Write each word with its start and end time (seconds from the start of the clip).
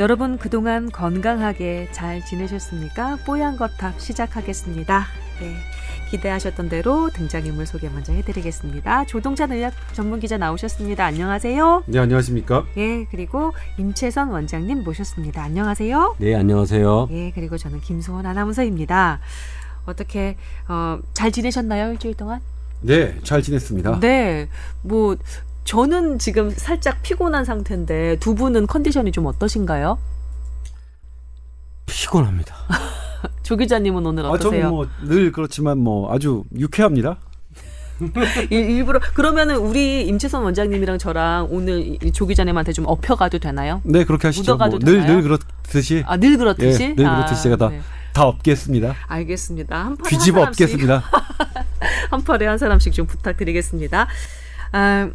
여러분 0.00 0.38
그동안 0.38 0.90
건강하게 0.90 1.90
잘 1.92 2.24
지내셨습니까? 2.24 3.18
뽀얀 3.26 3.58
거탑 3.58 4.00
시작하겠습니다. 4.00 5.04
네, 5.40 5.56
기대하셨던 6.10 6.70
대로 6.70 7.10
등장인물 7.10 7.66
소개 7.66 7.90
먼저 7.90 8.14
해드리겠습니다. 8.14 9.04
조동찬 9.04 9.52
의학 9.52 9.74
전문기자 9.92 10.38
나오셨습니다. 10.38 11.04
안녕하세요. 11.04 11.84
네, 11.84 11.98
안녕하십니까? 11.98 12.64
예, 12.78 13.04
그리고 13.10 13.52
임채선 13.76 14.30
원장님 14.30 14.84
모셨습니다. 14.84 15.42
안녕하세요. 15.42 16.16
네, 16.16 16.34
안녕하세요. 16.34 17.08
예, 17.10 17.32
그리고 17.32 17.58
저는 17.58 17.82
김소원 17.82 18.24
아나운서입니다. 18.24 19.20
어떻게 19.84 20.38
어, 20.66 20.98
잘 21.12 21.30
지내셨나요 21.30 21.92
일주일 21.92 22.14
동안? 22.14 22.40
네, 22.80 23.18
잘 23.22 23.42
지냈습니다. 23.42 24.00
네, 24.00 24.48
뭐 24.80 25.18
저는 25.70 26.18
지금 26.18 26.50
살짝 26.50 27.00
피곤한 27.00 27.44
상태인데 27.44 28.16
두 28.18 28.34
분은 28.34 28.66
컨디션이 28.66 29.12
좀 29.12 29.26
어떠신가요? 29.26 29.98
피곤합니다. 31.86 32.56
조 33.44 33.56
기자님은 33.56 34.04
오늘 34.04 34.26
아, 34.26 34.30
어떠세요? 34.30 34.62
저는 34.62 34.70
뭐늘 34.70 35.30
그렇지만 35.30 35.78
뭐 35.78 36.12
아주 36.12 36.42
유쾌합니다. 36.58 37.18
일, 38.50 38.68
일부러 38.68 38.98
그러면은 39.14 39.58
우리 39.58 40.08
임채선 40.08 40.42
원장님이랑 40.42 40.98
저랑 40.98 41.46
오늘 41.52 42.02
이- 42.02 42.10
조 42.10 42.26
기자님한테 42.26 42.72
좀 42.72 42.86
업혀가도 42.88 43.38
되나요? 43.38 43.80
네, 43.84 44.04
그렇게 44.04 44.26
하시죠. 44.26 44.54
묻어가도 44.54 44.80
늘, 44.80 44.94
되나요? 45.02 45.12
늘 45.12 45.22
그렇듯이 45.22 46.02
아늘 46.04 46.36
그렇듯이? 46.36 46.82
예, 46.82 46.94
늘 46.96 47.04
그렇듯이 47.04 47.44
제가 47.44 47.54
다, 47.54 47.68
네. 47.68 47.80
다 48.12 48.24
업겠습니다. 48.24 48.96
알겠습니다. 49.06 49.84
한 49.84 49.96
뒤집어 49.98 50.40
한 50.40 50.48
업겠습니다. 50.48 51.04
한 52.10 52.24
팔에 52.24 52.46
한 52.46 52.58
사람씩 52.58 52.92
좀 52.92 53.06
부탁드리겠습니다. 53.06 54.08
아, 54.72 55.10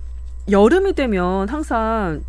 여름이 0.49 0.93
되면 0.93 1.49
항상 1.49 2.23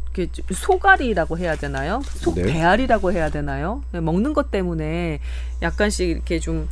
소갈이라고 0.51 1.37
해야 1.37 1.57
되나요? 1.57 2.01
속 2.05 2.35
네. 2.37 2.45
배알이라고 2.45 3.13
해야 3.13 3.29
되나요? 3.29 3.83
네, 3.93 4.01
먹는 4.01 4.33
것 4.33 4.51
때문에 4.51 5.21
약간씩 5.61 6.09
이렇게 6.09 6.41
좀 6.41 6.69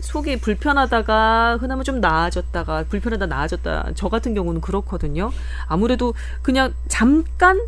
속이 0.00 0.38
불편하다가 0.38 1.58
흔하면 1.60 1.84
좀 1.84 2.00
나아졌다가 2.00 2.84
불편하다 2.88 3.26
나아졌다. 3.26 3.90
저 3.94 4.08
같은 4.08 4.34
경우는 4.34 4.60
그렇거든요. 4.60 5.32
아무래도 5.66 6.14
그냥 6.42 6.72
잠깐 6.88 7.60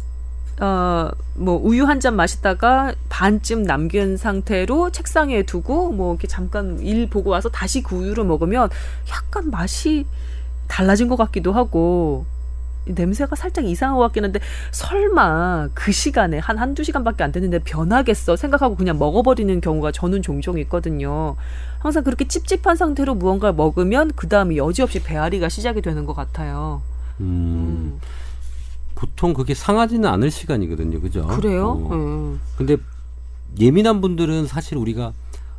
어, 0.58 1.10
뭐, 1.34 1.60
우유 1.62 1.84
한 1.84 2.00
잔 2.00 2.16
마시다가 2.16 2.94
반쯤 3.10 3.64
남긴 3.64 4.16
상태로 4.16 4.90
책상에 4.90 5.42
두고, 5.42 5.92
뭐, 5.92 6.14
이렇게 6.14 6.26
잠깐 6.26 6.78
일 6.80 7.10
보고 7.10 7.28
와서 7.28 7.50
다시 7.50 7.82
그 7.82 7.94
우유를 7.94 8.24
먹으면 8.24 8.70
약간 9.10 9.50
맛이 9.50 10.06
달라진 10.66 11.08
것 11.08 11.16
같기도 11.16 11.52
하고, 11.52 12.24
이 12.26 12.35
냄새가 12.86 13.36
살짝 13.36 13.64
이상한 13.64 13.96
것 13.96 14.02
같긴 14.04 14.24
한데, 14.24 14.40
설마 14.70 15.68
그 15.74 15.92
시간에 15.92 16.38
한 16.38 16.56
한두 16.58 16.84
시간밖에 16.84 17.24
안 17.24 17.32
됐는데 17.32 17.60
변하겠어 17.60 18.36
생각하고 18.36 18.76
그냥 18.76 18.98
먹어버리는 18.98 19.60
경우가 19.60 19.92
저는 19.92 20.22
종종 20.22 20.58
있거든요. 20.60 21.36
항상 21.78 22.04
그렇게 22.04 22.26
찝찝한 22.26 22.76
상태로 22.76 23.14
무언가를 23.14 23.54
먹으면 23.54 24.12
그 24.16 24.28
다음에 24.28 24.56
여지없이 24.56 25.02
배앓이가 25.02 25.48
시작이 25.48 25.82
되는 25.82 26.04
것 26.04 26.14
같아요. 26.14 26.82
음, 27.20 27.98
보통 28.94 29.34
그게 29.34 29.54
상하지는 29.54 30.08
않을 30.08 30.30
시간이거든요. 30.30 31.00
그죠? 31.00 31.26
그래요? 31.26 31.68
어. 31.70 31.94
음. 31.94 32.40
근데 32.56 32.76
예민한 33.60 34.00
분들은 34.00 34.46
사실 34.46 34.76
우리가 34.78 35.12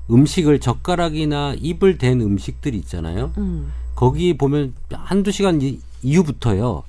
음식을 0.09 0.59
젓가락이나 0.59 1.55
입을 1.57 1.97
댄 1.97 2.21
음식들이 2.21 2.77
있잖아요. 2.77 3.31
음. 3.37 3.71
거기 3.95 4.37
보면 4.37 4.73
한두 4.93 5.31
시간 5.31 5.61
이- 5.61 5.79
이후부터요. 6.03 6.83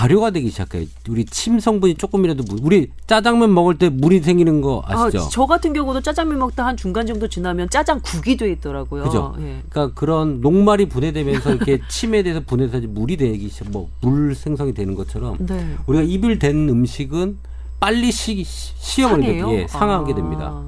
발효가 0.00 0.30
되기 0.30 0.48
시작해요. 0.48 0.86
우리 1.10 1.26
침 1.26 1.60
성분이 1.60 1.96
조금이라도 1.96 2.42
물- 2.44 2.58
우리 2.62 2.90
짜장면 3.06 3.52
먹을 3.52 3.76
때 3.76 3.90
물이 3.90 4.20
생기는 4.20 4.62
거 4.62 4.82
아시죠? 4.86 5.24
아, 5.24 5.28
저 5.30 5.44
같은 5.44 5.74
경우도 5.74 6.00
짜장면 6.00 6.38
먹다 6.38 6.64
한 6.64 6.74
중간 6.74 7.06
정도 7.06 7.28
지나면 7.28 7.68
짜장국이 7.68 8.38
돼 8.38 8.50
있더라고요. 8.52 9.02
그죠? 9.04 9.34
예. 9.40 9.62
그러니까 9.68 9.94
그런 9.94 10.40
녹말이 10.40 10.88
분해되면서 10.88 11.54
이렇게 11.54 11.80
침에 11.90 12.22
대해서 12.22 12.40
분해서 12.46 12.78
이제 12.78 12.86
물이 12.86 13.18
되기 13.18 13.50
시작, 13.50 13.70
뭐 13.70 13.90
물 14.00 14.34
생성이 14.34 14.72
되는 14.72 14.94
것처럼 14.94 15.36
네. 15.40 15.76
우리가 15.86 16.02
입을 16.04 16.38
댄 16.38 16.66
음식은 16.70 17.36
빨리 17.78 18.10
시, 18.10 18.42
시어버리게 18.44 19.40
상해요? 19.40 19.58
예, 19.58 19.66
상하게 19.66 20.12
아. 20.12 20.16
됩니다. 20.16 20.62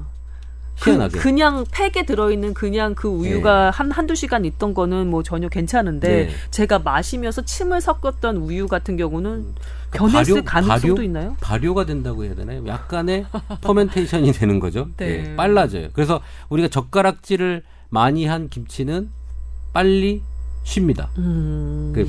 그, 0.83 0.89
희한하게. 0.91 1.19
그 1.19 1.31
냥 1.31 1.65
팩에 1.71 2.05
들어있는 2.05 2.53
그냥 2.53 2.93
그 2.95 3.07
우유가 3.07 3.71
한 3.71 3.89
한두 3.91 4.15
시간 4.15 4.45
있던 4.45 4.73
거는 4.73 5.09
뭐 5.09 5.23
전혀 5.23 5.47
괜찮은데 5.49 6.25
네. 6.27 6.29
제가 6.51 6.79
마시면서 6.79 7.41
침을 7.43 7.81
섞었던 7.81 8.37
우유 8.37 8.67
같은 8.67 8.97
경우는 8.97 9.45
그 9.89 9.97
변했을 9.99 10.41
발효- 10.41 10.45
가능성도 10.45 10.95
발효? 10.95 11.03
있나요? 11.03 11.35
발효가 11.41 11.85
된다고 11.85 12.23
해야 12.23 12.35
되나요? 12.35 12.65
약간의 12.67 13.25
퍼멘테이션이 13.61 14.31
되는 14.33 14.59
거죠. 14.59 14.87
네. 14.97 15.31
예, 15.31 15.35
빨라져요. 15.35 15.89
그래서 15.93 16.21
우리가 16.49 16.67
젓가락질을 16.67 17.63
많이 17.89 18.25
한 18.25 18.49
김치는 18.49 19.09
빨리 19.71 20.21
쉽니다. 20.63 21.09
음. 21.17 21.91
그 21.95 22.07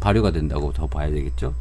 발효가 0.00 0.30
된다고 0.32 0.72
더 0.72 0.86
봐야 0.86 1.10
되겠죠. 1.10 1.54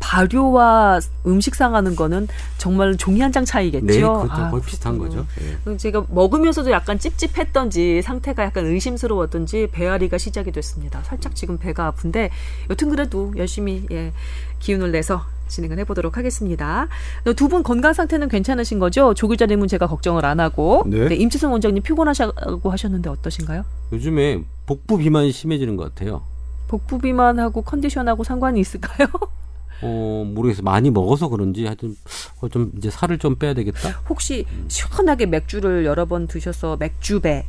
발효와 0.00 1.00
음식 1.26 1.54
상하는 1.54 1.94
거는 1.94 2.26
정말 2.58 2.96
종이 2.96 3.20
한 3.20 3.30
장 3.30 3.44
차이겠죠. 3.44 3.86
네, 3.86 4.00
그렇죠. 4.00 4.26
아, 4.28 4.50
거의 4.50 4.62
비슷한. 4.64 4.98
거죠. 4.98 5.24
예. 5.68 5.76
제가 5.76 6.04
먹으면서도 6.08 6.72
약간 6.72 6.98
찝찝했던지 6.98 8.02
상태가 8.02 8.42
약간 8.42 8.66
의심스러웠던지 8.66 9.68
배앓이가 9.70 10.18
시작이 10.18 10.50
됐습니다. 10.50 11.00
살짝 11.04 11.36
지금 11.36 11.56
배가 11.58 11.86
아픈데 11.86 12.30
여튼 12.70 12.90
그래도 12.90 13.32
열심히 13.36 13.86
예, 13.92 14.12
기운을 14.58 14.90
내서 14.90 15.22
진행을 15.46 15.78
해보도록 15.80 16.16
하겠습니다. 16.16 16.88
두 17.36 17.48
분 17.48 17.62
건강 17.62 17.92
상태는 17.92 18.28
괜찮으신 18.28 18.78
거죠? 18.80 19.14
조 19.14 19.28
기자님은 19.28 19.68
제가 19.68 19.86
걱정을 19.86 20.24
안 20.24 20.40
하고 20.40 20.82
네. 20.86 21.14
임치선 21.14 21.52
원장님 21.52 21.82
피곤하sha고 21.84 22.68
하셨는데 22.70 23.10
어떠신가요? 23.10 23.64
요즘에 23.92 24.42
복부 24.66 24.98
비만이 24.98 25.30
심해지는 25.32 25.76
것 25.76 25.84
같아요. 25.94 26.22
복부 26.66 26.98
비만하고 26.98 27.62
컨디션하고 27.62 28.24
상관이 28.24 28.58
있을까요? 28.60 29.06
어, 29.82 30.24
모르겠어요. 30.26 30.62
많이 30.62 30.90
먹어서 30.90 31.28
그런지 31.28 31.64
하여튼 31.66 31.96
어, 32.40 32.48
좀 32.48 32.72
이제 32.76 32.90
살을 32.90 33.18
좀 33.18 33.36
빼야 33.36 33.54
되겠다. 33.54 34.02
혹시 34.08 34.46
시원하게 34.68 35.26
맥주를 35.26 35.84
여러 35.84 36.06
번 36.06 36.26
드셔서 36.26 36.76
맥주배, 36.76 37.46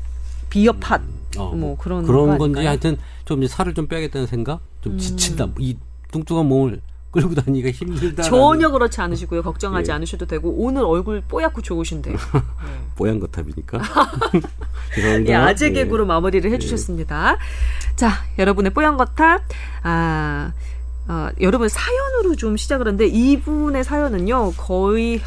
비어팟 0.50 1.02
어, 1.38 1.53
뭐 1.56 1.78
그런 1.78 2.03
그런 2.06 2.31
거 2.31 2.38
건지 2.38 2.59
아닐까요? 2.59 2.68
하여튼 2.68 2.97
좀 3.25 3.44
이제 3.44 3.53
살을 3.53 3.74
좀 3.74 3.88
빼야겠다는 3.88 4.28
생각? 4.28 4.62
좀 4.81 4.94
음. 4.94 4.97
지친다. 4.97 5.47
이 5.59 5.78
뚱뚱한 6.12 6.46
몸을 6.46 6.81
끌고 7.12 7.36
다니기가 7.36 7.72
힘들다. 7.72 8.24
전혀 8.24 8.69
그렇지 8.72 9.02
않으시고요. 9.02 9.44
걱정하지 9.44 9.92
예. 9.92 9.96
않으셔도 9.96 10.25
되고 10.25 10.50
오늘 10.58 10.84
얼굴 10.86 11.22
뽀얗고 11.22 11.62
좋으신데요. 11.62 12.16
뽀얀 12.96 13.19
거탑이니까. 13.19 13.81
예, 15.28 15.34
아재 15.34 15.68
예. 15.68 15.72
개그로 15.72 16.06
마무리를 16.06 16.50
해주셨습니다. 16.52 17.38
자, 17.98 18.12
여러분의 18.40 18.74
뽀얀 18.74 18.96
거탑. 18.96 19.42
아, 19.84 20.53
어, 21.11 21.29
여러분 21.41 21.67
사연으로 21.67 22.38
좀 22.38 22.55
시작을 22.55 22.88
하는데 22.88 23.05
이분의 23.05 23.83
사연은요 23.83 24.53
거의 24.53 25.19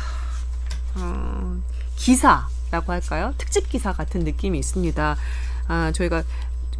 어, 0.95 1.61
기사라고 1.97 2.91
할까요? 2.91 3.35
특집 3.37 3.69
기사 3.69 3.93
같은 3.93 4.21
느낌이 4.21 4.59
있습니다. 4.59 5.17
아, 5.69 5.93
저희가 5.93 6.23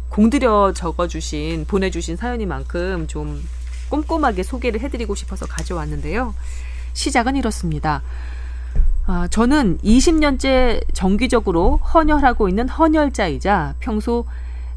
공들여 0.09 0.73
적어주신 0.75 1.65
보내주신 1.67 2.15
사연이만큼 2.15 3.05
좀 3.05 3.47
꼼꼼하게 3.89 4.41
소개를 4.41 4.79
해드리고 4.81 5.13
싶어서 5.13 5.45
가져왔는데요. 5.45 6.33
시작은 6.93 7.35
이렇습니다. 7.35 8.01
아, 9.05 9.27
저는 9.29 9.77
20년째 9.83 10.81
정기적으로 10.95 11.77
헌혈하고 11.77 12.49
있는 12.49 12.67
헌혈자이자 12.69 13.75
평소 13.79 14.25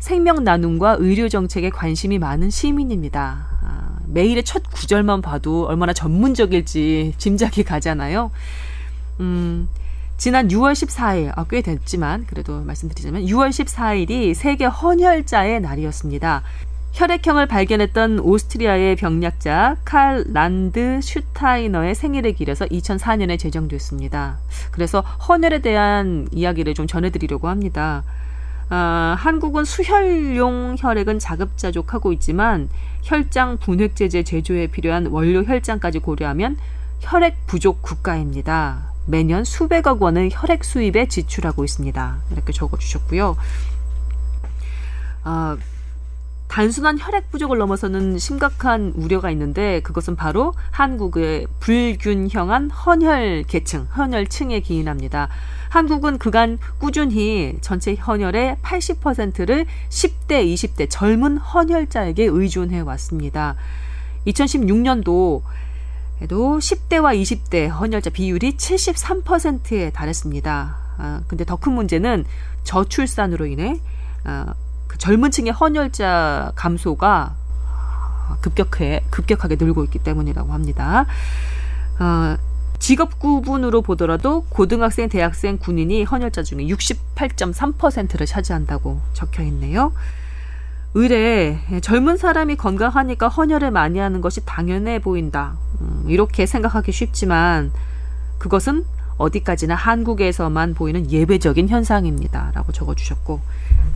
생명 0.00 0.44
나눔과 0.44 0.96
의료 0.98 1.30
정책에 1.30 1.70
관심이 1.70 2.18
많은 2.18 2.50
시민입니다. 2.50 3.57
아, 4.08 4.12
매일의 4.12 4.44
첫 4.44 4.62
구절만 4.72 5.22
봐도 5.22 5.66
얼마나 5.66 5.92
전문적일지 5.92 7.14
짐작이 7.18 7.64
가잖아요. 7.64 8.30
음, 9.20 9.68
지난 10.16 10.48
6월 10.48 10.72
14일, 10.72 11.32
아, 11.36 11.44
꽤 11.48 11.62
됐지만 11.62 12.26
그래도 12.26 12.60
말씀드리자면 12.62 13.26
6월 13.26 13.50
14일이 13.50 14.34
세계 14.34 14.64
헌혈자의 14.64 15.60
날이었습니다. 15.60 16.42
혈액형을 16.92 17.46
발견했던 17.46 18.18
오스트리아의 18.20 18.96
병약자 18.96 19.76
칼 19.84 20.24
란드 20.32 21.00
슈타이너의 21.02 21.94
생일을 21.94 22.32
기려서 22.32 22.64
2004년에 22.66 23.38
제정됐습니다. 23.38 24.38
그래서 24.72 25.00
헌혈에 25.00 25.60
대한 25.60 26.26
이야기를 26.32 26.74
좀 26.74 26.86
전해드리려고 26.86 27.48
합니다. 27.48 28.02
아, 28.70 29.16
한국은 29.18 29.64
수혈용 29.64 30.76
혈액은 30.78 31.18
자급자족하고 31.18 32.12
있지만 32.14 32.68
혈장 33.02 33.58
분획제제 33.58 34.22
제조에 34.22 34.66
필요한 34.66 35.06
원료 35.06 35.42
혈장까지 35.42 36.00
고려하면 36.00 36.58
혈액 37.00 37.46
부족 37.46 37.80
국가입니다. 37.82 38.92
매년 39.06 39.44
수백억 39.44 40.02
원의 40.02 40.28
혈액 40.32 40.64
수입에 40.64 41.06
지출하고 41.08 41.64
있습니다. 41.64 42.18
이렇게 42.32 42.52
적어주셨고요. 42.52 43.36
아, 45.24 45.56
단순한 46.48 46.98
혈액 46.98 47.30
부족을 47.30 47.58
넘어서는 47.58 48.18
심각한 48.18 48.92
우려가 48.96 49.30
있는데 49.30 49.80
그것은 49.80 50.16
바로 50.16 50.54
한국의 50.70 51.46
불균형한 51.60 52.70
헌혈 52.70 53.44
계층, 53.46 53.82
헌혈층에 53.82 54.60
기인합니다. 54.60 55.28
한국은 55.68 56.18
그간 56.18 56.58
꾸준히 56.78 57.58
전체 57.60 57.94
헌혈의 57.94 58.56
80%를 58.62 59.66
10대, 59.90 60.52
20대 60.54 60.86
젊은 60.88 61.36
헌혈자에게 61.36 62.24
의존해 62.24 62.80
왔습니다. 62.80 63.54
2016년도 64.26 65.42
에도 66.20 66.58
10대와 66.58 67.20
20대 67.22 67.68
헌혈자 67.70 68.10
비율이 68.10 68.56
73%에 68.56 69.90
달했습니다. 69.90 70.76
아, 70.98 71.20
근데 71.28 71.44
더 71.44 71.56
큰 71.56 71.74
문제는 71.74 72.24
저출산으로 72.64 73.46
인해 73.46 73.80
아, 74.24 74.54
그 74.54 74.67
젊은 74.98 75.30
층의 75.30 75.52
헌혈자 75.52 76.52
감소가 76.54 77.34
급격해 78.40 79.04
급격하게 79.10 79.56
늘고 79.56 79.84
있기 79.84 79.98
때문이라고 80.00 80.52
합니다. 80.52 81.06
어, 81.98 82.36
직업 82.78 83.18
구분으로 83.18 83.82
보더라도 83.82 84.44
고등학생, 84.48 85.08
대학생, 85.08 85.58
군인이 85.58 86.04
헌혈자 86.04 86.42
중에 86.42 86.58
68.3%를 86.66 88.26
차지한다고 88.26 89.00
적혀 89.14 89.42
있네요. 89.44 89.92
의뢰 90.94 91.58
젊은 91.82 92.16
사람이 92.16 92.56
건강하니까 92.56 93.28
헌혈을 93.28 93.70
많이 93.70 93.98
하는 93.98 94.20
것이 94.20 94.44
당연해 94.44 95.00
보인다. 95.00 95.56
음, 95.80 96.04
이렇게 96.08 96.46
생각하기 96.46 96.92
쉽지만 96.92 97.72
그것은 98.38 98.84
어디까지나 99.18 99.74
한국에서만 99.74 100.74
보이는 100.74 101.10
예외적인 101.10 101.68
현상입니다. 101.68 102.52
라고 102.54 102.72
적어주셨고 102.72 103.40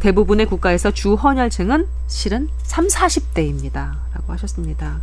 대부분의 0.02 0.46
국가에서 0.46 0.90
주 0.90 1.14
헌혈층은 1.14 1.87
실은 2.08 2.49
3, 2.64 2.88
40대입니다. 2.88 3.93
라고 4.12 4.32
하셨습니다. 4.32 5.00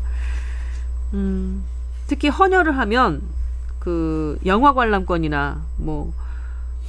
음, 1.13 1.63
특히 2.07 2.27
헌혈을 2.27 2.77
하면 2.77 3.21
그 3.79 4.37
영화 4.45 4.73
관람권이나 4.73 5.61
뭐 5.77 6.11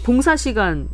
봉사 0.03 0.37
시간 0.37 0.89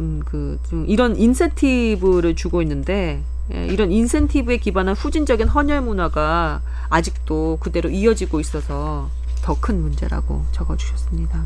음, 0.00 0.22
그 0.24 0.58
좀 0.70 0.86
이런 0.88 1.14
인센티브를 1.16 2.34
주고 2.34 2.62
있는데 2.62 3.22
예, 3.52 3.66
이런 3.66 3.92
인센티브에 3.92 4.56
기반한 4.56 4.94
후진적인 4.96 5.48
헌혈 5.48 5.82
문화가 5.82 6.62
아직도 6.88 7.58
그대로 7.60 7.90
이어지고 7.90 8.40
있어서 8.40 9.10
더 9.42 9.54
큰 9.60 9.80
문제라고 9.82 10.44
적어주셨습니다. 10.52 11.44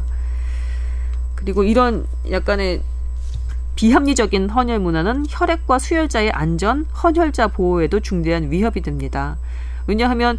그리고 1.35 1.65
이런 1.65 2.06
약간의 2.31 2.81
비합리적인 3.81 4.50
헌혈 4.50 4.79
문화는 4.79 5.25
혈액과 5.27 5.79
수혈자의 5.79 6.32
안전, 6.32 6.85
헌혈자 7.03 7.49
보호에도 7.49 8.00
중대한 8.00 8.50
위협이 8.50 8.82
됩니다. 8.82 9.38
왜냐하면 9.87 10.38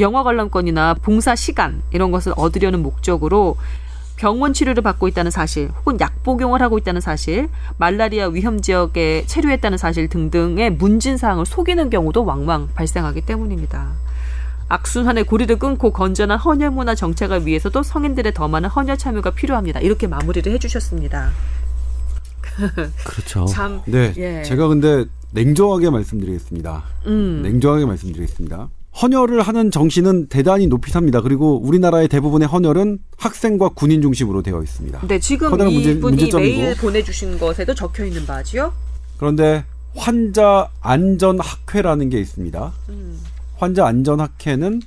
영화 0.00 0.24
관람권이나 0.24 0.94
봉사 0.94 1.36
시간 1.36 1.82
이런 1.92 2.10
것을 2.10 2.32
얻으려는 2.36 2.82
목적으로 2.82 3.56
병원 4.16 4.52
치료를 4.52 4.82
받고 4.82 5.06
있다는 5.06 5.30
사실, 5.30 5.70
혹은 5.78 6.00
약 6.00 6.24
복용을 6.24 6.62
하고 6.62 6.76
있다는 6.76 7.00
사실, 7.00 7.48
말라리아 7.76 8.26
위험 8.26 8.60
지역에 8.60 9.22
체류했다는 9.28 9.78
사실 9.78 10.08
등등의 10.08 10.70
문진 10.70 11.16
사항을 11.16 11.46
속이는 11.46 11.90
경우도 11.90 12.24
왕왕 12.24 12.70
발생하기 12.74 13.20
때문입니다. 13.20 13.92
악순환의 14.68 15.24
고리를 15.24 15.60
끊고 15.60 15.92
건전한 15.92 16.38
헌혈 16.38 16.72
문화 16.72 16.96
정착을 16.96 17.46
위해서도 17.46 17.84
성인들의 17.84 18.34
더 18.34 18.48
많은 18.48 18.68
헌혈 18.68 18.98
참여가 18.98 19.30
필요합니다. 19.30 19.78
이렇게 19.78 20.08
마무리를 20.08 20.50
해주셨습니다. 20.52 21.30
그렇죠. 23.04 23.44
참, 23.46 23.80
네. 23.86 24.12
예. 24.16 24.42
제가 24.42 24.68
근데 24.68 25.04
냉정하게 25.32 25.90
말씀드리겠습니다. 25.90 26.82
음, 27.06 27.40
냉정하게 27.42 27.84
말씀드리겠습니다. 27.86 28.68
헌혈을 29.02 29.42
하는 29.42 29.72
정신은 29.72 30.28
대단히 30.28 30.68
높이 30.68 30.92
삽니다. 30.92 31.20
그리고 31.20 31.58
우리나라의 31.60 32.06
대부분의 32.06 32.46
헌혈은 32.46 33.00
학생과 33.16 33.70
군인 33.70 34.00
중심으로 34.02 34.42
되어 34.42 34.62
있습니다. 34.62 35.06
네, 35.08 35.18
지금 35.18 35.50
문제- 35.50 35.68
이분이 35.70 35.94
문제점이고. 36.00 36.60
메일 36.60 36.76
보내주신 36.76 37.38
것에도 37.40 37.74
적혀 37.74 38.04
있는 38.04 38.24
바지요. 38.24 38.72
그런데 39.18 39.64
환자 39.96 40.68
안전 40.80 41.40
학회라는 41.40 42.08
게 42.08 42.20
있습니다. 42.20 42.72
음, 42.90 43.20
환자 43.56 43.84
안전 43.86 44.20
학회는 44.20 44.80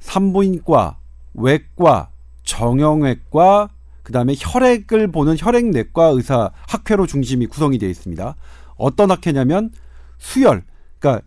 산부인과, 0.00 0.98
외과, 1.34 2.08
정형외과, 2.44 3.70
그다음에 4.06 4.34
혈액을 4.38 5.10
보는 5.10 5.34
혈액내과 5.36 6.06
의사 6.14 6.52
학회로 6.68 7.08
중심이 7.08 7.46
구성이 7.46 7.76
되어 7.78 7.88
있습니다. 7.88 8.36
어떤 8.76 9.10
학회냐면 9.10 9.72
수혈, 10.18 10.62
그러니까 11.00 11.26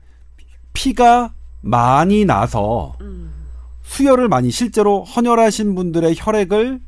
피가 0.71 1.33
많이 1.59 2.23
나서 2.23 2.95
음, 3.01 3.33
수혈을 3.83 4.29
많이 4.29 4.49
실제로 4.49 5.03
헌혈하신 5.03 5.75
분들의 5.75 6.15
혈액을 6.17 6.79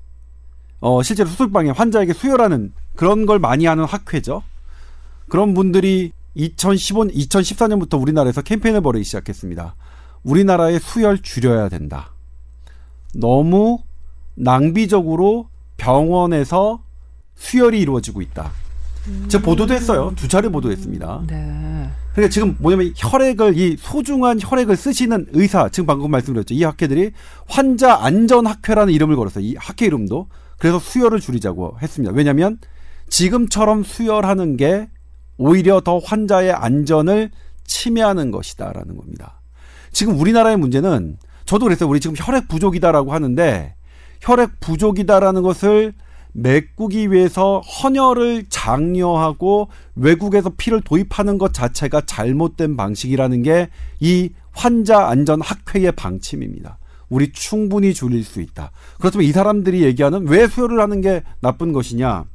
어 0.79 1.03
실제로 1.03 1.27
수술방에 1.29 1.71
환자에게 1.71 2.13
수혈하는 2.13 2.71
그런 2.95 3.25
걸 3.25 3.39
많이 3.39 3.65
하는 3.65 3.83
학회죠. 3.83 4.43
그런 5.27 5.53
분들이 5.53 6.13
2015, 6.35 7.07
2014년부터 7.07 8.01
우리나라에서 8.01 8.41
캠페인을 8.41 8.79
벌이기 8.79 9.03
시작했습니다. 9.03 9.75
우리나라의 10.23 10.79
수혈 10.79 11.21
줄여야 11.21 11.67
된다. 11.67 12.13
너무 13.13 13.79
낭비적으로 14.35 15.50
병원에서 15.81 16.83
수혈이 17.35 17.79
이루어지고 17.79 18.21
있다. 18.21 18.51
제가 19.29 19.43
보도도 19.43 19.73
했어요. 19.73 20.13
두 20.15 20.27
차례 20.27 20.47
보도했습니다. 20.47 21.23
네. 21.25 21.89
그러니까 22.13 22.31
지금 22.31 22.55
뭐냐면 22.59 22.93
혈액을 22.95 23.57
이 23.57 23.77
소중한 23.79 24.37
혈액을 24.39 24.75
쓰시는 24.75 25.27
의사 25.31 25.69
지금 25.69 25.87
방금 25.87 26.11
말씀드렸죠. 26.11 26.53
이 26.53 26.63
학회들이 26.63 27.11
환자 27.47 27.95
안전 27.95 28.45
학회라는 28.45 28.93
이름을 28.93 29.15
걸었어요. 29.15 29.43
이 29.43 29.55
학회 29.57 29.87
이름도 29.87 30.27
그래서 30.59 30.77
수혈을 30.77 31.19
줄이자고 31.19 31.77
했습니다. 31.81 32.13
왜냐하면 32.13 32.59
지금처럼 33.09 33.83
수혈하는 33.83 34.57
게 34.57 34.87
오히려 35.37 35.81
더 35.81 35.97
환자의 35.97 36.51
안전을 36.51 37.31
침해하는 37.65 38.29
것이다라는 38.29 38.97
겁니다. 38.97 39.41
지금 39.91 40.19
우리나라의 40.19 40.57
문제는 40.57 41.17
저도 41.45 41.65
그랬어요. 41.65 41.89
우리 41.89 41.99
지금 41.99 42.15
혈액 42.19 42.47
부족이다라고 42.49 43.13
하는데 43.13 43.73
혈액 44.21 44.59
부족이다라는 44.59 45.41
것을 45.41 45.93
메꾸기 46.33 47.11
위해서 47.11 47.59
헌혈을 47.59 48.45
장려하고 48.49 49.67
외국에서 49.95 50.49
피를 50.55 50.79
도입하는 50.81 51.37
것 51.37 51.53
자체가 51.53 52.01
잘못된 52.05 52.77
방식이라는 52.77 53.43
게 53.43 53.69
이 53.99 54.31
환자 54.51 55.07
안전 55.07 55.41
학회의 55.41 55.91
방침입니다. 55.91 56.77
우리 57.09 57.31
충분히 57.31 57.93
줄일 57.93 58.23
수 58.23 58.41
있다. 58.41 58.71
그렇다면 58.99 59.27
이 59.27 59.31
사람들이 59.31 59.83
얘기하는 59.83 60.27
왜 60.27 60.47
수혈을 60.47 60.79
하는 60.79 61.01
게 61.01 61.23
나쁜 61.41 61.73
것이냐? 61.73 62.25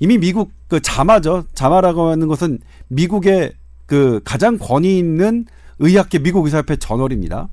이미 0.00 0.18
미국 0.18 0.52
그 0.68 0.80
자마죠. 0.80 1.44
자마라고 1.54 2.08
하는 2.08 2.26
것은 2.26 2.58
미국의 2.88 3.52
그 3.86 4.20
가장 4.24 4.58
권위 4.58 4.98
있는 4.98 5.46
의학계 5.78 6.20
미국 6.20 6.44
의사협회 6.44 6.76
저널입니다. 6.76 7.48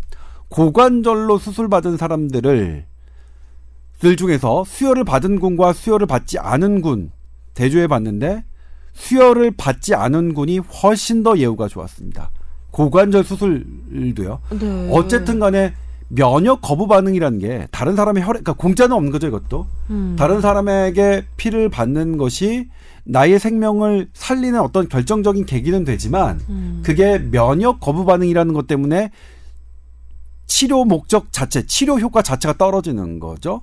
고관절로 0.50 1.38
수술받은 1.38 1.98
사람들을 1.98 2.86
들 4.00 4.16
중에서 4.16 4.64
수혈을 4.66 5.04
받은 5.04 5.40
군과 5.40 5.74
수혈을 5.74 6.08
받지 6.08 6.38
않은 6.38 6.82
군 6.82 7.12
대조해 7.54 7.88
봤는데 7.88 8.44
수혈을 8.94 9.52
받지 9.58 9.96
않은 9.96 10.34
군이 10.34 10.60
훨씬 10.60 11.24
더 11.24 11.38
예후가 11.38 11.68
좋았습니다. 11.68 12.32
고관절 12.72 13.24
수술도요. 13.24 14.40
네. 14.60 14.90
어쨌든 14.92 15.40
간에 15.40 15.74
면역 16.10 16.62
거부 16.62 16.88
반응이라는 16.88 17.40
게 17.40 17.68
다른 17.72 17.96
사람의 17.96 18.24
혈액, 18.24 18.44
그러니까 18.44 18.54
공짜는 18.54 18.96
없는 18.96 19.12
거죠, 19.12 19.28
이것도. 19.28 19.68
음. 19.90 20.16
다른 20.18 20.42
사람에게 20.42 21.26
피를 21.38 21.70
받는 21.70 22.18
것이 22.18 22.70
나의 23.04 23.40
생명을 23.40 24.10
살리는 24.14 24.60
어떤 24.60 24.90
결정적인 24.90 25.46
계기는 25.46 25.84
되지만 25.86 26.40
음. 26.50 26.82
그게 26.86 27.20
면역 27.20 27.80
거부 27.80 28.06
반응이라는 28.06 28.54
것 28.54 28.68
때문에 28.68 29.12
치료 30.46 30.86
목적 30.86 31.32
자체, 31.32 31.66
치료 31.66 32.00
효과 32.00 32.22
자체가 32.22 32.58
떨어지는 32.58 33.20
거죠. 33.20 33.62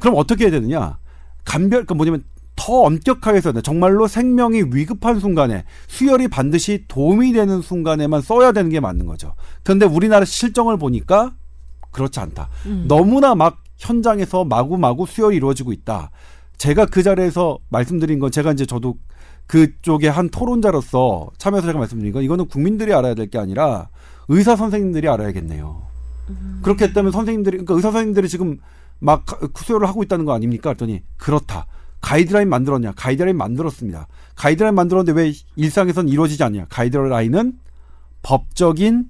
그럼 0.00 0.14
어떻게 0.16 0.44
해야 0.44 0.50
되느냐? 0.50 0.98
간별, 1.44 1.84
그 1.84 1.94
뭐냐면 1.94 2.22
더 2.56 2.82
엄격하게 2.82 3.40
써야 3.40 3.52
돼. 3.52 3.62
정말로 3.62 4.06
생명이 4.08 4.64
위급한 4.72 5.20
순간에 5.20 5.64
수혈이 5.86 6.28
반드시 6.28 6.84
도움이 6.88 7.32
되는 7.32 7.62
순간에만 7.62 8.20
써야 8.20 8.52
되는 8.52 8.70
게 8.70 8.80
맞는 8.80 9.06
거죠. 9.06 9.34
그런데 9.62 9.86
우리나라 9.86 10.24
실정을 10.24 10.76
보니까 10.76 11.34
그렇지 11.92 12.18
않다. 12.20 12.48
음. 12.66 12.84
너무나 12.88 13.34
막 13.34 13.62
현장에서 13.76 14.44
마구마구 14.44 15.06
수혈이 15.06 15.36
이루어지고 15.36 15.72
있다. 15.72 16.10
제가 16.58 16.86
그 16.86 17.04
자리에서 17.04 17.58
말씀드린 17.68 18.18
건 18.18 18.32
제가 18.32 18.52
이제 18.52 18.66
저도 18.66 18.96
그쪽에 19.46 20.08
한 20.08 20.28
토론자로서 20.28 21.30
참여해서 21.38 21.68
제가 21.68 21.78
말씀드린 21.78 22.12
건 22.12 22.22
이거는 22.24 22.46
국민들이 22.48 22.92
알아야 22.92 23.14
될 23.14 23.28
게 23.30 23.38
아니라 23.38 23.88
의사 24.26 24.56
선생님들이 24.56 25.08
알아야겠네요. 25.08 25.82
그렇게 26.62 26.86
했다면 26.86 27.12
선생님들이 27.12 27.58
그러니까 27.58 27.74
의사 27.74 27.90
선생님들이 27.92 28.28
지금 28.28 28.58
막 28.98 29.24
수혈을 29.56 29.88
하고 29.88 30.02
있다는 30.02 30.24
거 30.24 30.32
아닙니까? 30.32 30.74
그랬더니 30.74 31.02
그렇다. 31.16 31.66
가이드라인 32.00 32.48
만들었냐? 32.48 32.92
가이드라인 32.96 33.36
만들었습니다. 33.36 34.06
가이드라인 34.36 34.74
만들었는데 34.74 35.20
왜 35.20 35.32
일상에선 35.56 36.08
이루어지지 36.08 36.42
않냐? 36.44 36.66
가이드라인은 36.68 37.58
법적인 38.22 39.08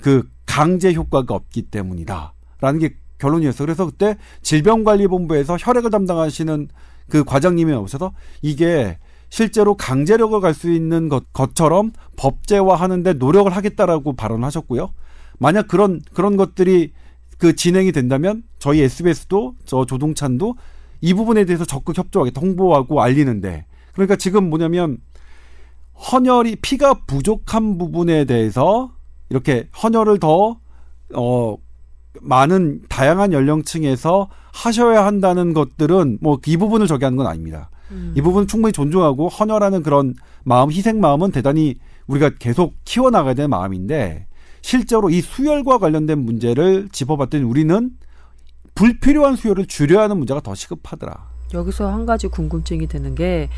그 0.00 0.28
강제 0.46 0.92
효과가 0.92 1.34
없기 1.34 1.62
때문이다 1.62 2.34
라는 2.60 2.78
게 2.78 2.94
결론이었어요. 3.18 3.66
그래서 3.66 3.86
그때 3.86 4.16
질병관리본부에서 4.42 5.56
혈액을 5.58 5.90
담당하시는 5.90 6.68
그 7.08 7.24
과장님이 7.24 7.72
오셔서 7.72 8.12
이게 8.42 8.98
실제로 9.30 9.74
강제력을 9.74 10.38
갈 10.40 10.54
수 10.54 10.70
있는 10.70 11.08
것, 11.08 11.32
것처럼 11.32 11.92
법제화하는데 12.16 13.14
노력을 13.14 13.50
하겠다라고 13.50 14.14
발언하셨고요. 14.14 14.92
만약 15.38 15.68
그런 15.68 16.00
그런 16.12 16.36
것들이 16.36 16.92
그 17.44 17.54
진행이 17.54 17.92
된다면 17.92 18.42
저희 18.58 18.80
SBS도 18.80 19.56
저 19.66 19.84
조동찬도 19.84 20.54
이 21.02 21.12
부분에 21.12 21.44
대해서 21.44 21.66
적극 21.66 21.98
협조하겠다 21.98 22.40
홍보하고 22.40 23.02
알리는데 23.02 23.66
그러니까 23.92 24.16
지금 24.16 24.48
뭐냐면 24.48 24.96
헌혈이 26.10 26.56
피가 26.62 27.02
부족한 27.06 27.76
부분에 27.76 28.24
대해서 28.24 28.92
이렇게 29.28 29.68
헌혈을 29.82 30.20
더 30.20 30.58
어, 31.14 31.56
많은 32.22 32.80
다양한 32.88 33.34
연령층에서 33.34 34.30
하셔야 34.50 35.04
한다는 35.04 35.52
것들은 35.52 36.20
뭐 36.22 36.38
이 36.46 36.56
부분을 36.56 36.86
저기 36.86 37.04
하는 37.04 37.18
건 37.18 37.26
아닙니다. 37.26 37.68
이 38.14 38.22
부분은 38.22 38.46
충분히 38.46 38.72
존중하고 38.72 39.28
헌혈하는 39.28 39.82
그런 39.82 40.14
마음, 40.44 40.72
희생 40.72 40.98
마음은 40.98 41.30
대단히 41.30 41.74
우리가 42.06 42.30
계속 42.38 42.72
키워나가야 42.86 43.34
되는 43.34 43.50
마음인데 43.50 44.28
실제로 44.64 45.10
이 45.10 45.20
수혈과 45.20 45.76
관련된 45.76 46.20
문제를 46.20 46.88
짚어봤더니 46.90 47.44
우리는 47.44 47.90
불필요한 48.74 49.36
수혈을 49.36 49.66
줄여야 49.66 50.04
하는 50.04 50.16
문제가 50.16 50.40
더 50.40 50.54
시급하더라. 50.54 51.33
여기서 51.54 51.90
한 51.90 52.06
가지 52.06 52.28
궁금증이 52.28 52.86
드는 52.86 53.14
게 53.14 53.48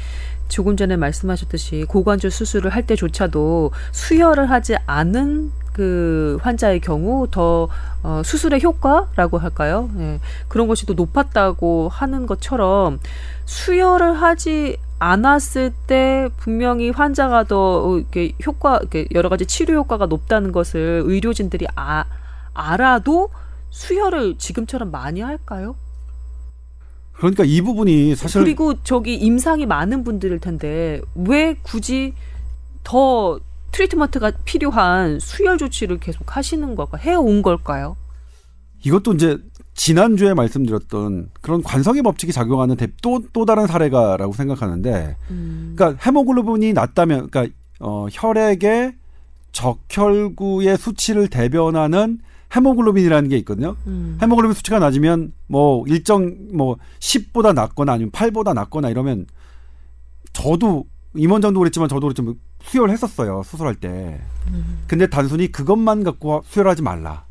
조금 0.49 0.77
전에 0.77 0.97
말씀하셨듯이 0.97 1.85
고관절 1.89 2.31
수술을 2.31 2.71
할 2.71 2.87
때조차도 2.87 3.73
수혈을 3.93 4.51
하지 4.51 4.77
않은 4.87 5.51
그 5.73 6.39
환자의 6.41 6.81
경우 6.81 7.29
더 7.31 7.69
어, 8.03 8.23
수술의 8.25 8.63
효과라고 8.63 9.39
할까요? 9.39 9.91
예, 9.99 10.21
그런 10.49 10.69
것이 10.69 10.87
더 10.87 10.95
높았다고 10.95 11.91
하는 11.93 12.27
것처럼 12.27 12.99
수혈을 13.45 14.15
하지 14.15 14.79
않았을 14.99 15.73
때 15.87 16.31
분명히 16.39 16.89
환자가 16.89 17.45
더 17.45 17.99
이렇게 17.99 18.33
효과, 18.47 18.79
이렇게 18.79 19.07
여러 19.15 19.29
가지 19.29 19.45
치료 19.45 19.75
효과가 19.75 20.07
높다는 20.07 20.53
것을 20.53 21.03
의료진들이 21.05 21.67
아, 21.75 22.05
알아도 22.55 23.29
수혈을 23.69 24.39
지금처럼 24.39 24.91
많이 24.91 25.21
할까요? 25.21 25.75
그러니까 27.19 27.45
이 27.45 27.61
부분이 27.61 28.15
사실 28.15 28.43
그리고 28.43 28.75
저기 28.83 29.15
임상이 29.15 29.67
많은 29.67 30.05
분들일 30.05 30.39
텐데 30.39 31.01
왜 31.15 31.55
굳이 31.63 32.15
더 32.85 33.41
트리트먼트가 33.73 34.33
필요한 34.45 35.19
수혈 35.19 35.59
조치를 35.59 35.99
계속 35.99 36.37
하시는 36.37 36.75
걸까? 36.75 36.97
해온 36.99 37.43
걸까요? 37.43 37.97
이것도 38.85 39.15
이제 39.15 39.39
지난주에 39.75 40.33
말씀드렸던 40.33 41.31
그런 41.41 41.63
관성의 41.63 42.03
법칙이 42.03 42.33
작용하는 42.33 42.77
또, 43.03 43.23
또 43.33 43.45
다른 43.45 43.67
사례가라고 43.67 44.33
생각하는데, 44.33 45.17
음. 45.31 45.75
그러니까 45.77 46.03
헤모글로빈이 46.05 46.73
낮다면, 46.73 47.29
그러니까 47.29 47.55
어, 47.81 48.07
혈액의 48.11 48.95
적혈구의 49.53 50.79
수치를 50.79 51.29
대변하는 51.29 52.21
헤모글로빈이라는 52.57 53.29
게 53.29 53.37
있거든요. 53.39 53.77
음. 53.87 54.19
헤모글로빈 54.21 54.55
수치가 54.55 54.79
낮으면 54.79 55.33
뭐 55.47 55.85
일정 55.87 56.37
뭐 56.53 56.77
10보다 56.99 57.55
낮거나 57.55 57.93
아니면 57.93 58.11
8보다 58.11 58.55
낮거나 58.55 58.91
이러면 58.91 59.27
저도 60.33 60.85
임원장도 61.15 61.59
그랬지만 61.59 61.89
저도 61.89 62.03
그랬지만 62.03 62.35
수혈을 62.63 62.91
했었어요 62.91 63.43
수술할 63.45 63.75
때. 63.75 64.21
음. 64.49 64.85
근데 64.87 65.07
단순히 65.07 65.53
그것만 65.53 66.03
갖고 66.03 66.43
수혈하지 66.47 66.83
말라. 66.83 67.27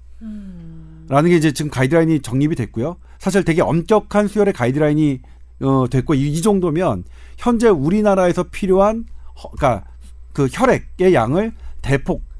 라는 1.08 1.30
게 1.30 1.38
이제 1.38 1.52
지금 1.52 1.70
가이드라인이 1.70 2.22
정립이 2.22 2.56
됐고요. 2.56 2.98
사실 3.20 3.44
되게 3.44 3.62
엄격한 3.62 4.28
수혈의 4.28 4.54
가이드라인이 4.54 5.22
어 5.62 5.86
됐고 5.90 6.16
이, 6.16 6.32
이 6.32 6.42
정도면 6.42 7.04
현재 7.38 7.70
우리나라에서 7.70 8.44
필요한 8.44 9.06
허, 9.42 9.50
그러니까 9.52 9.86
그 10.34 10.48
혈액의 10.52 11.14
양을 11.14 11.54
대폭 11.82 12.22
한 12.22 12.35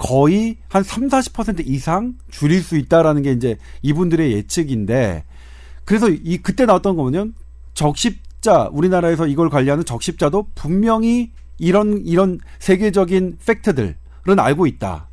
거의 0.00 0.56
한 0.68 0.82
3, 0.82 1.08
40% 1.08 1.66
이상 1.66 2.14
줄일 2.30 2.62
수 2.62 2.78
있다라는 2.78 3.20
게 3.20 3.32
이제 3.32 3.58
이분들의 3.82 4.32
예측인데 4.32 5.24
그래서 5.84 6.08
이 6.08 6.38
그때 6.38 6.64
나왔던 6.64 6.96
거는 6.96 7.34
적십자 7.74 8.70
우리나라에서 8.72 9.26
이걸 9.26 9.50
관리하는 9.50 9.84
적십자도 9.84 10.48
분명히 10.54 11.32
이런 11.58 12.02
이런 12.06 12.40
세계적인 12.60 13.38
팩트들은 13.44 13.94
알고 14.38 14.66
있다. 14.66 15.08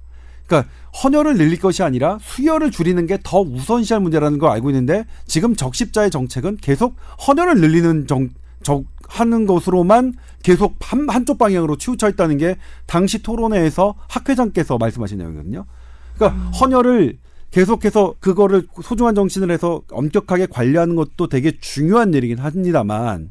그러니까 0.46 0.72
헌혈을 1.04 1.36
늘릴 1.36 1.60
것이 1.60 1.84
아니라 1.84 2.18
수혈을 2.22 2.72
줄이는 2.72 3.08
게 3.08 3.18
더 3.22 3.42
우선시할 3.42 4.02
문제라는 4.02 4.40
걸 4.40 4.50
알고 4.52 4.70
있는데 4.70 5.06
지금 5.26 5.54
적십자의 5.54 6.10
정책은 6.12 6.58
계속 6.62 6.96
헌혈을 7.28 7.60
늘리는 7.60 8.08
정, 8.08 8.30
적, 8.64 8.86
하는 9.10 9.46
것으로만 9.48 10.14
계속 10.48 10.78
한, 10.80 11.10
한쪽 11.10 11.38
방향으로 11.38 11.76
치우쳐 11.76 12.08
있다는 12.12 12.38
게 12.38 12.56
당시 12.86 13.22
토론회에서 13.22 13.96
학 14.08 14.30
회장께서 14.30 14.78
말씀하신 14.78 15.18
내용이거든요. 15.18 15.66
그러니까 16.16 16.42
헌혈을 16.52 17.18
계속해서 17.52 18.16
그거를 18.22 18.66
소중한 18.82 19.14
정신을 19.14 19.52
해서 19.52 19.82
엄격하게 19.92 20.46
관리하는 20.46 20.96
것도 20.96 21.28
되게 21.28 21.52
중요한 21.60 22.14
일이긴 22.14 22.38
합니다만 22.38 23.30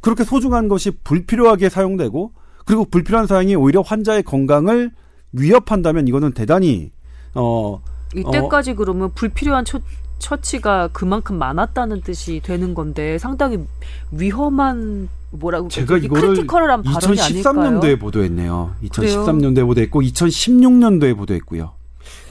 그렇게 0.00 0.24
소중한 0.24 0.68
것이 0.68 0.90
불필요하게 1.04 1.68
사용되고 1.68 2.32
그리고 2.64 2.86
불필요한 2.86 3.26
사용이 3.26 3.54
오히려 3.54 3.82
환자의 3.82 4.22
건강을 4.22 4.90
위협한다면 5.32 6.08
이거는 6.08 6.32
대단히 6.32 6.92
어 7.34 7.82
이때까지 8.16 8.72
그러면 8.72 9.12
불필요한 9.12 9.66
처, 9.66 9.80
처치가 10.18 10.88
그만큼 10.94 11.36
많았다는 11.36 12.00
뜻이 12.00 12.40
되는 12.42 12.72
건데 12.72 13.18
상당히 13.18 13.66
위험한 14.12 15.10
뭐라고 15.30 15.68
제가? 15.68 15.98
이거를 15.98 16.28
critical한 16.28 16.82
발언이 16.82 17.20
아닐까요? 17.20 17.54
2013년도에 17.54 18.00
보도했네요. 18.00 18.74
그래요? 18.94 19.24
2013년도에 19.24 19.66
보도했고 19.66 20.02
2016년도에 20.02 21.16
보도했고요. 21.16 21.72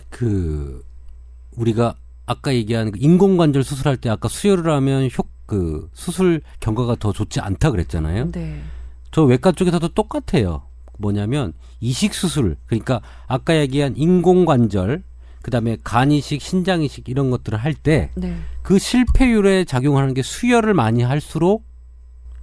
그 0.10 0.84
우리가 1.56 1.96
아까 2.26 2.54
얘기한 2.54 2.92
그 2.92 3.00
인공관절 3.02 3.64
수술할 3.64 3.98
때 3.98 4.10
아까 4.10 4.28
수혈을 4.28 4.72
하면 4.72 5.10
효 5.18 5.38
그 5.48 5.90
수술 5.94 6.42
경과가 6.60 6.98
더 7.00 7.12
좋지 7.12 7.40
않다 7.40 7.72
그랬잖아요. 7.72 8.32
네. 8.32 8.62
저 9.10 9.24
외과 9.24 9.52
쪽에서도 9.52 9.88
똑같아요. 9.90 10.64
뭐냐면 11.00 11.54
이식 11.80 12.14
수술 12.14 12.58
그러니까 12.68 13.02
아까 13.28 13.58
얘기한 13.58 13.96
인공관절 13.96 15.04
그다음에 15.42 15.78
간 15.84 16.12
이식, 16.12 16.42
신장 16.42 16.82
이식 16.82 17.08
이런 17.08 17.30
것들을 17.32 17.58
할 17.58 17.74
때그 17.74 18.20
네. 18.20 18.38
실패율에 18.78 19.64
작용하는 19.64 20.14
게 20.14 20.22
수혈을 20.22 20.74
많이 20.74 21.02
할수록 21.02 21.64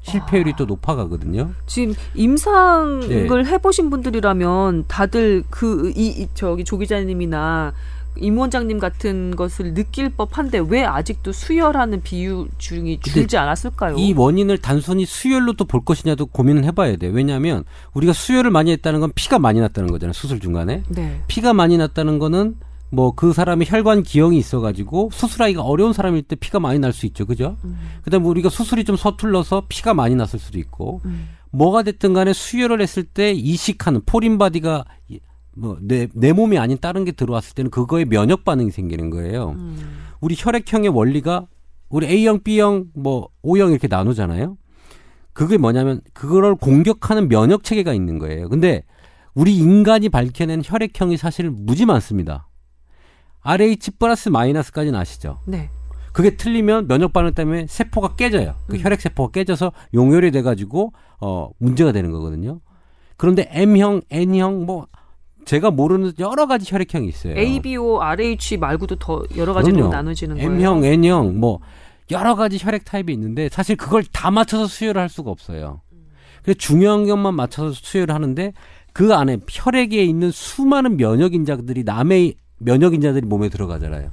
실패율이 0.05 0.55
또 0.57 0.65
높아가거든요. 0.67 1.51
지금 1.67 1.95
임상을 2.15 3.09
네. 3.09 3.51
해보신 3.51 3.91
분들이라면 3.91 4.85
다들 4.87 5.45
그이 5.51 6.29
저기 6.35 6.65
조 6.65 6.79
기자님이나 6.79 7.73
임 8.19 8.39
원장님 8.39 8.79
같은 8.79 9.35
것을 9.35 9.75
느낄 9.75 10.09
법한데 10.09 10.63
왜 10.69 10.85
아직도 10.85 11.33
수혈하는 11.33 12.03
비중이 12.03 13.01
줄지 13.01 13.37
않았을까요? 13.37 13.97
이 13.97 14.13
원인을 14.13 14.59
단순히 14.59 15.05
수혈로 15.05 15.55
또 15.55 15.65
볼 15.65 15.85
것이냐도 15.85 16.27
고민을 16.27 16.63
해봐야 16.65 16.95
돼요. 16.97 17.11
왜냐하면 17.13 17.65
우리가 17.95 18.13
수혈을 18.13 18.51
많이 18.53 18.71
했다는 18.71 19.01
건 19.01 19.11
피가 19.15 19.41
많이 19.41 19.59
났다는 19.61 19.91
거잖아요. 19.91 20.13
수술 20.13 20.39
중간에 20.39 20.83
네. 20.89 21.21
피가 21.27 21.55
많이 21.55 21.77
났다는 21.77 22.21
거는 22.21 22.55
뭐 22.91 23.13
그 23.13 23.33
사람이 23.33 23.65
혈관 23.69 24.03
기형이 24.03 24.39
있어가지고 24.39 25.11
수술하기가 25.13 25.63
어려운 25.63 25.93
사람일 25.93 26.23
때 26.23 26.37
피가 26.37 26.61
많이 26.61 26.79
날 26.79 26.93
수 26.93 27.07
있죠, 27.07 27.27
그죠? 27.27 27.57
음. 27.65 27.77
그다음에 28.03 28.27
우리가 28.27 28.49
수술이 28.49 28.85
좀 28.85 28.97
서툴러서 28.97 29.67
피가 29.69 29.95
많이 29.95 30.15
났을 30.15 30.39
수도 30.39 30.59
있고 30.59 31.01
음. 31.05 31.29
뭐가 31.51 31.83
됐든 31.83 32.13
간에 32.15 32.33
수혈을 32.33 32.81
했을 32.81 33.05
때 33.05 33.33
이식하는 33.33 34.03
foreign 34.07 34.39
body가 34.39 34.85
뭐 35.57 36.09
내 36.15 36.24
내 36.24 36.33
몸이 36.33 36.59
아닌 36.59 36.79
다른 36.81 37.05
게 37.05 37.13
들어왔을 37.13 37.55
때는 37.55 37.71
그거에 37.71 38.05
면역 38.05 38.45
반응이 38.45 38.71
생기는 38.71 39.11
거예요. 39.11 39.51
음. 39.51 40.07
우리 40.21 40.35
혈액형의 40.39 40.91
원리가 40.91 41.47
우리 41.89 42.07
A형, 42.07 42.43
B형, 42.43 42.87
뭐 42.95 43.29
O형 43.43 43.71
이렇게 43.71 43.87
나누잖아요. 43.89 44.57
그게 45.33 45.57
뭐냐면 45.59 46.01
그거를 46.13 46.55
공격하는 46.57 47.29
면역 47.29 47.63
체계가 47.65 47.93
있는 47.93 48.19
거예요. 48.19 48.49
근데 48.49 48.83
우리 49.35 49.57
인간이 49.57 50.09
밝혀낸 50.09 50.63
혈액형이 50.65 51.17
사실 51.17 51.51
무지 51.51 51.87
많습니다. 51.87 52.49
RH 53.45 53.93
플러스 53.99 54.29
마이너스까지는 54.29 54.99
아시죠? 54.99 55.39
네. 55.47 55.71
그게 56.13 56.37
틀리면 56.37 56.87
면역 56.89 57.13
반응 57.13 57.33
때문에 57.35 57.67
세포가 57.69 58.15
깨져요. 58.17 58.55
그 58.69 58.77
음. 58.77 58.81
혈액 58.83 59.01
세포가 59.01 59.33
깨져서 59.33 59.73
용혈이 59.95 60.31
돼가지고 60.31 60.93
어 61.21 61.51
문제가 61.59 61.93
되는 61.93 62.11
거거든요. 62.11 62.61
그런데 63.17 63.49
M형, 63.53 64.01
N형 64.11 64.65
뭐 64.65 64.87
제가 65.45 65.71
모르는 65.71 66.13
여러 66.19 66.47
가지 66.47 66.73
혈액형이 66.73 67.09
있어요. 67.09 67.37
ABO, 67.37 68.01
RH 68.01 68.57
말고도 68.59 68.97
더 68.97 69.23
여러 69.37 69.53
가지로. 69.53 69.89
나눠지는 69.89 70.37
거예요. 70.37 70.51
M형, 70.51 70.85
N형 70.85 71.39
뭐 71.39 71.61
여러 72.11 72.35
가지 72.35 72.59
혈액 72.61 72.85
타입이 72.85 73.13
있는데 73.13 73.49
사실 73.51 73.77
그걸 73.77 74.05
다 74.05 74.31
맞춰서 74.31 74.67
수혈을 74.67 75.01
할 75.01 75.09
수가 75.09 75.31
없어요. 75.31 75.81
그래서 76.43 76.59
중요한 76.59 77.07
것만 77.07 77.35
맞춰서 77.35 77.73
수혈을 77.73 78.15
하는데 78.15 78.53
그 78.93 79.15
안에 79.15 79.39
혈액에 79.51 80.03
있는 80.05 80.31
수많은 80.31 80.97
면역 80.97 81.35
인자들이 81.35 81.83
남의 81.85 82.35
면역 82.65 82.95
인자들이 82.95 83.27
몸에 83.27 83.49
들어가잖아요. 83.49 84.11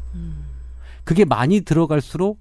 그게 1.04 1.26
많이 1.26 1.62
들어갈수록 1.62 2.40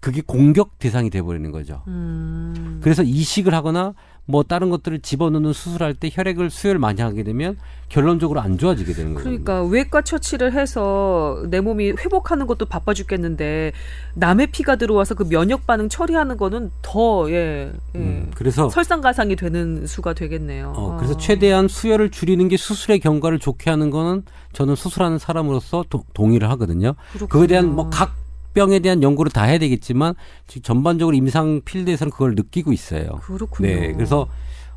그게 0.00 0.22
공격 0.24 0.78
대상이 0.78 1.10
돼버리는 1.10 1.50
거죠. 1.50 1.82
음. 1.88 2.80
그래서 2.82 3.02
이식을 3.02 3.52
하거나 3.52 3.94
뭐 4.30 4.42
다른 4.42 4.68
것들을 4.68 5.00
집어넣는 5.00 5.54
수술할 5.54 5.94
때 5.94 6.10
혈액을 6.12 6.50
수혈 6.50 6.78
많이 6.78 7.00
하게 7.00 7.22
되면 7.22 7.56
결론적으로 7.88 8.40
안 8.42 8.58
좋아지게 8.58 8.92
되는 8.92 9.14
거예요. 9.14 9.24
그러니까 9.24 9.62
외과 9.64 10.02
처치를 10.02 10.52
해서 10.52 11.42
내 11.48 11.62
몸이 11.62 11.92
회복하는 11.92 12.46
것도 12.46 12.66
바빠 12.66 12.92
죽겠는데 12.92 13.72
남의 14.14 14.48
피가 14.48 14.76
들어와서 14.76 15.14
그 15.14 15.26
면역 15.26 15.66
반응 15.66 15.88
처리하는 15.88 16.36
거는 16.36 16.70
더 16.82 17.30
예. 17.30 17.72
예. 17.94 17.98
음, 17.98 18.30
그래서 18.34 18.68
설상가상이 18.68 19.34
되는 19.34 19.86
수가 19.86 20.12
되겠네요. 20.12 20.74
어, 20.76 20.96
그래서 20.98 21.14
아. 21.14 21.16
최대한 21.16 21.66
수혈을 21.66 22.10
줄이는 22.10 22.48
게 22.48 22.58
수술의 22.58 23.00
경과를 23.00 23.38
좋게 23.38 23.70
하는 23.70 23.88
거는 23.88 24.24
저는 24.52 24.74
수술하는 24.76 25.16
사람으로서 25.18 25.84
도- 25.88 26.04
동의를 26.12 26.50
하거든요. 26.50 26.94
그렇군요. 27.12 27.28
그거에 27.28 27.46
대한 27.46 27.74
뭐 27.74 27.88
각 27.88 28.14
병에 28.58 28.80
대한 28.80 29.02
연구를 29.04 29.30
다 29.30 29.44
해야 29.44 29.58
되겠지만 29.58 30.14
지금 30.48 30.62
전반적으로 30.62 31.16
임상 31.16 31.62
필드에서는 31.64 32.10
그걸 32.10 32.34
느끼고 32.34 32.72
있어요. 32.72 33.20
그렇군요. 33.22 33.68
네, 33.68 33.92
그래서 33.92 34.26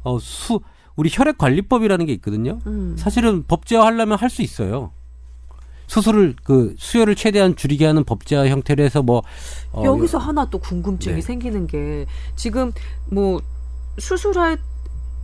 어, 0.04 0.20
수 0.20 0.60
우리 0.96 1.10
혈액 1.12 1.40
관리법이라는 1.40 2.06
게 2.06 2.14
있거든요. 2.14 2.60
음. 2.68 2.96
사실은 2.96 3.44
법제화하려면 3.48 4.20
할 4.20 4.30
수 4.30 4.44
있어요. 4.44 4.92
수술을 5.88 6.36
그 6.44 6.74
수혈을 6.78 7.16
최대한 7.16 7.56
줄이게 7.56 7.86
하는 7.86 8.06
법제화 8.06 8.48
형태로 8.48 8.82
해서 8.82 9.02
뭐 9.02 9.24
어, 9.74 9.84
여기서 9.84 10.20
하나 10.20 10.46
또 10.50 10.58
궁금증이 10.58 11.16
네. 11.16 11.22
생기는 11.22 11.68
게 11.68 12.06
지금 12.38 12.72
뭐 13.12 13.42
수술할 13.98 14.58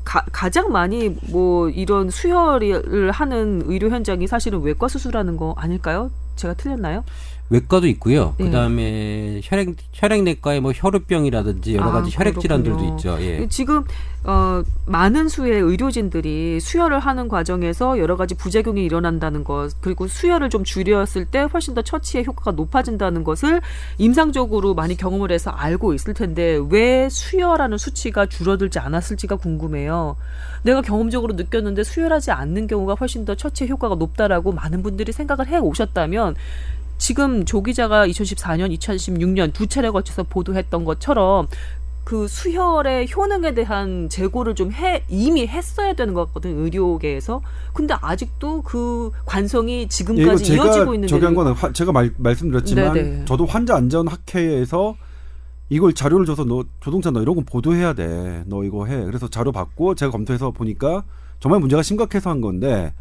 가, 0.03 0.25
가장 0.31 0.71
많이 0.71 1.15
뭐 1.31 1.69
이런 1.69 2.09
수혈을 2.09 3.11
하는 3.11 3.61
의료 3.65 3.89
현장이 3.89 4.27
사실은 4.27 4.61
외과 4.61 4.87
수술하는 4.87 5.37
거 5.37 5.53
아닐까요? 5.57 6.11
제가 6.35 6.53
틀렸나요? 6.55 7.03
외과도 7.49 7.87
있고요. 7.87 8.35
예. 8.39 8.43
그다음에 8.45 9.39
혈액 9.43 9.75
혈액내과에 9.93 10.59
뭐 10.59 10.73
혈우병이라든지 10.75 11.75
여러 11.75 11.85
아, 11.85 11.91
가지 11.93 12.11
혈액 12.13 12.39
질환들도. 12.39 12.83
있죠. 12.95 13.17
예. 13.21 13.47
지금 13.49 13.83
어, 14.23 14.61
많은 14.85 15.29
수의 15.29 15.61
의료진들이 15.61 16.59
수혈을 16.59 16.99
하는 16.99 17.29
과정에서 17.29 17.97
여러 17.97 18.17
가지 18.17 18.35
부작용이 18.35 18.83
일어난다는 18.83 19.45
것 19.45 19.79
그리고 19.79 20.07
수혈을 20.07 20.49
좀 20.49 20.65
줄였을 20.65 21.23
때 21.25 21.39
훨씬 21.41 21.73
더 21.73 21.81
처치의 21.81 22.25
효과가 22.25 22.51
높아진다는 22.51 23.23
것을 23.23 23.61
임상적으로 23.97 24.73
많이 24.73 24.97
경험을 24.97 25.31
해서 25.31 25.51
알고 25.51 25.93
있을 25.93 26.13
텐데 26.13 26.59
왜 26.69 27.07
수혈하는 27.09 27.77
수치가 27.77 28.25
줄어들지 28.25 28.79
않았을지가 28.79 29.37
궁금해요. 29.37 30.17
내가 30.63 30.81
경험적으로 30.81 31.35
느꼈는데 31.35 31.83
수혈하지 31.85 32.31
않는 32.31 32.67
경우가 32.67 32.95
훨씬 32.95 33.23
더 33.23 33.35
처치의 33.35 33.69
효과가 33.69 33.95
높다라고 33.95 34.51
많은 34.51 34.83
분들이 34.83 35.13
생각을 35.13 35.47
해 35.47 35.57
오셨다면 35.57 36.35
지금 36.97 37.45
조 37.45 37.61
기자가 37.63 38.07
2014년, 38.07 38.77
2016년 38.77 39.53
두 39.53 39.67
차례 39.67 39.89
걸쳐서 39.89 40.23
보도했던 40.23 40.83
것처럼 40.85 41.47
그 42.03 42.27
수혈의 42.27 43.09
효능에 43.13 43.53
대한 43.53 44.07
재고를 44.09 44.55
좀 44.55 44.71
해 44.71 45.03
이미 45.09 45.45
했어야 45.45 45.93
되는 45.93 46.13
것 46.13 46.25
같거든 46.27 46.57
의료계에서. 46.63 47.41
근데 47.73 47.93
아직도 47.99 48.61
그 48.61 49.11
관성이 49.25 49.81
예, 49.81 49.87
지금까지 49.87 50.43
제가 50.45 50.65
이어지고 50.65 50.93
있는 50.93 51.07
저기 51.07 51.25
한게 51.25 51.35
거는 51.35 51.51
화- 51.51 51.71
제가 51.73 51.91
말, 51.91 52.13
말씀드렸지만 52.17 52.93
네네. 52.93 53.25
저도 53.25 53.45
환자 53.45 53.75
안전 53.75 54.07
학회에서 54.07 54.95
이걸 55.69 55.93
자료를 55.93 56.25
줘서 56.25 56.45
너 56.45 56.63
조동찬 56.79 57.11
너 57.13 57.21
이런 57.21 57.35
거 57.35 57.41
보도해야 57.45 57.91
돼. 57.93 58.43
너 58.45 58.63
이거 58.63 58.85
해. 58.85 59.03
그래서 59.03 59.27
자료 59.27 59.51
받고 59.51 59.95
제가 59.95 60.09
검토해서 60.11 60.51
보니까 60.51 61.03
정말 61.41 61.59
문제가 61.59 61.83
심각해서 61.83 62.29
한 62.29 62.39
건데 62.39 62.93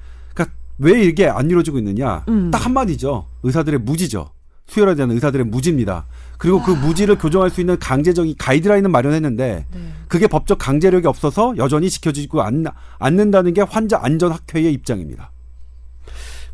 왜 0.79 1.05
이게 1.05 1.27
안 1.27 1.49
이루어지고 1.49 1.79
있느냐? 1.79 2.25
음. 2.29 2.51
딱 2.51 2.65
한마디죠. 2.65 3.27
의사들의 3.43 3.81
무지죠. 3.81 4.31
수혈에 4.67 4.95
대한 4.95 5.11
의사들의 5.11 5.47
무지입니다. 5.47 6.07
그리고 6.39 6.63
그 6.63 6.73
무지를 6.73 7.17
교정할 7.17 7.51
수 7.51 7.61
있는 7.61 7.79
강제적인 7.79 8.35
가이드라인은 8.37 8.91
마련했는데 8.91 9.67
네. 9.73 9.93
그게 10.09 10.27
법적 10.27 10.59
강제력이 10.59 11.07
없어서 11.07 11.55
여전히 11.57 11.89
지켜지고 11.89 12.43
않, 12.43 12.65
않는다는 12.99 13.55
게 13.55 13.63
환자 13.63 13.99
안전 14.03 14.33
학회의 14.33 14.73
입장입니다. 14.73 15.31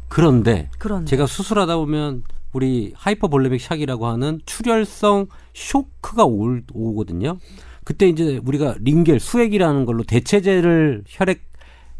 그런데 0.08 0.68
그런 0.78 1.06
제가 1.06 1.26
수술하다 1.26 1.76
보면 1.78 2.22
우리 2.52 2.92
하이퍼볼레믹 2.94 3.62
샥이라고 3.62 4.02
하는 4.02 4.40
출혈성 4.44 5.26
쇼크가 5.54 6.24
올, 6.24 6.62
오거든요. 6.72 7.38
그때 7.84 8.08
이제 8.08 8.38
우리가 8.44 8.76
링겔 8.78 9.18
수액이라는 9.18 9.86
걸로 9.86 10.04
대체제를 10.04 11.04
혈액 11.08 11.50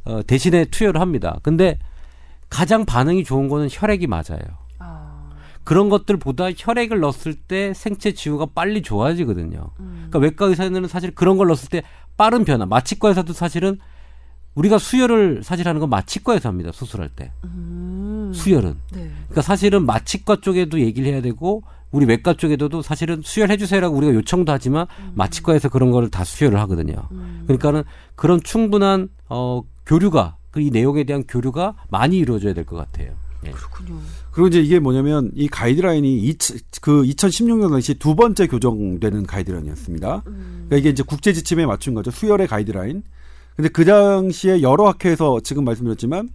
어, 0.05 0.21
대신에 0.27 0.67
투여를 0.67 1.01
합니다. 1.01 1.39
근데 1.43 1.79
가장 2.53 2.85
반응이 2.85 3.25
좋은 3.25 3.49
거는 3.49 3.69
혈액이 3.71 4.07
맞아요. 4.09 4.43
아, 4.79 5.31
그런 5.65 5.89
것들보다 5.89 6.51
혈액을 6.55 7.01
넣었을 7.01 7.35
때 7.35 7.73
생체 7.73 8.13
지후가 8.13 8.49
빨리 8.55 8.83
좋아지거든요. 8.83 9.71
음. 9.81 10.09
그러니까 10.11 10.19
외과 10.19 10.47
의사는 10.47 10.87
사실 10.87 11.15
그런 11.15 11.39
걸 11.39 11.47
넣었을 11.47 11.71
때 11.71 11.83
빠른 12.19 12.45
변화. 12.45 12.67
마취과에서도 12.67 13.33
사실은 13.33 13.79
우리가 14.55 14.77
수혈을 14.77 15.41
사실 15.43 15.67
하는 15.67 15.81
건 15.81 15.89
마취과에서 15.89 16.51
합니다. 16.51 16.71
수술할 16.75 17.09
때. 17.09 17.33
음. 17.45 18.33
수혈은. 18.35 18.77
네. 18.93 19.11
그러니까 19.15 19.41
사실은 19.41 19.87
마취과 19.87 20.43
쪽에도 20.43 20.79
얘기를 20.79 21.11
해야 21.11 21.23
되고 21.23 21.63
우리 21.91 22.05
외과 22.05 22.35
쪽에도 22.35 22.83
사실은 22.83 23.23
수혈해 23.25 23.57
주세요라고 23.57 23.97
우리가 23.97 24.13
요청도 24.13 24.53
하지만 24.53 24.87
마취과에서 25.15 25.71
그런 25.71 25.91
거를 25.91 26.11
다 26.11 26.23
수혈을 26.23 26.61
하거든요. 26.61 27.09
음. 27.13 27.45
그러니까는 27.47 27.85
그런 28.15 28.43
충분한 28.43 29.09
어 29.31 29.63
교류가 29.87 30.37
그 30.53 30.61
이 30.61 30.71
내용에 30.71 31.03
대한 31.05 31.25
교류가 31.27 31.75
많이 31.91 32.19
이루어져야 32.19 32.55
될 32.55 32.65
것 32.65 32.77
같아요. 32.77 33.15
예. 33.45 33.51
그렇군요. 33.51 33.99
그리고 34.31 34.47
이제 34.49 34.61
이게 34.61 34.79
뭐냐면 34.79 35.33
이 35.35 35.49
가이드라인이 35.49 36.19
이, 36.19 36.37
그 36.81 37.03
2016년 37.03 37.71
당시 37.71 37.95
두 37.95 38.15
번째 38.15 38.47
교정되는 38.47 39.27
가이드라인이었습니다. 39.27 40.23
음. 40.29 40.67
그러니까 40.69 40.77
이게 40.77 40.91
이제 40.91 41.03
국제 41.03 41.33
지침에 41.33 41.67
맞춘 41.67 41.95
거죠. 41.95 42.11
수혈의 42.13 42.47
가이드라인. 42.47 43.03
근데 43.57 43.69
그 43.69 43.85
당시에 43.85 44.63
여러 44.63 44.87
학회에서 44.87 45.41
지금 45.43 45.65
말씀드렸지만 45.65 46.29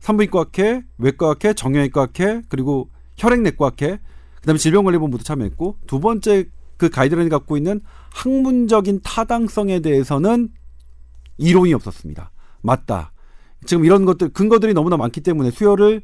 산부인과 0.00 0.40
학회, 0.40 0.82
외과 0.98 1.30
학회, 1.30 1.54
정형외과 1.54 2.02
학회, 2.02 2.42
그리고 2.48 2.90
혈액내과 3.16 3.66
학회, 3.66 3.98
그다음에 4.40 4.58
질병관리본부도 4.58 5.22
참여했고 5.24 5.78
두 5.86 6.00
번째 6.00 6.46
그 6.76 6.90
가이드라인이 6.90 7.30
갖고 7.30 7.56
있는 7.56 7.80
학문적인 8.10 9.00
타당성에 9.04 9.80
대해서는 9.80 10.48
이론이 11.38 11.72
없었습니다. 11.74 12.30
맞다. 12.60 13.11
지금 13.64 13.84
이런 13.84 14.04
것들 14.04 14.30
근거들이 14.30 14.74
너무나 14.74 14.96
많기 14.96 15.20
때문에 15.20 15.50
수혈을 15.50 16.02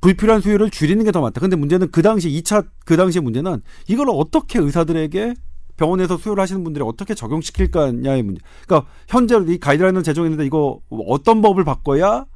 불필요한 0.00 0.40
수혈을 0.42 0.70
줄이는 0.70 1.04
게더 1.04 1.20
맞다. 1.20 1.40
근데 1.40 1.56
문제는 1.56 1.90
그 1.90 2.02
당시 2.02 2.28
2차 2.30 2.66
그 2.84 2.96
당시의 2.96 3.22
문제는 3.22 3.62
이걸 3.88 4.08
어떻게 4.10 4.58
의사들에게 4.58 5.34
병원에서 5.76 6.16
수혈을 6.16 6.40
하시는 6.42 6.62
분들이 6.64 6.84
어떻게 6.86 7.14
적용시킬 7.14 7.70
거냐의 7.70 8.22
문제. 8.22 8.40
그러니까 8.66 8.90
현재 9.08 9.36
이 9.48 9.58
가이드라인을 9.58 10.02
제정했는데 10.02 10.46
이거 10.46 10.80
어떤 10.90 11.42
법을 11.42 11.64
바꿔야 11.64 12.26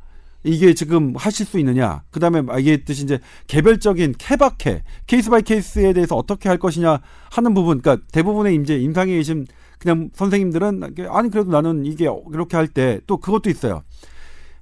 이게 0.42 0.72
지금 0.74 1.14
하실 1.16 1.44
수 1.46 1.58
있느냐. 1.58 2.02
그 2.10 2.18
다음에 2.20 2.42
얘기했듯이 2.58 3.04
이제 3.04 3.18
개별적인 3.46 4.14
케바케 4.18 4.82
case 5.06 5.28
by 5.30 5.42
case에 5.42 5.92
대해서 5.92 6.16
어떻게 6.16 6.48
할 6.48 6.58
것이냐 6.58 7.00
하는 7.30 7.54
부분. 7.54 7.80
그러니까 7.80 8.04
대부분의 8.12 8.56
이제 8.56 8.76
임상에 8.78 9.12
계신 9.12 9.46
그냥 9.78 10.10
선생님들은 10.14 10.94
아니 11.08 11.30
그래도 11.30 11.50
나는 11.50 11.84
이게 11.86 12.08
이렇게 12.32 12.56
할 12.56 12.68
때 12.68 13.00
또 13.06 13.18
그것도 13.18 13.50
있어요. 13.50 13.82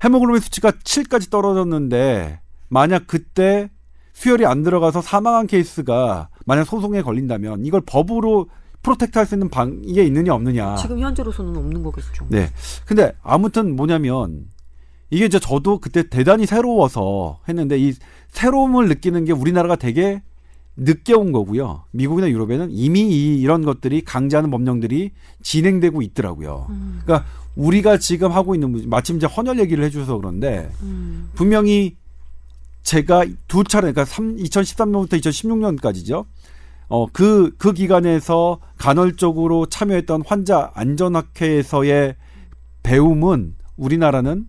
헤모글로빈 0.04 0.40
수치가 0.40 0.70
7까지 0.70 1.30
떨어졌는데 1.30 2.40
만약 2.68 3.06
그때 3.06 3.70
수혈이 4.12 4.46
안 4.46 4.62
들어가서 4.62 5.00
사망한 5.00 5.46
케이스가 5.46 6.28
만약 6.44 6.64
소송에 6.64 7.02
걸린다면 7.02 7.64
이걸 7.66 7.80
법으로 7.82 8.48
protect 8.82 9.18
할 9.18 9.26
수 9.26 9.34
있는 9.34 9.48
방이 9.48 9.82
있느냐 9.86 10.34
없느냐. 10.34 10.76
지금 10.76 11.00
현재로서는 11.00 11.56
없는 11.56 11.82
거겠죠. 11.82 12.26
네. 12.28 12.48
근데 12.86 13.12
아무튼 13.22 13.74
뭐냐면 13.76 14.46
이게 15.10 15.26
이제 15.26 15.38
저도 15.38 15.78
그때 15.78 16.08
대단히 16.08 16.46
새로워서 16.46 17.40
했는데 17.48 17.78
이 17.78 17.94
새로움을 18.28 18.88
느끼는 18.88 19.24
게 19.24 19.32
우리나라가 19.32 19.76
되게 19.76 20.22
늦게 20.80 21.12
온 21.14 21.32
거고요. 21.32 21.84
미국이나 21.90 22.30
유럽에는 22.30 22.68
이미 22.70 23.00
이, 23.00 23.40
이런 23.40 23.64
것들이 23.64 24.02
강제하는 24.02 24.50
법령들이 24.50 25.10
진행되고 25.42 26.02
있더라고요. 26.02 26.66
음. 26.70 27.00
그러니까 27.04 27.28
우리가 27.56 27.98
지금 27.98 28.30
하고 28.30 28.54
있는 28.54 28.70
문- 28.70 28.88
마침 28.88 29.16
이제 29.16 29.26
헌혈 29.26 29.58
얘기를 29.58 29.84
해주셔서 29.84 30.16
그런데 30.18 30.70
음. 30.82 31.30
분명히 31.34 31.96
제가 32.84 33.24
두 33.48 33.64
차례 33.64 33.92
그러니까 33.92 34.04
3, 34.04 34.36
2013년부터 34.36 35.20
2016년까지죠. 35.20 36.24
어, 36.88 37.06
그, 37.12 37.54
그 37.58 37.72
기간에서 37.72 38.60
간헐적으로 38.78 39.66
참여했던 39.66 40.22
환자 40.26 40.70
안전학회에서의 40.74 42.14
배움은 42.82 43.56
우리나라는 43.76 44.46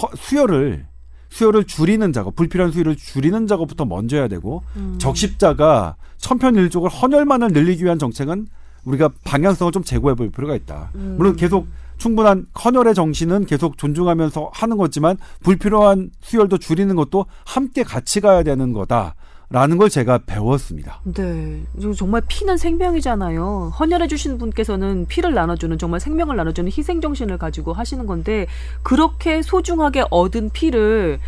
허, 0.00 0.08
수혈을, 0.16 0.86
수혈을 1.32 1.64
줄이는 1.64 2.12
작업, 2.12 2.36
불필요한 2.36 2.72
수혈을 2.72 2.96
줄이는 2.96 3.46
작업부터 3.46 3.86
먼저 3.86 4.16
해야 4.16 4.28
되고, 4.28 4.62
음. 4.76 4.96
적십자가 4.98 5.96
천편일족을 6.18 6.90
헌혈만을 6.90 7.52
늘리기 7.52 7.84
위한 7.84 7.98
정책은 7.98 8.46
우리가 8.84 9.10
방향성을 9.24 9.72
좀 9.72 9.82
제고해 9.82 10.14
볼 10.14 10.30
필요가 10.30 10.54
있다. 10.54 10.90
음. 10.94 11.14
물론 11.16 11.36
계속 11.36 11.66
충분한 11.96 12.46
헌혈의 12.62 12.94
정신은 12.94 13.46
계속 13.46 13.78
존중하면서 13.78 14.50
하는 14.52 14.76
거지만 14.76 15.16
불필요한 15.42 16.10
수혈도 16.20 16.58
줄이는 16.58 16.96
것도 16.96 17.26
함께 17.46 17.82
같이 17.82 18.20
가야 18.20 18.42
되는 18.42 18.72
거다 18.72 19.14
라는 19.52 19.76
걸 19.76 19.90
제가 19.90 20.18
배웠습니다. 20.24 21.00
네. 21.04 21.62
정말 21.96 22.22
피는 22.26 22.56
생명이잖아요. 22.56 23.72
헌혈해주신 23.78 24.38
분께서는 24.38 25.06
피를 25.06 25.34
나눠주는 25.34 25.76
정말 25.78 26.00
생명을 26.00 26.36
나눠주는 26.36 26.70
희생정신을 26.70 27.36
가지고 27.36 27.74
하시는 27.74 28.06
건데, 28.06 28.46
그렇게 28.82 29.42
소중하게 29.42 30.04
얻은 30.10 30.50
피를 30.50 31.20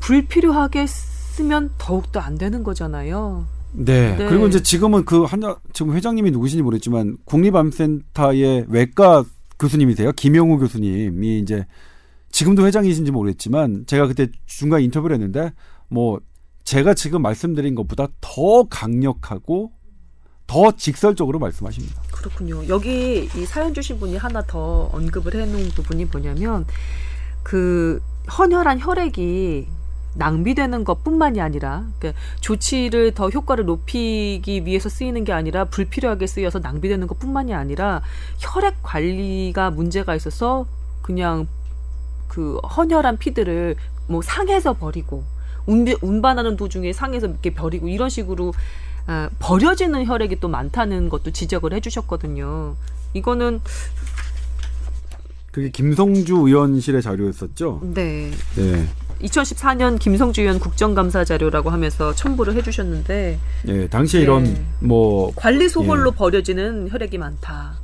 불필요하게 0.00 0.86
쓰면 0.86 1.70
더욱더 1.78 2.20
안 2.20 2.36
되는 2.36 2.62
거잖아요. 2.62 3.46
네. 3.72 4.16
네. 4.16 4.26
그리고 4.26 4.46
이제 4.46 4.62
지금은 4.62 5.06
그 5.06 5.22
한자 5.22 5.56
지금 5.72 5.94
회장님이 5.94 6.30
누구신지 6.30 6.62
모르겠지만 6.62 7.16
국립암센터의 7.24 8.66
외과 8.68 9.24
교수님이세요. 9.58 10.12
김영우 10.12 10.58
교수님이 10.58 11.38
이제 11.38 11.64
지금도 12.30 12.66
회장이신지 12.66 13.12
모르겠지만 13.12 13.84
제가 13.86 14.08
그때 14.08 14.28
중간 14.44 14.82
인터뷰를 14.82 15.14
했는데 15.14 15.52
뭐 15.88 16.20
제가 16.64 16.94
지금 16.94 17.22
말씀드린 17.22 17.74
것보다 17.74 18.08
더 18.20 18.64
강력하고 18.64 19.72
더 20.46 20.72
직설적으로 20.72 21.38
말씀하십니다. 21.38 22.02
그렇군요. 22.12 22.66
여기 22.68 23.28
이 23.34 23.46
사연 23.46 23.74
주신 23.74 23.98
분이 23.98 24.16
하나 24.16 24.42
더 24.42 24.90
언급을 24.92 25.34
해놓은 25.34 25.70
부분이 25.70 26.06
뭐냐면 26.06 26.66
그 27.42 28.02
헌혈한 28.38 28.80
혈액이 28.80 29.66
낭비되는 30.14 30.84
것뿐만이 30.84 31.40
아니라 31.40 31.86
그러니까 31.98 32.20
조치를 32.40 33.14
더 33.14 33.30
효과를 33.30 33.64
높이기 33.64 34.66
위해서 34.66 34.88
쓰이는 34.88 35.24
게 35.24 35.32
아니라 35.32 35.64
불필요하게 35.64 36.26
쓰여서 36.26 36.58
낭비되는 36.58 37.06
것뿐만이 37.06 37.54
아니라 37.54 38.02
혈액 38.38 38.82
관리가 38.82 39.70
문제가 39.70 40.14
있어서 40.14 40.66
그냥 41.00 41.48
그 42.28 42.56
헌혈한 42.58 43.18
피들을 43.18 43.76
뭐 44.08 44.20
상해서 44.22 44.74
버리고 44.74 45.24
운, 45.66 45.86
운반하는 46.00 46.56
도중에 46.56 46.92
상해서 46.92 47.26
이렇게 47.26 47.54
버리고 47.54 47.88
이런 47.88 48.08
식으로 48.08 48.52
아, 49.06 49.28
버려지는 49.38 50.06
혈액이 50.06 50.40
또 50.40 50.48
많다는 50.48 51.08
것도 51.08 51.32
지적을 51.32 51.72
해주셨거든요. 51.72 52.76
이거는 53.14 53.60
그게 55.50 55.70
김성주 55.70 56.34
의원실의 56.34 57.02
자료였었죠. 57.02 57.80
네 57.94 58.30
네. 58.56 58.88
2014년 59.22 59.98
김성주 59.98 60.40
의원 60.40 60.58
국정감사 60.58 61.24
자료라고 61.24 61.70
하면서 61.70 62.14
첨부를 62.14 62.54
해주셨는데 62.54 63.38
예, 63.68 63.88
당시에 63.88 64.20
네. 64.20 64.24
이런 64.24 64.66
뭐 64.80 65.32
관리 65.36 65.68
소홀로 65.68 66.10
예. 66.12 66.16
버려지는 66.16 66.90
혈액이 66.90 67.18
많다. 67.18 67.74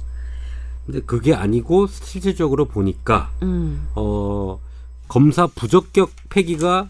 근데 0.86 1.00
그게 1.00 1.34
아니고 1.34 1.86
실질적으로 1.86 2.64
보니까 2.64 3.30
음, 3.42 3.86
어 3.94 4.58
검사 5.06 5.46
부적격 5.46 6.10
폐기가 6.30 6.88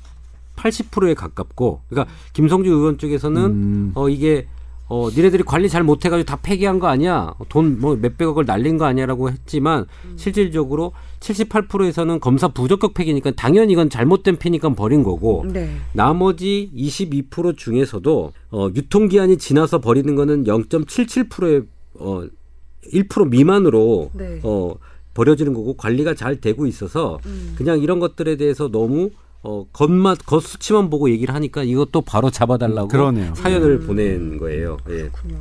80%에 0.58 1.14
가깝고 1.14 1.80
그러니까 1.88 2.12
김성주 2.32 2.70
의원 2.70 2.98
쪽에서는 2.98 3.44
음, 3.44 3.92
어 3.94 4.08
이게 4.08 4.46
어 4.90 5.10
니네들이 5.10 5.42
관리 5.42 5.68
잘 5.68 5.82
못해 5.82 6.08
가지고 6.08 6.26
다 6.26 6.38
폐기한 6.42 6.78
거 6.78 6.86
아니야 6.88 7.34
돈 7.50 7.78
뭐 7.78 7.96
몇백억을 7.96 8.46
날린 8.46 8.78
거 8.78 8.86
아니야라고 8.86 9.30
했지만 9.30 9.84
실질적으로 10.16 10.92
78%에서는 11.20 12.20
검사 12.20 12.48
부적격 12.48 12.94
폐기니까 12.94 13.32
당연히 13.32 13.74
이건 13.74 13.90
잘못된 13.90 14.36
피니까 14.36 14.70
버린 14.70 15.02
거고 15.02 15.44
네. 15.46 15.68
나머지 15.92 16.70
22% 16.74 17.56
중에서도 17.56 18.32
어 18.50 18.68
유통 18.74 19.08
기한이 19.08 19.36
지나서 19.36 19.80
버리는 19.80 20.14
거는 20.14 20.44
0.77%의 20.44 21.62
어1% 21.98 23.28
미만으로 23.28 24.10
네. 24.14 24.40
어 24.42 24.74
버려지는 25.12 25.52
거고 25.52 25.76
관리가 25.76 26.14
잘 26.14 26.40
되고 26.40 26.66
있어서 26.66 27.18
음. 27.26 27.54
그냥 27.58 27.80
이런 27.80 27.98
것들에 27.98 28.36
대해서 28.36 28.70
너무 28.70 29.10
어 29.42 29.66
겉맛 29.72 30.26
겉수치만 30.26 30.90
보고 30.90 31.10
얘기를 31.10 31.34
하니까 31.34 31.62
이것도 31.62 32.02
바로 32.02 32.30
잡아달라고 32.30 32.88
그러네요. 32.88 33.34
사연을 33.34 33.80
음. 33.80 33.86
보낸 33.86 34.38
거예요. 34.38 34.78
예. 34.88 35.08
그렇군요. 35.08 35.36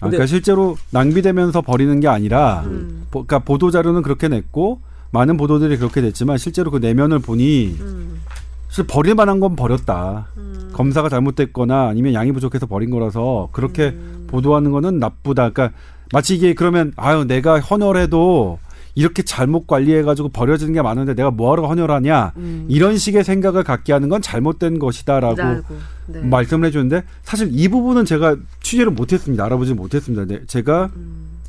아, 0.00 0.06
그러니까 0.06 0.26
실제로 0.26 0.76
낭비되면서 0.90 1.62
버리는 1.62 2.00
게 2.00 2.08
아니라 2.08 2.64
음. 2.66 3.06
보, 3.10 3.24
그러니까 3.24 3.38
보도 3.40 3.70
자료는 3.70 4.02
그렇게 4.02 4.28
냈고 4.28 4.80
많은 5.10 5.36
보도들이 5.36 5.78
그렇게 5.78 6.00
됐지만 6.00 6.36
실제로 6.38 6.70
그 6.70 6.78
내면을 6.78 7.20
보니 7.20 7.76
음, 7.80 8.20
사실 8.68 8.86
버릴 8.86 9.14
만한 9.14 9.40
건 9.40 9.56
버렸다. 9.56 10.28
음, 10.36 10.70
검사가 10.74 11.08
잘못됐거나 11.08 11.88
아니면 11.88 12.12
양이 12.12 12.32
부족해서 12.32 12.66
버린 12.66 12.90
거라서 12.90 13.48
그렇게 13.52 13.88
음. 13.88 14.26
보도하는 14.28 14.72
거는 14.72 14.98
나쁘다. 14.98 15.50
그러니까 15.50 15.76
마치 16.12 16.34
이게 16.34 16.52
그러면 16.52 16.92
아유 16.96 17.24
내가 17.24 17.60
헌혈해도 17.60 18.58
이렇게 18.96 19.22
잘못 19.22 19.66
관리해가지고 19.66 20.30
버려지는 20.30 20.72
게 20.72 20.80
많은데 20.80 21.14
내가 21.14 21.30
뭐하러 21.30 21.68
헌혈하냐 21.68 22.32
음. 22.38 22.66
이런 22.68 22.96
식의 22.96 23.24
생각을 23.24 23.62
갖게 23.62 23.92
하는 23.92 24.08
건 24.08 24.22
잘못된 24.22 24.78
것이다라고 24.78 25.36
라고. 25.36 25.76
네. 26.06 26.22
말씀을 26.22 26.66
해주는데 26.68 27.04
사실 27.22 27.50
이 27.52 27.68
부분은 27.68 28.06
제가 28.06 28.36
취재를 28.62 28.90
못했습니다. 28.92 29.44
알아보지 29.44 29.74
못했습니다. 29.74 30.24
네, 30.24 30.46
제가 30.46 30.90
음, 30.96 31.40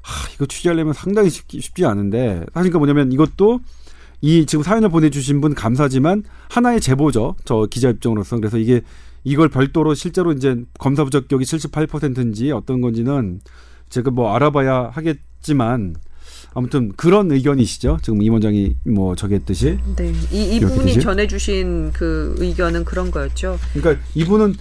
하, 0.00 0.28
이거 0.32 0.46
취재하려면 0.46 0.94
상당히 0.94 1.28
쉽지, 1.28 1.60
쉽지 1.60 1.84
않은데 1.84 2.44
사실 2.54 2.70
그 2.70 2.78
뭐냐면 2.78 3.10
이것도 3.10 3.58
이 4.20 4.46
지금 4.46 4.62
사연을 4.62 4.88
보내주신 4.88 5.40
분 5.40 5.54
감사지만 5.54 6.22
하나의 6.48 6.80
제보죠. 6.80 7.34
저 7.44 7.66
기자 7.68 7.90
입장으로서 7.90 8.36
그래서 8.36 8.58
이게 8.58 8.82
이걸 9.24 9.48
별도로 9.48 9.94
실제로 9.94 10.30
이제 10.30 10.62
검사 10.78 11.02
부적격이 11.02 11.44
78%인지 11.44 12.52
어떤 12.52 12.80
건지는 12.80 13.40
제가 13.88 14.12
뭐 14.12 14.32
알아봐야 14.32 14.90
하겠지만 14.92 15.96
아무튼 16.56 16.90
그런 16.96 17.30
의견이시죠. 17.30 17.98
지금 18.00 18.22
임 18.22 18.32
원장이 18.32 18.76
뭐 18.86 19.14
저기 19.14 19.34
했듯이. 19.34 19.78
네. 19.94 20.10
이 20.32 20.56
이분이? 20.56 21.00
전해주신 21.00 21.92
그 21.92 22.34
의견은 22.38 22.86
그런 22.86 23.10
거였죠. 23.10 23.58
그러니까 23.74 24.02
이분은 24.14 24.54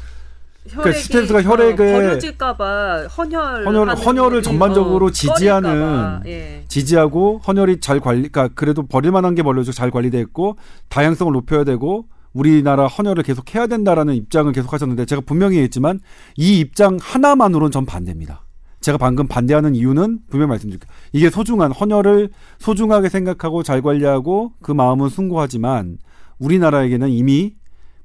혈액이 0.67 0.99
스탠스가 0.99 1.41
혈액에- 1.43 1.73
어, 1.79 1.93
버려질까봐 1.93 3.07
헌혈 3.07 3.65
헌혈- 3.65 4.05
헌혈을 4.05 4.41
전반적으로 4.43 5.09
지지하는 5.11 6.19
예. 6.25 6.65
지지하고 6.67 7.39
헌혈이 7.47 7.79
잘 7.79 8.01
관리, 8.01 8.27
그러니까 8.27 8.49
그래도 8.55 8.85
버릴 8.85 9.11
만한 9.11 9.33
게 9.35 9.41
버려져 9.43 9.71
잘 9.71 9.89
관리돼 9.89 10.19
있고 10.19 10.57
다양성을 10.89 11.31
높여야 11.31 11.63
되고 11.63 12.07
우리나라 12.33 12.87
헌혈을 12.87 13.23
계속 13.23 13.55
해야 13.55 13.67
된다라는 13.67 14.15
입장을 14.15 14.51
계속 14.51 14.73
하셨는데 14.73 15.05
제가 15.05 15.21
분명히 15.25 15.59
했지만 15.59 16.01
이 16.35 16.59
입장 16.59 16.97
하나만으로는 17.01 17.71
전 17.71 17.85
반대입니다. 17.85 18.44
제가 18.85 18.99
방금 18.99 19.27
반대하는 19.27 19.73
이유는 19.73 20.19
분명히 20.29 20.49
말씀드릴게요. 20.49 20.87
이게 21.11 21.31
소중한 21.31 21.71
헌혈을 21.71 22.29
소중하게 22.59 23.09
생각하고 23.09 23.63
잘 23.63 23.81
관리하고 23.81 24.53
그 24.61 24.71
마음은 24.71 25.09
숭고하지만 25.09 25.97
우리나라에게는 26.37 27.09
이미 27.09 27.55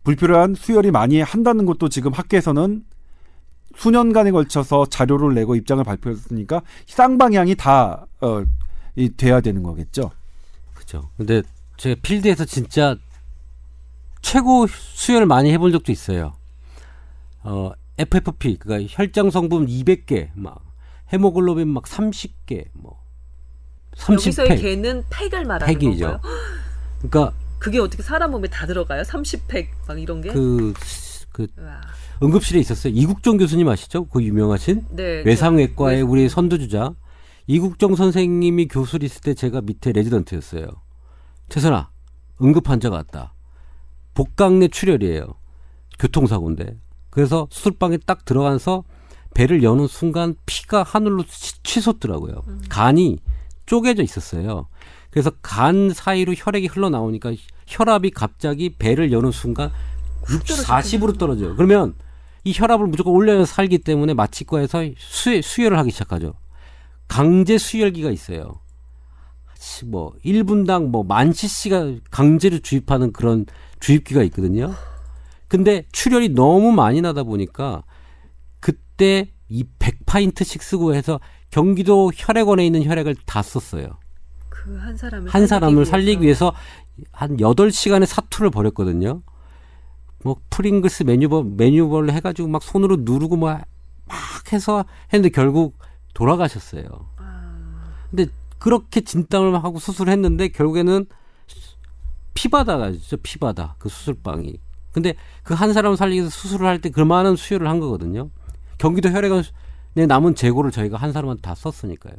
불필요한 0.04 0.54
수혈이 0.54 0.90
많이 0.90 1.20
한다는 1.20 1.66
것도 1.66 1.90
지금 1.90 2.14
학계에서는 2.14 2.82
수년간에 3.76 4.30
걸쳐서 4.30 4.86
자료를 4.86 5.34
내고 5.34 5.54
입장을 5.54 5.84
발표했으니까 5.84 6.62
쌍방향이 6.86 7.56
다 7.56 8.06
어, 8.22 8.42
이 8.96 9.10
돼야 9.10 9.42
되는 9.42 9.62
거겠죠. 9.62 10.10
그죠. 10.72 11.10
근데 11.18 11.42
제가 11.76 12.00
필드에서 12.00 12.46
진짜 12.46 12.96
최고 14.22 14.66
수혈을 14.66 15.26
많이 15.26 15.52
해본 15.52 15.72
적도 15.72 15.92
있어요. 15.92 16.32
어, 17.42 17.70
FFP, 17.98 18.56
그러니까 18.60 18.94
혈장 18.96 19.28
성분 19.28 19.66
200개, 19.66 20.30
막 20.32 20.69
헤모글로빈 21.12 21.68
막 21.68 21.84
30개, 21.84 22.66
뭐 22.72 23.00
여기서의 24.10 24.50
30팩. 24.50 24.60
개는 24.60 25.04
팩을 25.10 25.44
말하는 25.44 25.74
팩이죠. 25.78 26.06
건가요? 26.06 26.20
그러니까 27.02 27.36
그게 27.58 27.78
어떻게 27.78 28.02
사람 28.02 28.30
몸에 28.30 28.48
다 28.48 28.66
들어가요? 28.66 29.02
30팩 29.02 29.66
막 29.88 30.00
이런 30.00 30.20
게? 30.20 30.30
그, 30.32 30.72
그 31.32 31.46
우와. 31.58 31.80
응급실에 32.22 32.60
있었어요. 32.60 32.92
이국정 32.94 33.36
교수님 33.38 33.68
아시죠? 33.68 34.04
그 34.06 34.22
유명하신 34.22 34.86
네. 34.90 35.22
외상외과의 35.24 36.00
저- 36.00 36.06
우리 36.06 36.28
선두주자 36.28 36.94
이국정 37.46 37.96
선생님이 37.96 38.68
교수를 38.68 39.04
있을 39.06 39.20
때 39.22 39.34
제가 39.34 39.60
밑에 39.62 39.92
레지던트였어요. 39.92 40.66
최선아, 41.48 41.90
응급 42.42 42.68
환자가 42.68 42.96
왔다. 42.96 43.34
복강내 44.14 44.68
출혈이에요. 44.68 45.34
교통사고인데. 45.98 46.78
그래서 47.10 47.48
수술방에 47.50 47.98
딱 48.06 48.24
들어가서 48.24 48.84
배를 49.34 49.62
여는 49.62 49.86
순간 49.86 50.34
피가 50.46 50.82
하늘로 50.82 51.24
치, 51.24 51.62
치솟더라고요. 51.62 52.42
간이 52.68 53.18
쪼개져 53.66 54.02
있었어요. 54.02 54.66
그래서 55.10 55.30
간 55.42 55.92
사이로 55.92 56.34
혈액이 56.36 56.66
흘러나오니까 56.68 57.32
혈압이 57.66 58.10
갑자기 58.10 58.70
배를 58.76 59.12
여는 59.12 59.30
순간 59.30 59.70
60, 60.28 60.56
40으로 60.66 61.18
떨어져요. 61.18 61.56
그러면 61.56 61.94
이 62.44 62.52
혈압을 62.54 62.86
무조건 62.86 63.12
올려야 63.14 63.44
살기 63.44 63.78
때문에 63.78 64.14
마취과에서 64.14 64.82
수, 64.98 65.40
수혈을 65.42 65.78
하기 65.78 65.90
시작하죠. 65.90 66.34
강제 67.08 67.58
수혈기가 67.58 68.10
있어요. 68.10 68.60
시- 69.58 69.84
뭐 69.84 70.12
1분당 70.24 70.86
뭐 70.86 71.02
만 71.02 71.32
cc가 71.32 71.92
강제로 72.10 72.58
주입하는 72.60 73.12
그런 73.12 73.46
주입기가 73.80 74.22
있거든요. 74.24 74.74
근데 75.48 75.84
출혈이 75.92 76.30
너무 76.30 76.72
많이 76.72 77.00
나다 77.00 77.24
보니까 77.24 77.82
그때 79.00 79.32
이 79.48 79.64
100파인트씩 79.78 80.60
쓰고 80.60 80.94
해서 80.94 81.20
경기도 81.50 82.12
혈액원에 82.14 82.64
있는 82.66 82.84
혈액을 82.84 83.16
다 83.24 83.40
썼어요. 83.40 83.98
그 84.50 84.76
한 84.78 84.94
사람을 84.94 85.30
한 85.30 85.46
사람을 85.46 85.86
살리기 85.86 86.22
위해서. 86.22 86.52
위해서 86.52 87.06
한 87.10 87.38
8시간의 87.38 88.04
사투를 88.04 88.50
벌였거든요. 88.50 89.22
뭐 90.22 90.36
프링글스 90.50 91.04
메뉴버 91.04 91.44
메뉴벌 91.56 92.10
해 92.10 92.20
가지고 92.20 92.48
막 92.48 92.62
손으로 92.62 92.98
누르고 93.00 93.36
막, 93.38 93.64
막 94.04 94.52
해서 94.52 94.84
했는데 95.14 95.30
결국 95.30 95.78
돌아가셨어요. 96.12 96.84
아, 97.16 97.54
근데 98.10 98.26
그렇게 98.58 99.00
진땀을 99.00 99.64
하고 99.64 99.78
수술했는데 99.78 100.48
결국에는 100.48 101.06
피바다가 102.34 102.90
있죠. 102.90 103.16
피바다. 103.16 103.76
그 103.78 103.88
수술방이. 103.88 104.58
근데 104.92 105.14
그 105.42 105.54
한 105.54 105.72
사람을 105.72 105.96
살리기 105.96 106.20
위해서 106.20 106.30
수술을 106.38 106.66
할 106.66 106.80
때 106.82 106.90
그만한 106.90 107.36
수혈을 107.36 107.66
한 107.66 107.80
거거든요. 107.80 108.28
경기도 108.80 109.10
혈액원 109.10 109.44
내 109.92 110.06
남은 110.06 110.34
재고를 110.34 110.70
저희가 110.70 110.96
한 110.96 111.12
사람한테 111.12 111.42
다 111.42 111.54
썼으니까요. 111.54 112.14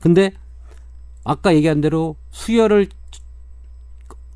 근데 0.00 0.32
아까 1.22 1.54
얘기한 1.54 1.82
대로 1.82 2.16
수혈을 2.30 2.88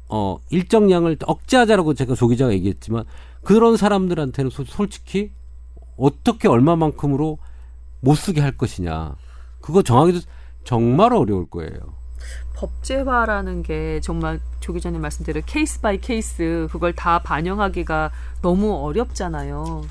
어 0.09 0.39
일정량을 0.51 1.17
억제하자라고 1.25 1.95
제가 1.95 2.15
조 2.15 2.29
기자가 2.29 2.53
얘기했지만 2.53 3.05
그런 3.43 3.77
사람들한테는 3.79 4.51
소- 4.51 4.65
솔직히 4.65 5.33
어떻게 5.97 6.47
얼마만큼으로 6.47 7.39
못 8.01 8.15
쓰게 8.15 8.43
할 8.43 8.53
것이냐 8.57 9.17
그거 9.63 9.83
정하기도 9.83 10.21
정말 10.65 11.15
어려울 11.15 11.49
거예요. 11.49 11.71
법제화라는 12.55 13.63
게 13.63 14.01
정말 14.03 14.41
조 14.61 14.75
기자님 14.75 15.01
말씀대로 15.01 15.41
case 15.47 15.81
by 15.81 15.99
case 15.99 16.69
그걸 16.71 16.93
다 16.95 17.21
반영하기가 17.23 18.11
너무 18.43 18.75
어렵잖아요. 18.85 19.83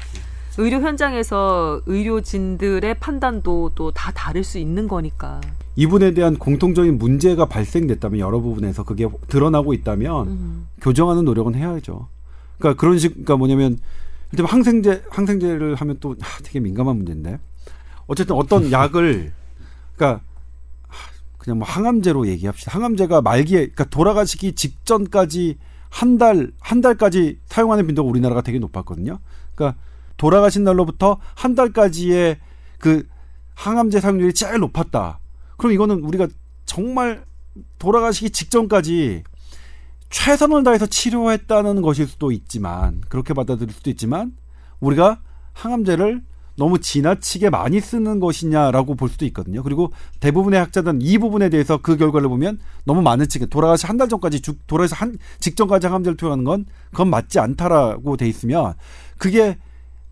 의료 0.58 0.82
현장에서 0.82 1.82
의료진들의 1.86 3.00
판단도 3.00 3.72
또 3.76 3.92
다 3.92 4.12
다를 4.12 4.44
수 4.44 4.58
있는 4.60 4.88
거니까. 4.88 5.42
이분에 5.76 6.14
대한 6.14 6.38
공통적인 6.38 6.98
문제가 7.00 7.46
발생됐다면 7.46 8.20
여러 8.20 8.40
부분에서 8.40 8.84
그게 8.84 9.08
드러나고 9.28 9.74
있다면 9.74 10.28
음. 10.28 10.68
교정하는 10.82 11.26
노력은 11.26 11.56
해야죠. 11.56 12.08
그러니까 12.60 12.80
그런 12.80 13.00
식, 13.00 13.10
그러니까 13.14 13.38
뭐냐면 13.38 13.80
일단 14.32 14.46
항생제 14.46 15.04
항생제를 15.10 15.76
하면 15.76 15.98
또 16.00 16.16
아, 16.22 16.26
되게 16.44 16.60
민감한 16.60 16.98
문제인데 16.98 17.40
어쨌든 18.08 18.36
어떤 18.36 18.70
약을 18.72 19.32
그러니까 19.96 20.24
하, 20.88 21.10
그냥 21.40 21.58
뭐 21.60 21.68
항암제로 21.68 22.28
얘기합시다. 22.28 22.72
항암제가 22.78 23.22
말기에 23.22 23.58
그러니까 23.60 23.86
돌아가시기 23.86 24.54
직전까지 24.54 25.58
한 25.90 26.18
달 26.18 26.52
한 26.60 26.82
달까지 26.82 27.40
사용하는 27.46 27.86
빈도가 27.88 28.08
우리나라가 28.08 28.42
되게 28.42 28.60
높았거든요. 28.60 29.20
그러니까 29.56 29.80
돌아가신 30.24 30.64
날로부터 30.64 31.20
한 31.36 31.54
달까지의 31.54 32.38
그 32.80 33.06
항암제 33.56 34.00
사용률이 34.00 34.34
제일 34.34 34.60
높았다. 34.60 35.20
그럼 35.58 35.74
이거는 35.74 36.00
우리가 36.02 36.30
정말 36.66 37.26
돌아가시기 37.78 38.30
직전까지 38.30 39.24
최선을 40.10 40.64
다해서 40.64 40.86
치료했다는 40.86 41.82
것일 41.82 42.08
수도 42.08 42.32
있지만 42.32 43.02
그렇게 43.10 43.34
받아들일 43.34 43.74
수도 43.74 43.90
있지만 43.90 44.32
우리가 44.80 45.20
항암제를 45.52 46.22
너무 46.56 46.80
지나치게 46.80 47.50
많이 47.50 47.82
쓰는 47.82 48.22
것이냐라고 48.22 48.96
볼 48.96 49.10
수도 49.10 49.26
있거든요. 49.26 49.62
그리고 49.62 49.92
대부분의 50.22 50.58
학자들은 50.58 51.02
이 51.02 51.18
부분에 51.18 51.50
대해서 51.50 51.80
그 51.82 51.98
결과를 51.98 52.30
보면 52.30 52.60
너무 52.86 53.02
많은 53.02 53.28
측에 53.28 53.48
돌아가시 53.48 53.88
한 53.88 53.98
달 53.98 54.08
전까지 54.08 54.40
죽 54.40 54.66
돌아가시 54.68 54.96
한 54.96 55.18
직전까지 55.42 55.88
항암제를 55.88 56.16
투여하는 56.16 56.46
건 56.46 56.66
그건 56.92 57.10
맞지 57.10 57.40
않다라고 57.40 58.16
돼 58.16 58.30
있으면 58.30 58.76
그게 59.18 59.58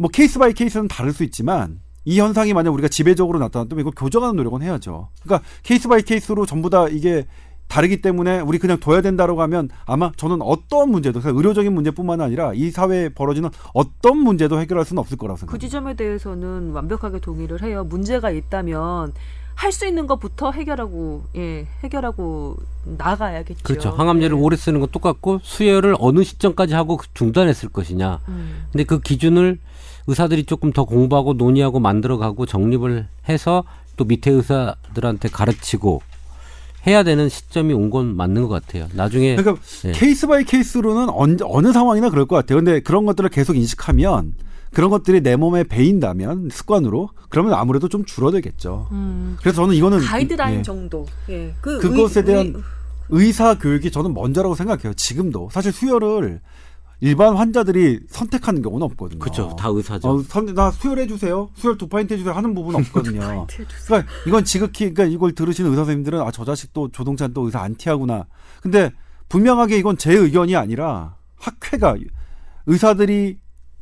뭐 0.02 0.10
case 0.10 0.40
by 0.40 0.54
case는 0.54 0.88
다를 0.88 1.14
수 1.14 1.24
있지만 1.24 1.80
이 2.06 2.20
현상이 2.20 2.54
만약 2.54 2.72
우리가 2.72 2.88
지배적으로 2.88 3.38
나타났다면 3.38 3.82
이걸 3.82 3.94
교정하는 3.96 4.36
노력은 4.36 4.64
해야죠. 4.64 5.10
그러니까 5.22 5.48
case 5.62 5.88
by 5.88 6.02
case로 6.02 6.48
전부 6.48 6.72
다 6.72 6.88
이게 6.88 7.28
다르기 7.68 8.02
때문에 8.02 8.40
우리 8.40 8.58
그냥 8.58 8.80
둬야 8.80 9.02
된다라고 9.02 9.44
하면 9.44 9.70
아마 9.86 10.12
저는 10.18 10.42
어떤 10.42 10.90
문제도 10.90 11.22
그냥 11.22 11.38
의료적인 11.38 11.72
문제뿐만 11.72 12.20
아니라 12.20 12.52
이 12.56 12.72
사회에 12.72 13.10
벌어지는 13.10 13.52
어떤 13.76 14.18
문제도 14.18 14.60
해결할 14.60 14.86
수는 14.86 15.00
없을 15.00 15.18
거라고 15.18 15.36
그 15.36 15.40
생각합니다. 15.42 15.68
지점에 15.68 15.94
대해서는 15.94 16.72
완벽하게 16.72 17.20
동의를 17.20 17.62
해요. 17.62 17.84
문제가 17.84 18.32
있다면 18.32 19.14
할 19.54 19.72
수 19.72 19.86
있는 19.86 20.08
것부터 20.08 20.52
해결하고 20.52 21.26
예 21.36 21.68
해결하고 21.84 22.58
나가야겠죠. 22.98 23.62
그렇죠. 23.62 23.90
항암제를 23.92 24.36
네. 24.36 24.44
오래 24.44 24.56
쓰는 24.56 24.80
건 24.80 24.90
똑같고 24.92 25.40
수혈을 25.44 25.96
어느 26.00 26.24
시점까지 26.24 26.74
하고 26.74 27.00
중단했을 27.14 27.70
것이냐. 27.70 28.22
음. 28.28 28.66
근데 28.72 28.84
그 28.86 29.00
기준을 29.00 29.60
의사들이 30.12 30.44
조금 30.46 30.72
더 30.74 30.84
공부하고 30.84 31.34
논의하고 31.34 31.80
만들어가고 31.80 32.46
정립을 32.46 33.08
해서 33.30 33.64
또 33.98 34.04
밑에 34.06 34.30
의사들한테 34.32 35.30
가르치고 35.30 36.02
해야 36.88 37.04
되는 37.04 37.30
시점이 37.30 37.74
온 37.74 37.90
건 37.92 38.16
맞는 38.18 38.44
것 38.44 38.50
같아요. 38.50 38.88
나중에 38.94 39.36
그러니까 39.36 39.62
예. 39.86 39.92
case 39.92 40.28
by 40.28 40.44
case로는 40.44 41.10
언, 41.10 41.38
어느 41.44 41.72
상황이나 41.72 42.10
그럴 42.10 42.26
것 42.26 42.36
같아요. 42.36 42.58
근데 42.58 42.80
그런 42.80 43.06
것들을 43.06 43.30
계속 43.30 43.56
인식하면 43.56 44.34
그런 44.74 44.90
것들이 44.90 45.22
내 45.22 45.36
몸에 45.36 45.64
배인다면 45.64 46.50
습관으로 46.52 47.10
그러면 47.30 47.54
아무래도 47.54 47.88
좀 47.88 48.04
줄어들겠죠. 48.06 48.88
음. 48.92 49.38
그래서 49.42 49.62
저는 49.62 49.76
이거는 49.76 50.00
가이드라인 50.00 50.60
예. 50.60 50.62
정도. 50.64 51.06
예. 51.30 51.54
그 51.62 51.80
그것에 51.80 52.22
의- 52.22 52.26
대한 52.26 52.64
의 53.10 53.32
사 53.34 53.58
교육이 53.60 53.92
저는 53.92 54.14
먼저라고 54.14 54.56
생각해요. 54.56 54.94
지금도 54.94 55.50
사실 55.52 55.72
수혈을 55.74 56.40
일반 57.04 57.36
환자들이 57.36 58.02
선택하는 58.08 58.62
경우는 58.62 58.86
없거든요. 58.86 59.20
그렇죠. 59.20 59.56
다 59.58 59.70
의사죠. 59.70 60.08
어, 60.08 60.22
선, 60.24 60.46
나 60.54 60.70
수혈해 60.70 61.08
주세요. 61.08 61.50
수혈 61.56 61.78
두 61.78 61.88
파인트 61.88 62.14
해 62.14 62.18
주세요 62.18 62.34
하는 62.34 62.54
부분은 62.54 62.80
없거든요. 62.86 63.48
그러니까 63.86 64.12
이건 64.28 64.46
지극히 64.46 64.94
그러니까 64.94 65.06
이걸 65.06 65.34
들으시는 65.34 65.72
의사 65.72 65.82
선생님들은 65.82 66.22
아 66.22 66.32
저 66.32 66.46
자식 66.46 66.74
또 66.74 66.90
조동찬 66.92 67.34
또 67.34 67.42
의사 67.42 67.60
안티하구나. 67.62 68.26
근데 68.62 68.92
분명하게 69.30 69.78
이건 69.78 69.98
제 69.98 70.14
의견이 70.14 70.56
아니라 70.56 71.16
학회가 71.38 71.96
의사들이 72.68 73.40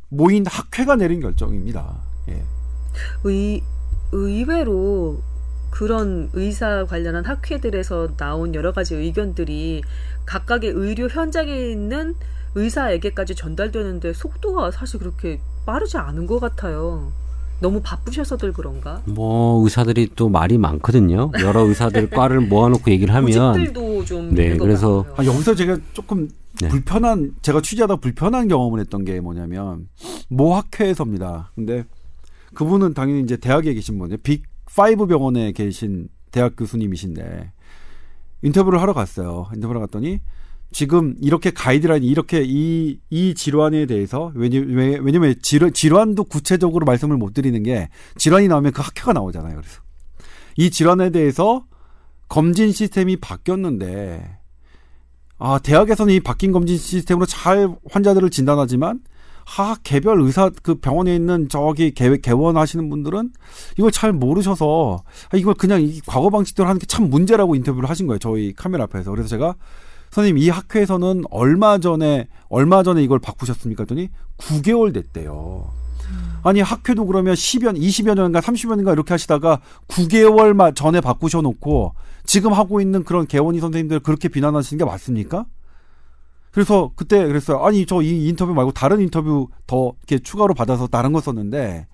모인 0.08 0.46
학회가 0.48 0.96
내린 0.96 1.20
결정입니다. 1.20 2.02
예. 2.30 2.42
의, 3.26 3.62
의외로 4.12 5.22
그런 5.70 6.30
의사 6.34 6.86
관련한 6.86 7.26
학회들에서 7.26 8.16
나온 8.18 8.56
여러 8.56 8.72
가지 8.72 8.96
의견들이 8.96 9.84
각각의 10.26 10.72
의료 10.72 11.08
현장에 11.08 11.54
있는 11.54 12.16
의사에게까지 12.56 13.36
전달되는데 13.36 14.14
속도가 14.14 14.72
사실 14.72 15.00
그렇게 15.00 15.40
빠르지 15.66 15.98
않은 15.98 16.28
것 16.28 16.40
같아요. 16.40 17.12
너무 17.62 17.82
바쁘셔서들 17.84 18.54
그런가? 18.54 19.02
뭐 19.06 19.64
의사들이 19.64 20.12
또 20.16 20.30
말이 20.30 20.58
많거든요. 20.58 21.32
여러 21.42 21.62
의사들 21.66 22.10
과를 22.12 22.40
모아놓고 22.40 22.90
얘기를 22.90 23.14
하면 23.14 23.54
구직들도 23.54 24.06
좀 24.06 24.34
네, 24.34 24.56
그래서. 24.58 25.06
아, 25.18 25.26
여기서 25.26 25.56
제가 25.56 25.78
조금 25.94 26.30
네. 26.62 26.70
불편한 26.70 27.34
제가 27.42 27.62
취재하다 27.62 27.98
불편한 27.98 28.48
경험을 28.48 28.80
했던 28.80 29.04
게 29.04 29.20
뭐냐면 29.20 29.88
모 30.30 30.56
학회에서입니다. 30.56 31.52
근데 31.56 31.84
그분은 32.54 32.94
당연히 32.94 33.22
이제 33.22 33.36
대학에 33.36 33.74
계신 33.74 34.00
분이에요. 34.00 34.18
빅5 34.18 35.08
병원에 35.08 35.52
계신 35.52 36.08
대학 36.32 36.56
교수님이신데 36.56 37.52
인터뷰를 38.42 38.82
하러 38.82 38.94
갔어요. 38.94 39.48
인터뷰를 39.54 39.82
갔더니 39.82 40.20
지금 40.72 41.16
이렇게 41.22 41.52
가이드라인이 41.52 42.06
이렇게 42.06 42.44
이, 42.46 43.00
이 43.10 43.34
질환에 43.34 43.86
대해서 43.88 44.32
왜냐, 44.36 44.60
왜, 44.60 45.00
왜냐면 45.02 45.36
질환, 45.42 45.74
질환도 45.74 46.26
구체적으로 46.26 46.86
말씀을 46.86 47.18
못 47.18 47.34
드리는 47.34 47.62
게 47.64 47.90
질환이 48.18 48.48
나오면 48.48 48.74
그 48.74 48.82
학회가 48.82 49.14
나오잖아요. 49.14 49.56
그래서 49.56 49.82
이 50.58 50.70
질환에 50.70 51.10
대해서 51.10 51.66
검진 52.28 52.72
시스템이 52.72 53.18
바뀌었는데 53.18 54.38
아, 55.40 55.58
대학에서는 55.58 56.14
이 56.14 56.20
바뀐 56.20 56.52
검진 56.52 56.78
시스템으로 56.78 57.26
잘 57.26 57.76
환자들을 57.90 58.30
진단하지만 58.30 59.00
하 59.46 59.76
개별 59.84 60.22
의사 60.22 60.52
그 60.62 60.76
병원에 60.76 61.16
있는 61.16 61.50
저기 61.50 61.92
개, 61.92 62.16
개원 62.18 62.56
하시는 62.58 62.88
분들은 62.88 63.32
이걸 63.80 63.90
잘 63.90 64.14
모르셔서 64.14 65.04
아, 65.32 65.38
이걸 65.38 65.56
그냥 65.56 65.82
이 65.82 66.00
과거 66.06 66.30
방식대로 66.30 66.70
하는 66.70 66.78
게 66.78 66.86
참 66.86 67.10
문제라고 67.10 67.56
인터뷰를 67.56 67.90
하신 67.90 68.06
거예요. 68.06 68.20
저희 68.20 68.54
카메라 68.54 68.84
앞에서. 68.84 69.10
그래서 69.10 69.28
제가 69.30 69.56
선생님 70.12 70.38
이 70.42 70.50
학회에서는 70.50 71.24
얼마 71.30 71.78
전에 71.78 72.28
얼마 72.50 72.84
전에 72.84 73.04
이걸 73.04 73.20
바꾸셨습니까? 73.20 73.84
했더니 73.84 74.10
9개월 74.38 74.94
됐대요. 74.94 75.72
아니 76.42 76.62
학회도 76.62 77.06
그러면 77.06 77.36
10여 77.36 77.78
20여 77.78 78.16
년인가 78.16 78.40
30여 78.40 78.70
년인가 78.70 78.94
이렇게 78.94 79.14
하시다가 79.14 79.60
9개월 79.88 80.54
마- 80.54 80.72
전에 80.72 81.02
바꾸셔 81.02 81.42
놓고 81.42 81.94
지금 82.26 82.54
하고 82.54 82.80
있는 82.82 83.04
그런 83.04 83.28
개원의 83.28 83.60
선생님들 83.62 84.00
그렇게 84.00 84.30
비난하시는 84.30 84.78
게 84.78 84.86
맞습니까? 84.90 85.46
그래서 86.52 86.92
그때 86.96 87.26
그랬어요. 87.28 87.60
아니 87.64 87.86
저 87.86 88.02
이 88.02 88.28
인터뷰 88.28 88.54
말고 88.54 88.72
다른 88.72 89.02
인터뷰 89.02 89.50
더 89.68 89.94
이렇게 90.00 90.20
추가로 90.24 90.54
받아서 90.56 90.88
다른 90.88 91.12
거 91.14 91.22
썼는데 91.22 91.88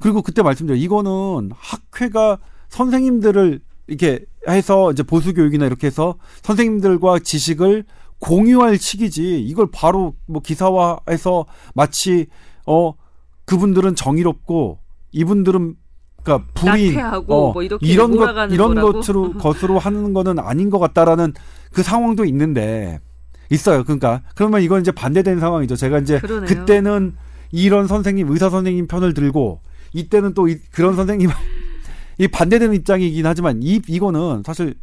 그리고 0.00 0.22
그때 0.22 0.42
말씀드려 0.42 0.76
이거는 0.78 1.50
학회가 1.54 2.38
선생님들을 2.68 3.60
이렇게 3.88 4.24
해서 4.46 4.92
이제 4.92 5.02
보수 5.02 5.34
교육이나 5.34 5.66
이렇게 5.66 5.86
해서 5.86 6.16
선생님들과 6.42 7.20
지식을 7.20 7.84
공유할 8.20 8.78
시기지 8.78 9.40
이걸 9.40 9.68
바로 9.72 10.14
뭐 10.26 10.42
기사화해서 10.42 11.46
마치 11.74 12.26
어 12.66 12.94
그분들은 13.44 13.94
정의롭고 13.94 14.78
이분들은 15.12 15.74
그러니까 16.22 16.46
불인 16.54 16.94
낙태하고 16.94 17.52
뭐 17.52 17.62
이렇게 17.62 17.86
이런 17.86 18.16
것 18.16 18.30
이런 18.50 18.74
거라고? 18.74 18.92
것으로 18.92 19.32
것으로 19.38 19.78
하는 19.78 20.12
거는 20.12 20.38
아닌 20.38 20.68
것 20.68 20.78
같다라는 20.78 21.32
그 21.72 21.82
상황도 21.82 22.24
있는데 22.26 23.00
있어요. 23.50 23.84
그러니까 23.84 24.22
그러면 24.34 24.62
이건 24.62 24.80
이제 24.80 24.90
반대되는 24.92 25.40
상황이죠. 25.40 25.76
제가 25.76 26.00
이제 26.00 26.18
그러네요. 26.20 26.46
그때는 26.46 27.16
이런 27.50 27.86
선생님 27.86 28.30
의사 28.30 28.50
선생님 28.50 28.86
편을 28.88 29.14
들고 29.14 29.60
이때는 29.94 30.34
또 30.34 30.48
이, 30.48 30.58
그런 30.72 30.96
선생님 30.96 31.30
이 32.18 32.28
반대되는 32.28 32.74
입장이긴 32.74 33.26
하지만 33.26 33.62
이 33.62 33.80
이거는 33.86 34.42
사실 34.44 34.74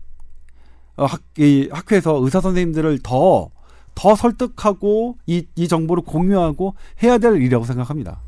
어, 0.96 1.06
학, 1.06 1.22
이 1.38 1.68
학회에서 1.72 2.20
의사 2.24 2.40
선생님들을 2.40 3.00
더더 3.04 4.16
설득하고 4.18 5.18
이, 5.28 5.46
이 5.56 5.68
정보를 5.68 6.04
공유하고 6.04 6.76
해야 7.04 7.18
될 7.18 7.36
일이라고 7.36 7.66
생각합니다. 7.66 8.22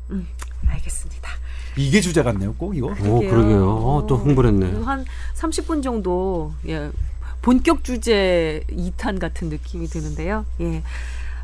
알겠습니다. 0.66 1.30
이게 1.78 2.00
주제 2.00 2.22
같네요, 2.22 2.54
꼭 2.54 2.76
이거. 2.76 2.88
오, 2.88 2.92
그러게요. 2.92 3.30
그러게요. 3.30 3.70
어, 3.70 4.06
또 4.06 4.16
흥분했네. 4.16 4.66
음, 4.66 4.82
한 4.86 5.04
30분 5.36 5.82
정도 5.82 6.52
예, 6.66 6.90
본격 7.40 7.84
주제 7.84 8.62
2탄 8.68 9.18
같은 9.18 9.48
느낌이 9.48 9.86
드는데요. 9.86 10.44
예. 10.60 10.82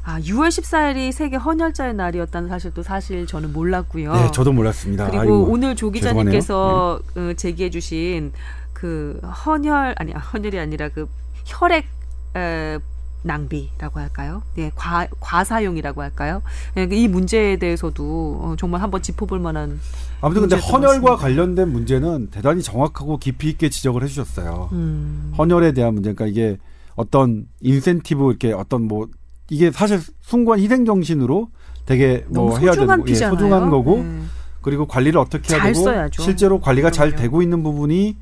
아, 0.04 0.20
6월 0.20 0.48
14일이 0.48 1.12
세계 1.12 1.36
헌혈자의 1.36 1.94
날이었다는 1.94 2.48
사실도 2.48 2.82
사실 2.82 3.26
저는 3.26 3.52
몰랐고요. 3.52 4.12
네, 4.12 4.30
저도 4.32 4.52
몰랐습니다. 4.52 5.06
그리고 5.06 5.20
아이고, 5.20 5.46
오늘 5.50 5.74
조. 5.74 5.90
기자님께서 5.90 7.00
어, 7.16 7.32
제기해 7.36 7.70
주신 7.70 8.32
그 8.72 9.18
헌혈 9.46 9.94
아니 9.96 10.12
헌혈이 10.12 10.58
아니라 10.58 10.88
그 10.90 11.08
혈액 11.46 11.86
에, 12.36 12.78
낭비라고 13.22 14.00
할까요? 14.00 14.42
예, 14.58 14.70
과 14.74 15.06
과사용이라고 15.20 16.02
할까요? 16.02 16.42
예, 16.76 16.86
이 16.90 17.08
문제에 17.08 17.56
대해서도 17.56 18.40
어, 18.42 18.54
정말 18.58 18.82
한번 18.82 19.00
짚어볼 19.00 19.38
만한 19.38 19.80
아무튼 20.20 20.42
근데 20.42 20.56
헌혈과 20.56 21.12
같습니다. 21.12 21.16
관련된 21.16 21.72
문제는 21.72 22.28
대단히 22.30 22.62
정확하고 22.62 23.16
깊이 23.16 23.48
있게 23.48 23.70
지적을 23.70 24.02
해주셨어요. 24.02 24.68
음, 24.72 25.32
헌혈에 25.38 25.72
대한 25.72 25.94
문제, 25.94 26.12
그러니까 26.12 26.26
이게 26.26 26.58
어떤 26.96 27.46
인센티브 27.62 28.28
이렇게 28.28 28.52
어떤 28.52 28.82
뭐 28.82 29.08
이게 29.54 29.70
사실 29.70 30.00
순간 30.20 30.58
희생 30.58 30.84
정신으로 30.84 31.48
되게 31.86 32.24
뭐 32.28 32.50
너무 32.50 32.58
해야 32.60 32.72
되는 32.72 33.08
예. 33.08 33.14
소중한 33.14 33.70
거고 33.70 33.98
예. 34.04 34.20
그리고 34.62 34.86
관리를 34.86 35.18
어떻게 35.20 35.52
해야 35.54 35.60
잘 35.62 35.72
되고 35.72 35.84
써야죠. 35.84 36.22
실제로 36.22 36.60
관리가 36.60 36.90
잘 36.90 37.10
그럼요. 37.10 37.22
되고 37.22 37.42
있는 37.42 37.62
부분이 37.62 38.16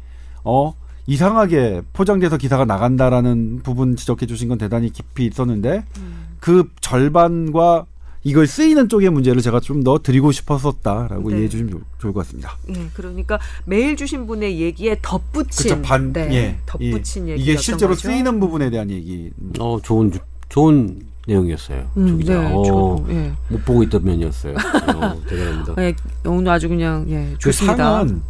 어 0.45 0.75
이상하게 1.07 1.81
포장돼서 1.95 2.37
기사가 2.37 2.67
나간다라는 2.67 3.61
부분 3.63 3.97
지적해 3.97 4.27
주신 4.27 4.49
건 4.49 4.59
대단히 4.59 4.91
깊이 4.93 5.25
있었는데 5.25 5.85
음. 5.99 6.37
그 6.39 6.69
절반과 6.83 7.87
이걸 8.25 8.47
쓰이는 8.47 8.89
쪽의 8.89 9.09
문제를 9.11 9.41
제가 9.41 9.59
좀 9.61 9.83
더 9.83 9.99
드리고 10.01 10.31
싶었었다라고 10.33 11.31
네. 11.31 11.37
이해해 11.37 11.49
주시면 11.49 11.73
좋- 11.73 11.81
좋을 11.99 12.13
것 12.13 12.21
같습니다. 12.27 12.57
예, 12.69 12.89
그러니까 12.95 13.39
메일 13.65 13.97
주신 13.97 14.27
분의 14.27 14.61
얘기에 14.61 14.99
덧붙인 15.03 15.71
그쵸, 15.71 15.83
반, 15.83 16.13
네, 16.13 16.29
예. 16.35 16.59
덧붙인 16.67 17.27
이- 17.27 17.31
얘기 17.33 17.43
이게 17.43 17.57
실제로 17.57 17.95
쓰이는 17.95 18.39
부분에 18.39 18.71
대한 18.71 18.91
얘기. 18.91 19.31
어, 19.59 19.79
좋은, 19.83 20.13
주- 20.13 20.21
좋은 20.51 21.01
내용이었어요. 21.27 21.89
음, 21.97 22.07
조 22.09 22.17
기자. 22.19 22.41
네, 22.41 22.53
어, 22.53 22.63
저도, 22.65 23.07
예. 23.11 23.33
못 23.49 23.65
보고 23.65 23.83
있던 23.85 24.05
면이었어요. 24.05 24.55
어, 24.55 25.23
대단합니다. 25.29 25.75
예, 25.79 25.95
오늘 26.25 26.51
아주 26.53 26.69
그냥 26.69 27.07
예, 27.09 27.31
그 27.35 27.39
좋습니다. 27.39 27.77
상은 27.77 28.23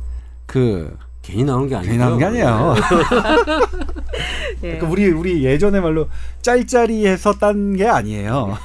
그 0.47 0.97
괜히 1.23 1.45
나오는 1.45 1.69
게 1.69 1.75
아니고. 1.77 1.87
괜히 1.91 1.99
나온 1.99 2.19
게 2.19 2.25
아니에요. 2.27 2.75
예. 4.65 4.77
그러니까 4.77 4.89
우리 4.89 5.07
우리 5.11 5.45
예전에 5.45 5.81
말로 5.81 6.09
짤짤이해서 6.43 7.35
딴 7.35 7.77
게 7.77 7.87
아니에요. 7.87 8.57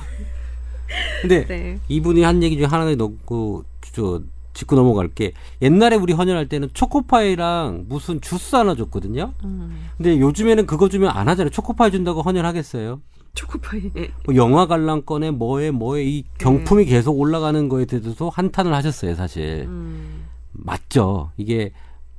근데 1.22 1.46
네. 1.46 1.80
이분이 1.88 2.24
한 2.24 2.42
얘기 2.44 2.58
중에 2.58 2.66
하나를 2.66 2.98
넣고 2.98 3.64
저 3.94 4.22
짚고 4.54 4.76
넘어갈 4.76 5.08
게. 5.08 5.34
옛날에 5.62 5.96
우리 5.96 6.14
헌혈할 6.14 6.50
때는 6.50 6.70
초코파이랑 6.74 7.86
무슨 7.88 8.20
주스 8.22 8.56
하나 8.56 8.74
줬거든요. 8.76 9.34
음, 9.44 9.86
근데 9.98 10.20
요즘에는 10.20 10.66
그거 10.66 10.90
주면 10.90 11.12
안 11.12 11.30
하잖아요. 11.30 11.52
초코파이 11.52 11.92
준다고 11.92 12.22
헌혈하겠어요? 12.24 13.00
초코파이. 13.38 13.92
예. 13.98 14.12
뭐 14.26 14.36
영화 14.36 14.66
관람권에 14.66 15.32
뭐에 15.32 15.72
뭐에 15.72 16.04
이 16.04 16.24
경품이 16.40 16.86
계속 16.86 17.20
올라가는 17.20 17.70
거에 17.70 17.86
대해서도 17.86 18.30
한탄을 18.30 18.74
하셨어요, 18.74 19.16
사실. 19.16 19.66
음, 19.68 20.26
맞죠. 20.52 21.32
이게 21.38 21.72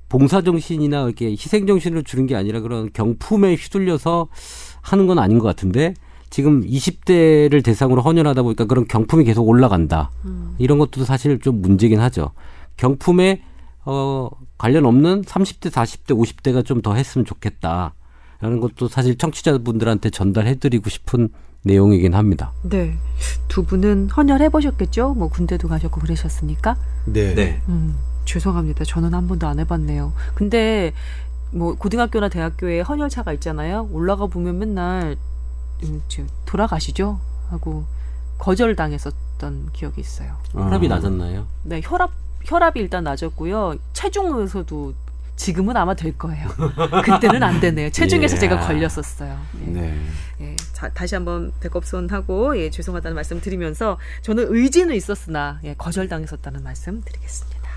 봉사 0.09 0.40
정신이나 0.42 1.02
이렇게 1.04 1.31
희생 1.33 1.66
정신으로 1.66 2.02
주는 2.02 2.26
게 2.26 2.35
아니라 2.37 2.61
그런 2.61 2.90
경품에 2.92 3.54
휘둘려서 3.57 4.28
하는 4.81 5.07
건 5.07 5.18
아닌 5.18 5.38
것 5.38 5.46
같은데 5.46 5.94
지금 6.31 6.62
20대를 6.64 7.62
대상으로 7.64 8.00
헌혈하다 8.02 8.42
보니까 8.42 8.64
그런 8.66 8.87
경품이 8.87 9.24
계속 9.24 9.46
올라간다. 9.48 10.11
음. 10.24 10.54
이런 10.59 10.78
것도 10.78 11.04
사실 11.04 11.40
좀 11.40 11.61
문제긴 11.61 12.00
하죠. 12.00 12.31
경품에 12.76 13.42
어 13.85 14.31
관련 14.57 14.87
없는 14.87 15.22
30대, 15.22 15.70
40대, 15.70 16.16
50대가 16.16 16.64
좀 16.64 16.81
더 16.83 16.94
했으면 16.94 17.24
좋겠다. 17.24 17.94
라는 18.40 18.61
것도 18.61 18.88
사실 18.88 19.16
청취자분들한테 19.18 20.11
전달해드리고 20.11 20.90
싶은 20.90 21.29
내용이긴 21.62 22.14
합니다. 22.14 22.53
네. 22.62 22.96
두 23.48 23.64
분은 23.64 24.11
헌혈해 24.11 24.48
보셨겠죠? 24.51 25.14
뭐 25.14 25.29
군대도 25.29 25.68
가셨고 25.68 26.01
그러셨으니까. 26.01 26.77
네. 27.07 27.61
음, 27.68 27.96
죄송합니다. 28.24 28.85
저는 28.85 29.12
한 29.14 29.27
번도 29.27 29.46
안 29.46 29.59
해봤네요. 29.59 30.12
근데 30.35 30.92
뭐 31.51 31.74
고등학교나 31.74 32.29
대학교에 32.29 32.81
헌혈차가 32.81 33.33
있잖아요. 33.35 33.88
올라가 33.90 34.27
보면 34.27 34.59
맨날 34.59 35.16
음, 35.85 36.03
저, 36.09 36.22
돌아가시죠 36.44 37.18
하고 37.48 37.85
거절당했었던 38.38 39.70
기억이 39.72 40.01
있어요. 40.01 40.35
혈압이 40.53 40.87
어. 40.87 40.90
낮았나요? 40.90 41.46
네, 41.64 41.81
혈압 41.83 42.12
혈압이 42.44 42.79
일단 42.81 43.05
낮았고요. 43.05 43.77
체중에서도 43.94 44.94
지금은 45.38 45.77
아마 45.77 45.94
될 45.94 46.18
거예요. 46.18 46.48
그때는 47.05 47.42
안 47.42 47.61
되네요. 47.61 47.90
체중에서 47.90 48.37
예. 48.37 48.40
제가 48.40 48.59
걸렸었어요. 48.66 49.40
예. 49.62 49.70
네. 49.70 50.03
예, 50.40 50.57
자, 50.72 50.88
다시 50.90 51.14
한번 51.14 51.53
백업손하고 51.61 52.59
예, 52.59 52.70
죄송하다는 52.70 53.14
말씀 53.14 53.40
드리면서 53.40 53.98
저는 54.22 54.46
의지는 54.51 54.94
있었으나 54.94 55.61
예, 55.64 55.74
거절당했었다는 55.74 56.62
말씀 56.62 57.01
드리겠습니다. 57.03 57.68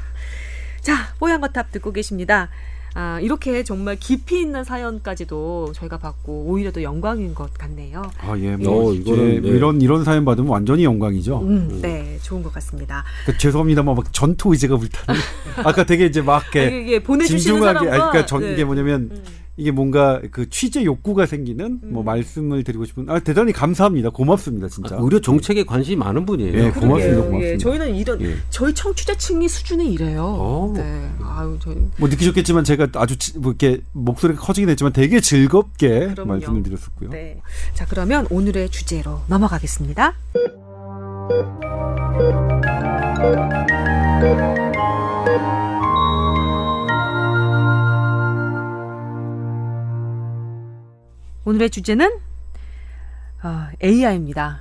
자, 0.81 1.13
뽀얀 1.19 1.39
거탑 1.39 1.71
듣고 1.71 1.93
계십니다. 1.93 2.49
아, 2.93 3.19
이렇게 3.21 3.63
정말 3.63 3.95
깊이 3.95 4.41
있는 4.41 4.63
사연까지도 4.63 5.71
저희가 5.73 5.97
받고 5.97 6.45
오히려 6.47 6.71
더 6.71 6.83
영광인 6.83 7.33
것 7.33 7.53
같네요. 7.53 8.01
아, 8.19 8.37
예. 8.37 8.55
뭐 8.57 8.89
어, 8.89 8.93
이거는, 8.93 9.35
예, 9.35 9.39
네. 9.39 9.47
이런 9.47 9.81
이런 9.81 10.03
사연 10.03 10.25
받으면 10.25 10.49
완전히 10.49 10.83
영광이죠. 10.83 11.39
음, 11.39 11.79
네, 11.81 12.17
좋은 12.21 12.43
것 12.43 12.53
같습니다. 12.53 13.03
그, 13.25 13.37
죄송합니다만 13.37 13.95
막 13.95 14.11
전투 14.11 14.51
의제가 14.51 14.75
불타는. 14.77 15.19
아까 15.63 15.85
되게 15.85 16.05
이제 16.05 16.21
막 16.21 16.43
이렇게 16.53 16.67
이게, 16.67 16.81
이게 16.81 17.03
보내 17.03 17.23
주시는 17.23 17.39
진중하게 17.41 17.79
사람과 17.79 18.09
그러니까 18.11 18.25
전 18.25 18.41
네. 18.41 18.53
이게 18.53 18.65
뭐냐면 18.65 19.09
음. 19.11 19.23
이게 19.61 19.69
뭔가 19.69 20.19
그 20.31 20.49
취재 20.49 20.83
욕구가 20.83 21.27
생기는 21.27 21.79
뭐 21.83 22.01
음. 22.01 22.05
말씀을 22.05 22.63
드리고 22.63 22.83
싶은 22.85 23.07
아 23.09 23.19
대단히 23.19 23.53
감사합니다. 23.53 24.09
고맙습니다, 24.09 24.67
진짜. 24.67 24.95
아, 24.95 24.99
의료 24.99 25.21
정책에 25.21 25.63
관심이 25.63 25.97
많은 25.97 26.25
분이에요. 26.25 26.49
예, 26.51 26.71
그러게요. 26.71 26.79
고맙습니다, 26.81 27.21
예, 27.21 27.25
고맙습니다. 27.29 27.57
저희는 27.59 27.95
이런 27.95 28.21
예. 28.21 28.35
저희 28.49 28.73
청취자층이 28.73 29.47
수준이 29.47 29.93
이래요. 29.93 30.23
오. 30.23 30.73
네, 30.75 31.11
아유, 31.23 31.59
저희 31.61 31.75
뭐 31.97 32.09
느끼셨겠지만 32.09 32.63
제가 32.63 32.87
아주 32.95 33.15
지- 33.17 33.37
뭐 33.37 33.51
이렇게 33.51 33.81
목소리가 33.91 34.41
커지긴 34.41 34.69
했지만 34.69 34.93
되게 34.93 35.19
즐겁게 35.19 36.07
그럼요. 36.07 36.25
말씀을 36.33 36.63
드렸었고요. 36.63 37.11
네. 37.11 37.39
자, 37.75 37.85
그러면 37.87 38.25
오늘의 38.31 38.69
주제로 38.69 39.19
넘어가겠습니다. 39.27 40.15
오늘의 51.45 51.69
주제는 51.69 52.19
어, 53.43 53.67
AI입니다. 53.83 54.59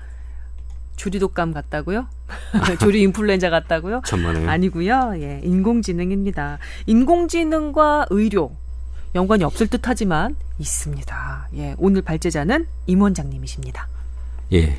조리독감 0.97 1.53
같다고요? 1.53 2.07
조리 2.81 3.03
인플루엔자 3.03 3.51
같다고요? 3.51 4.03
천만에. 4.07 4.47
아니고요. 4.47 5.15
예, 5.17 5.41
인공지능입니다. 5.45 6.59
인공지능과 6.87 8.07
의료 8.11 8.53
연관이 9.15 9.45
없을 9.45 9.67
듯하지만 9.67 10.37
있습니다. 10.59 11.49
예, 11.57 11.75
오늘 11.79 12.03
발제자는 12.03 12.67
임 12.87 13.03
원장님이십니다. 13.03 13.89
예. 14.53 14.79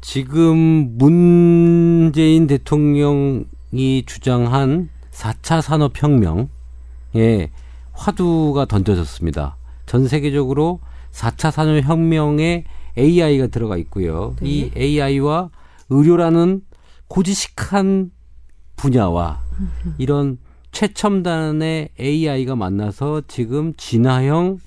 지금 0.00 0.96
문재인 0.98 2.46
대통령이 2.46 4.04
주장한 4.06 4.90
4차 5.10 5.62
산업혁명에 5.62 6.48
화두가 7.92 8.66
던져졌습니다. 8.66 9.56
전 9.86 10.06
세계적으로 10.06 10.80
4차 11.16 11.50
산업혁명에 11.50 12.64
AI가 12.98 13.46
들어가 13.48 13.76
있고요. 13.78 14.36
네. 14.40 14.48
이 14.48 14.70
AI와 14.76 15.50
의료라는 15.88 16.62
고지식한 17.08 18.10
분야와 18.76 19.40
이런 19.98 20.38
최첨단의 20.72 21.90
AI가 21.98 22.56
만나서 22.56 23.22
지금 23.28 23.72
진화형 23.76 24.58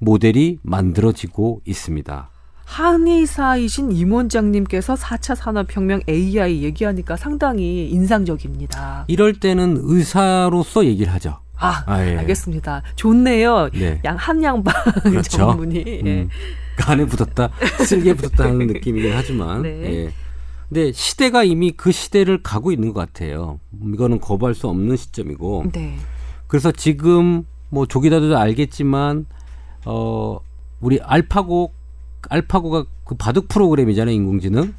모델이 0.00 0.58
만들어지고 0.62 1.60
있습니다. 1.64 2.30
한의사이신 2.64 3.92
임 3.92 4.12
원장님께서 4.12 4.94
4차 4.94 5.36
산업혁명 5.36 6.00
AI 6.08 6.64
얘기하니까 6.64 7.16
상당히 7.16 7.88
인상적입니다. 7.90 9.04
이럴 9.06 9.34
때는 9.34 9.76
의사로서 9.80 10.86
얘기를 10.86 11.12
하죠. 11.12 11.43
아, 11.56 11.82
아, 11.86 12.04
예. 12.06 12.16
알겠습니다. 12.18 12.82
좋네요. 12.96 13.70
네. 13.70 14.00
양 14.04 14.16
한양방 14.16 14.74
그렇죠. 15.04 15.36
전문이. 15.38 15.84
예. 15.86 16.00
음, 16.02 16.28
간에 16.76 17.04
붙었다, 17.06 17.50
쓸개 17.84 18.14
붙었다 18.14 18.44
하는 18.44 18.66
느낌이긴 18.68 19.12
하지만. 19.14 19.62
네. 19.62 19.68
예. 19.84 20.12
근데 20.68 20.92
시대가 20.92 21.44
이미 21.44 21.70
그 21.72 21.92
시대를 21.92 22.42
가고 22.42 22.72
있는 22.72 22.92
것 22.92 23.00
같아요. 23.00 23.60
이거는 23.92 24.20
거부할 24.20 24.54
수 24.54 24.68
없는 24.68 24.96
시점이고. 24.96 25.66
네. 25.72 25.96
그래서 26.48 26.72
지금 26.72 27.44
뭐 27.70 27.86
조기다도 27.86 28.36
알겠지만 28.36 29.26
어 29.84 30.38
우리 30.80 31.00
알파고 31.02 31.72
알파고가 32.28 32.84
그 33.04 33.14
바둑 33.16 33.48
프로그램이잖아요 33.48 34.14
인공지능 34.14 34.74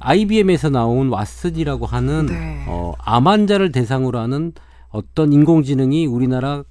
IBM에서 0.00 0.68
나온 0.70 1.10
왓슨이라고 1.10 1.86
하는 1.86 2.26
네. 2.26 2.64
어, 2.66 2.94
암 2.98 3.26
환자를 3.26 3.72
대상으로 3.72 4.18
하는 4.18 4.52
어떤 4.94 5.32
인공지능이 5.32 6.06
우리나라 6.06 6.62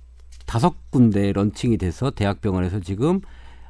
다섯 0.46 0.76
군데 0.90 1.34
launching이 1.34 1.78
돼서 1.78 2.10
대학병원에서 2.10 2.80
지금 2.80 3.20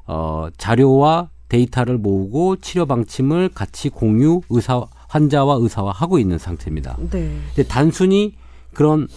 어, 0.06 0.47
자료와 0.58 1.30
데이터를 1.49 1.97
모으고 1.97 2.58
치료 2.58 2.86
방침을 2.86 3.49
같이 3.49 3.89
공유 3.89 4.41
의사 4.49 4.86
환자와 5.10 5.58
의사와 5.60 5.91
하고 5.91 6.20
있는 6.20 6.38
상태입니다. 6.38 6.97
네. 7.10 7.39
근데 7.56 7.68
단순히 7.68 8.36
그런 8.74 9.08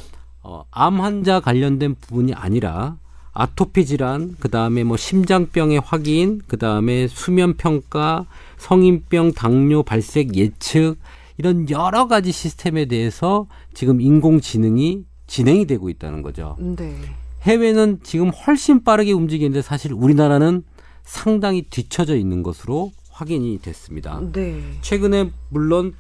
어, 0.43 0.64
암 0.70 1.01
환자 1.01 1.41
관련된 1.41 1.97
부분이 1.97 2.32
아니라 2.32 2.97
아토피 3.34 3.84
질환, 3.84 4.37
그 4.41 4.49
다음에 4.49 4.84
뭐 4.84 4.97
심장병의 4.97 5.82
확인, 5.84 6.41
그 6.47 6.57
다음에 6.57 7.09
수면 7.09 7.59
평가, 7.59 8.24
성인병, 8.57 9.32
당뇨 9.32 9.82
발생 9.82 10.34
예측 10.34 10.97
이런 11.37 11.68
여러 11.68 12.09
가지 12.09 12.32
시스템에 12.32 12.87
대해서 12.87 13.47
지금 13.74 14.01
인공지능이 14.01 15.05
진행이 15.26 15.66
되고 15.66 15.88
있다는 15.88 16.22
거죠. 16.22 16.56
네. 16.58 16.96
해외는 17.42 18.00
지금 18.02 18.30
훨씬 18.30 18.82
빠르게 18.82 19.12
움직이는데 19.12 19.62
사실 19.62 19.92
우리나라는 19.92 20.64
상당히 21.04 21.62
뒤처져 21.62 22.16
있는 22.16 22.42
것으로 22.42 22.92
확인이 23.10 23.58
됐습니다. 23.62 24.20
네. 24.32 24.60
최근에 24.80 25.30
물론 25.48 25.94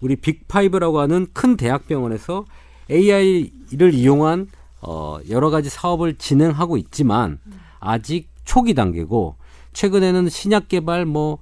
우리 0.00 0.16
빅파이브라고 0.16 1.00
하는 1.00 1.26
큰 1.32 1.56
대학병원에서 1.56 2.44
AI를 2.90 3.94
이용한 3.94 4.48
어, 4.80 5.18
여러 5.28 5.50
가지 5.50 5.68
사업을 5.68 6.16
진행하고 6.16 6.76
있지만 6.76 7.38
아직 7.80 8.28
초기 8.44 8.74
단계고 8.74 9.36
최근에는 9.72 10.28
신약 10.28 10.68
개발 10.68 11.04
뭐 11.04 11.38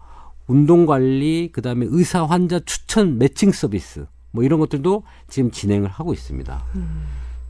운동 0.47 0.87
관리 0.87 1.51
그다음에 1.53 1.87
의사 1.89 2.25
환자 2.25 2.61
추천 2.61 3.19
매칭 3.19 3.53
서비스 3.53 4.07
뭐 4.31 4.45
이런 4.45 4.61
것들도 4.61 5.03
지금 5.29 5.51
진행을 5.51 5.89
하고 5.89 6.13
있습니다. 6.13 6.65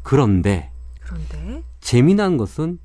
그런데 0.07 0.71
그런데 1.01 1.65
재미난 1.81 2.37
것은 2.37 2.79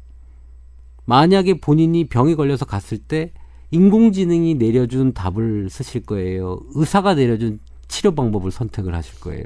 만약에 1.06 1.60
본인이 1.60 2.08
병이 2.08 2.34
걸려서 2.36 2.66
갔을 2.66 2.98
때 2.98 3.32
인공지능이 3.70 4.56
내려준 4.56 5.14
답을 5.14 5.70
쓰실 5.70 6.04
거예요. 6.04 6.60
의사가 6.74 7.14
내려준 7.14 7.60
치료 7.88 8.16
방법을 8.16 8.50
선택을 8.50 8.96
하실 8.96 9.20
거예요. 9.20 9.46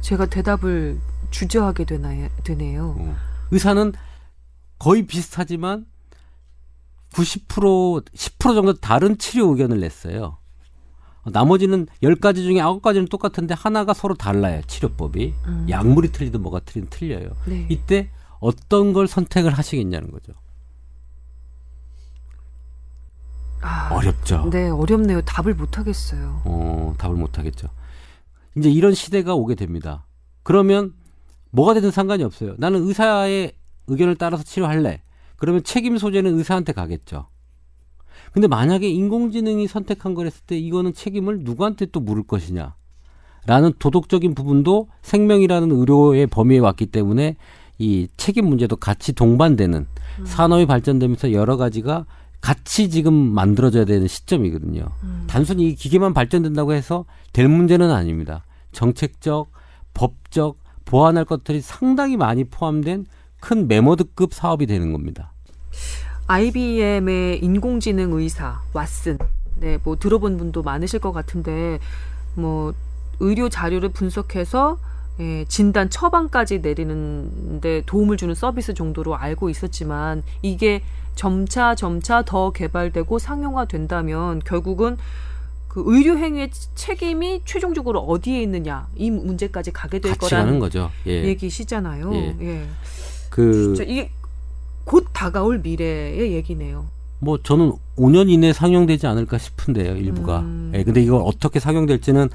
제가 0.00 0.24
대답을 0.24 0.98
주저하게 1.30 1.84
되나요, 1.84 2.28
되네요. 2.44 2.96
어. 2.98 3.16
의사는 3.50 3.92
거의 4.78 5.06
비슷하지만 5.06 5.84
90% 7.12 8.06
10% 8.10 8.54
정도 8.54 8.72
다른 8.72 9.18
치료 9.18 9.50
의견을 9.50 9.80
냈어요. 9.80 10.38
어, 11.24 11.30
나머지는 11.32 11.86
10가지 12.02 12.36
중에 12.36 12.54
9가지는 12.56 13.10
똑같은데 13.10 13.54
하나가 13.54 13.94
서로 13.94 14.14
달라요. 14.14 14.60
치료법이. 14.66 15.34
음. 15.46 15.66
약물이 15.68 16.12
틀리든 16.12 16.42
뭐가 16.42 16.60
틀리든 16.60 16.90
틀려요. 16.90 17.30
네. 17.46 17.66
이때 17.70 18.10
어떤 18.40 18.92
걸 18.92 19.06
선택을 19.06 19.52
하시겠냐는 19.52 20.10
거죠. 20.10 20.32
아, 23.62 23.88
어렵죠. 23.94 24.50
네, 24.50 24.68
어렵네요. 24.68 25.22
답을 25.22 25.54
못 25.54 25.78
하겠어요. 25.78 26.42
어, 26.44 26.94
답을 26.98 27.16
못 27.16 27.38
하겠죠. 27.38 27.68
이제 28.56 28.70
이런 28.70 28.92
시대가 28.94 29.34
오게 29.34 29.54
됩니다. 29.54 30.04
그러면 30.42 30.92
뭐가 31.50 31.72
되든 31.74 31.90
상관이 31.90 32.22
없어요. 32.22 32.54
나는 32.58 32.86
의사의 32.86 33.52
의견을 33.86 34.16
따라서 34.16 34.42
치료할래. 34.42 35.00
그러면 35.36 35.62
책임 35.64 35.96
소재는 35.96 36.36
의사한테 36.36 36.72
가겠죠. 36.72 37.28
근데 38.34 38.48
만약에 38.48 38.88
인공지능이 38.88 39.68
선택한 39.68 40.14
걸 40.14 40.26
했을 40.26 40.42
때 40.44 40.58
이거는 40.58 40.92
책임을 40.92 41.40
누구한테 41.42 41.86
또 41.86 42.00
물을 42.00 42.24
것이냐. 42.24 42.74
라는 43.46 43.72
도덕적인 43.78 44.34
부분도 44.34 44.88
생명이라는 45.02 45.70
의료의 45.70 46.26
범위에 46.26 46.58
왔기 46.58 46.86
때문에 46.86 47.36
이 47.78 48.08
책임 48.16 48.46
문제도 48.48 48.74
같이 48.74 49.12
동반되는 49.12 49.86
산업이 50.24 50.66
발전되면서 50.66 51.32
여러 51.32 51.56
가지가 51.56 52.06
같이 52.40 52.90
지금 52.90 53.14
만들어져야 53.14 53.84
되는 53.84 54.08
시점이거든요. 54.08 54.88
단순히 55.28 55.68
이 55.68 55.74
기계만 55.76 56.12
발전된다고 56.12 56.72
해서 56.72 57.04
될 57.32 57.48
문제는 57.48 57.90
아닙니다. 57.90 58.44
정책적, 58.72 59.50
법적, 59.94 60.58
보완할 60.84 61.24
것들이 61.24 61.60
상당히 61.60 62.16
많이 62.16 62.42
포함된 62.42 63.06
큰 63.40 63.68
메모드급 63.68 64.34
사업이 64.34 64.66
되는 64.66 64.92
겁니다. 64.92 65.32
IBM의 66.26 67.44
인공지능 67.44 68.12
의사 68.12 68.60
왓슨. 68.72 69.18
네, 69.56 69.78
뭐 69.84 69.96
들어본 69.96 70.36
분도 70.36 70.62
많으실 70.62 71.00
것 71.00 71.12
같은데 71.12 71.78
뭐 72.34 72.74
의료 73.20 73.48
자료를 73.48 73.90
분석해서 73.90 74.78
예, 75.20 75.44
진단 75.46 75.90
처방까지 75.90 76.58
내리는데 76.58 77.82
도움을 77.86 78.16
주는 78.16 78.34
서비스 78.34 78.74
정도로 78.74 79.16
알고 79.16 79.48
있었지만 79.48 80.24
이게 80.42 80.82
점차 81.14 81.76
점차 81.76 82.22
더 82.22 82.50
개발되고 82.50 83.18
상용화된다면 83.20 84.40
결국은 84.40 84.96
그 85.68 85.82
의료 85.86 86.16
행위의 86.16 86.50
책임이 86.74 87.42
최종적으로 87.44 88.00
어디에 88.00 88.42
있느냐 88.42 88.88
이 88.96 89.10
문제까지 89.10 89.72
가게 89.72 90.00
될 90.00 90.16
거라는 90.16 90.58
거죠. 90.58 90.90
예. 91.06 91.24
얘기시잖아요. 91.24 92.12
예. 92.14 92.36
예. 92.40 92.66
그, 93.30 93.74
진짜 93.76 93.84
이게 93.84 94.10
곧 94.84 95.06
다가올 95.12 95.60
미래의 95.60 96.32
얘기네요. 96.32 96.86
뭐 97.20 97.38
저는 97.42 97.72
5년 97.96 98.30
이내에 98.30 98.52
상용되지 98.52 99.06
않을까 99.06 99.38
싶은데요, 99.38 99.96
일부가. 99.96 100.40
음. 100.40 100.72
예, 100.74 100.84
근데 100.84 101.02
이걸 101.02 101.22
어떻게 101.24 101.58
상용될지는 101.58 102.28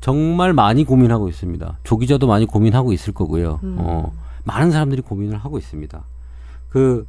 정말 0.00 0.52
많이 0.52 0.84
고민하고 0.84 1.28
있습니다. 1.28 1.78
조기자도 1.82 2.26
많이 2.26 2.46
고민하고 2.46 2.92
있을 2.92 3.12
거고요. 3.12 3.60
음. 3.62 3.76
어, 3.78 4.12
많은 4.44 4.70
사람들이 4.70 5.02
고민을 5.02 5.38
하고 5.38 5.58
있습니다. 5.58 6.04
그, 6.68 7.06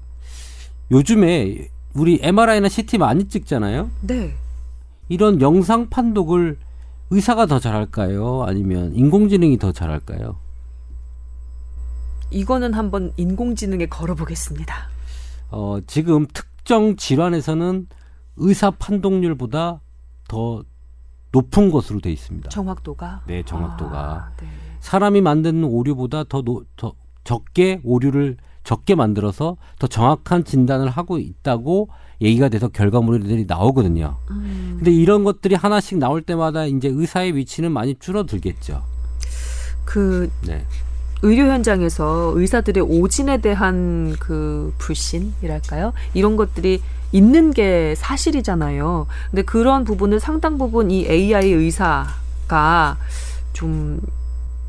요즘에 0.91 1.70
우리 1.93 2.20
MRI나 2.22 2.70
CT 2.70 2.97
많이 2.97 3.26
찍잖아요? 3.28 3.89
네. 4.01 4.34
이런 5.09 5.41
영상 5.41 5.89
판독을 5.89 6.57
의사가 7.09 7.45
더 7.45 7.59
잘할까요? 7.59 8.43
아니면 8.47 8.93
인공지능이 8.95 9.57
더 9.59 9.72
잘할까요? 9.72 10.38
이거는 12.32 12.73
한번 12.73 13.13
인공지능에 13.17 13.88
걸어보겠습니다. 13.88 14.76
어, 15.51 15.80
지금 15.88 16.26
특정 16.34 16.95
질환에서는 16.95 17.88
의사 18.38 18.71
판독률보다 18.71 19.82
더 20.28 20.63
높은 21.32 21.69
것으로 21.69 21.99
돼 21.99 22.11
있습니다. 22.11 22.49
정확도가. 22.49 23.23
네, 23.28 23.43
정확도가. 23.43 23.97
아, 23.97 24.32
네. 24.41 24.47
사람이 24.80 25.21
만드는 25.21 25.63
오류보다 25.63 26.26
더, 26.26 26.41
노, 26.41 26.63
더 26.76 26.93
적게 27.23 27.82
오류를 27.84 28.38
적게 28.63 28.95
만들어서 28.95 29.57
더 29.80 29.88
정확한 29.88 30.43
진단을 30.43 30.89
하고 30.89 31.19
있다고 31.19 31.89
얘기가 32.21 32.49
돼서 32.49 32.67
결과물들이 32.67 33.45
나오거든요. 33.45 34.17
음, 34.32 34.76
근데 34.78 34.91
이런 34.91 35.23
것들이 35.23 35.55
하나씩 35.55 35.97
나올 35.99 36.21
때마다 36.21 36.65
이제 36.65 36.88
의사의 36.88 37.36
위치는 37.36 37.71
많이 37.71 37.95
줄어들겠죠. 37.95 38.84
그 39.84 40.32
네. 40.47 40.65
의료 41.22 41.45
현장에서 41.45 42.34
의사들의 42.36 42.84
오진에 42.84 43.38
대한 43.38 44.16
그 44.20 44.74
불신이랄까요? 44.78 45.93
이런 46.13 46.36
것들이 46.36 46.82
있는 47.11 47.51
게 47.51 47.95
사실이잖아요. 47.95 49.07
근데 49.32 49.41
그런 49.43 49.86
부분을 49.86 50.20
상당 50.20 50.57
부분 50.57 50.91
이 50.91 51.05
AI 51.07 51.51
의사가 51.51 52.97
좀 53.53 54.01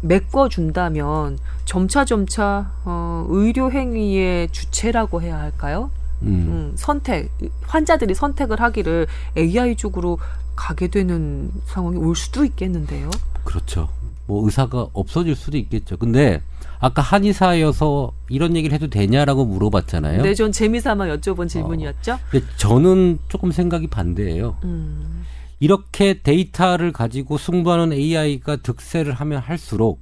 메꿔준다면 0.03 1.39
점차 1.65 2.05
점차 2.05 2.71
어, 2.85 3.27
의료 3.29 3.71
행위의 3.71 4.51
주체라고 4.53 5.23
해야 5.23 5.39
할까요? 5.39 5.91
음. 6.23 6.29
음, 6.29 6.73
선택 6.77 7.31
환자들이 7.67 8.15
선택을 8.15 8.61
하기를 8.61 9.07
AI 9.37 9.77
쪽으로 9.77 10.19
가게 10.55 10.89
되는 10.89 11.51
상황이 11.67 11.99
올 11.99 12.17
수도 12.17 12.45
있겠는데요. 12.45 13.11
그렇죠. 13.45 13.89
뭐 14.27 14.45
의사가 14.45 14.89
없어질 14.93 15.35
수도 15.35 15.57
있겠죠. 15.57 15.97
근데 15.97 16.41
아까 16.79 17.03
한의사여서 17.03 18.13
이런 18.29 18.57
얘기를 18.57 18.75
해도 18.75 18.89
되냐라고 18.89 19.45
물어봤잖아요. 19.45 20.23
네, 20.23 20.35
전 20.35 20.53
재미삼아 20.53 21.07
여쭤본 21.07 21.49
질문이었죠. 21.49 22.19
근데 22.31 22.47
저는 22.57 23.19
조금 23.29 23.51
생각이 23.51 23.87
반대예요. 23.87 24.57
음. 24.65 25.25
이렇게 25.59 26.21
데이터를 26.23 26.93
가지고 26.93 27.39
승부하는 27.39 27.93
AI가 27.93 28.57
득세를 28.57 29.15
하면 29.15 29.41
할수록 29.41 30.01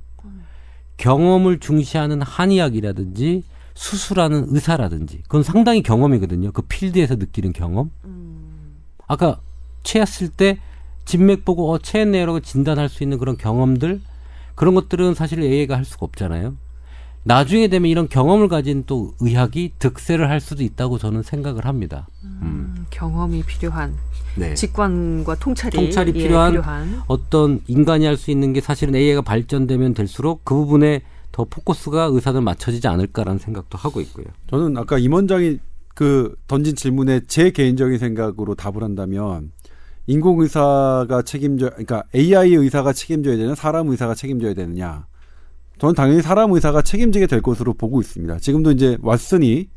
경험을 0.97 1.61
중시하는 1.61 2.23
한의학이라든지 2.23 3.45
수술하는 3.75 4.47
의사라든지 4.49 5.23
그건 5.23 5.43
상당히 5.43 5.83
경험이거든요. 5.83 6.53
그 6.53 6.63
필드에서 6.63 7.17
느끼는 7.17 7.53
경험. 7.53 7.91
음. 8.05 8.77
아까 9.07 9.41
체했을 9.83 10.29
때 10.29 10.59
진맥 11.05 11.45
보고 11.45 11.73
어 11.73 11.79
체했네요라고 11.79 12.41
진단할 12.41 12.89
수 12.89 13.03
있는 13.03 13.19
그런 13.19 13.37
경험들 13.37 14.01
그런 14.55 14.75
것들은 14.75 15.15
사실 15.15 15.43
AI가 15.43 15.77
할 15.77 15.85
수가 15.85 16.07
없잖아요. 16.07 16.57
나중에 17.27 17.69
되면 17.69 17.91
이런 17.91 18.09
경험을 18.09 18.49
가진 18.49 18.85
또 18.87 19.15
의학이 19.21 19.73
득세를 19.79 20.29
할 20.29 20.41
수도 20.41 20.63
있다고 20.63 20.99
저는 20.99 21.23
생각을 21.23 21.65
합니다. 21.65 22.07
음. 22.23 22.39
음, 22.43 22.87
경험이 22.91 23.43
필요한 23.45 23.97
네. 24.37 24.55
직관과 24.55 25.37
통찰이, 25.37 25.75
통찰이 25.77 26.13
예, 26.15 26.23
필요한 26.25 26.51
필요한. 26.53 27.03
어떤 27.07 27.61
인간이 27.67 28.05
할 28.05 28.17
수 28.17 28.31
있는 28.31 28.53
게 28.53 28.61
사실은 28.61 28.95
AI가 28.95 29.23
발전되면 29.23 29.95
될수록 29.95 30.45
그 30.45 30.55
부분에 30.55 31.01
더 31.33 31.45
포커스가 31.45 32.11
의사들 32.13 32.43
맞춰지지 32.43 32.87
않을까라는 32.89 33.39
생각도 33.39 33.79
하고 33.79 34.01
있고요. 34.03 34.27
저는 34.51 34.77
아까 34.77 34.99
임 34.99 35.15
원장이 35.15 35.59
그 35.95 36.35
던진 36.47 36.77
질문에 36.77 37.21
제 37.27 37.51
개인적인 37.51 37.99
생각으로 37.99 38.55
답을 38.55 38.83
한다면 38.83 39.51
인공 40.07 40.41
의사가 40.41 41.23
책임져, 41.23 41.71
그러니까 41.71 42.03
AI 42.15 42.55
의사가 42.55 42.93
책임져야 42.93 43.37
되는 43.37 43.55
사람 43.55 43.89
의사가 43.89 44.15
책임져야 44.15 44.55
되느냐. 44.55 45.07
저는 45.79 45.95
당연히 45.95 46.23
사람 46.23 46.53
의사가 46.53 46.83
책임지게 46.83 47.27
될 47.27 47.43
것으로 47.43 47.75
보고 47.75 48.01
있습니다. 48.01 48.39
지금도 48.39 48.73
이제 48.73 48.97
왓슨이 48.99 49.69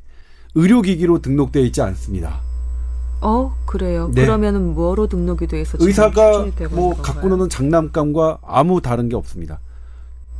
의료기기로 0.55 1.19
등록되어 1.21 1.63
있지 1.63 1.81
않습니다. 1.81 2.41
어, 3.21 3.55
그래요. 3.65 4.11
네. 4.13 4.23
그러면은 4.23 4.73
뭐로 4.75 5.07
등록이 5.07 5.47
돼 5.47 5.61
있어? 5.61 5.77
의사가 5.79 6.47
뭐 6.71 6.95
갖고? 6.95 7.29
노는 7.29 7.49
장난감과 7.49 8.39
아무 8.43 8.81
다른 8.81 9.09
게 9.09 9.15
없습니다. 9.15 9.59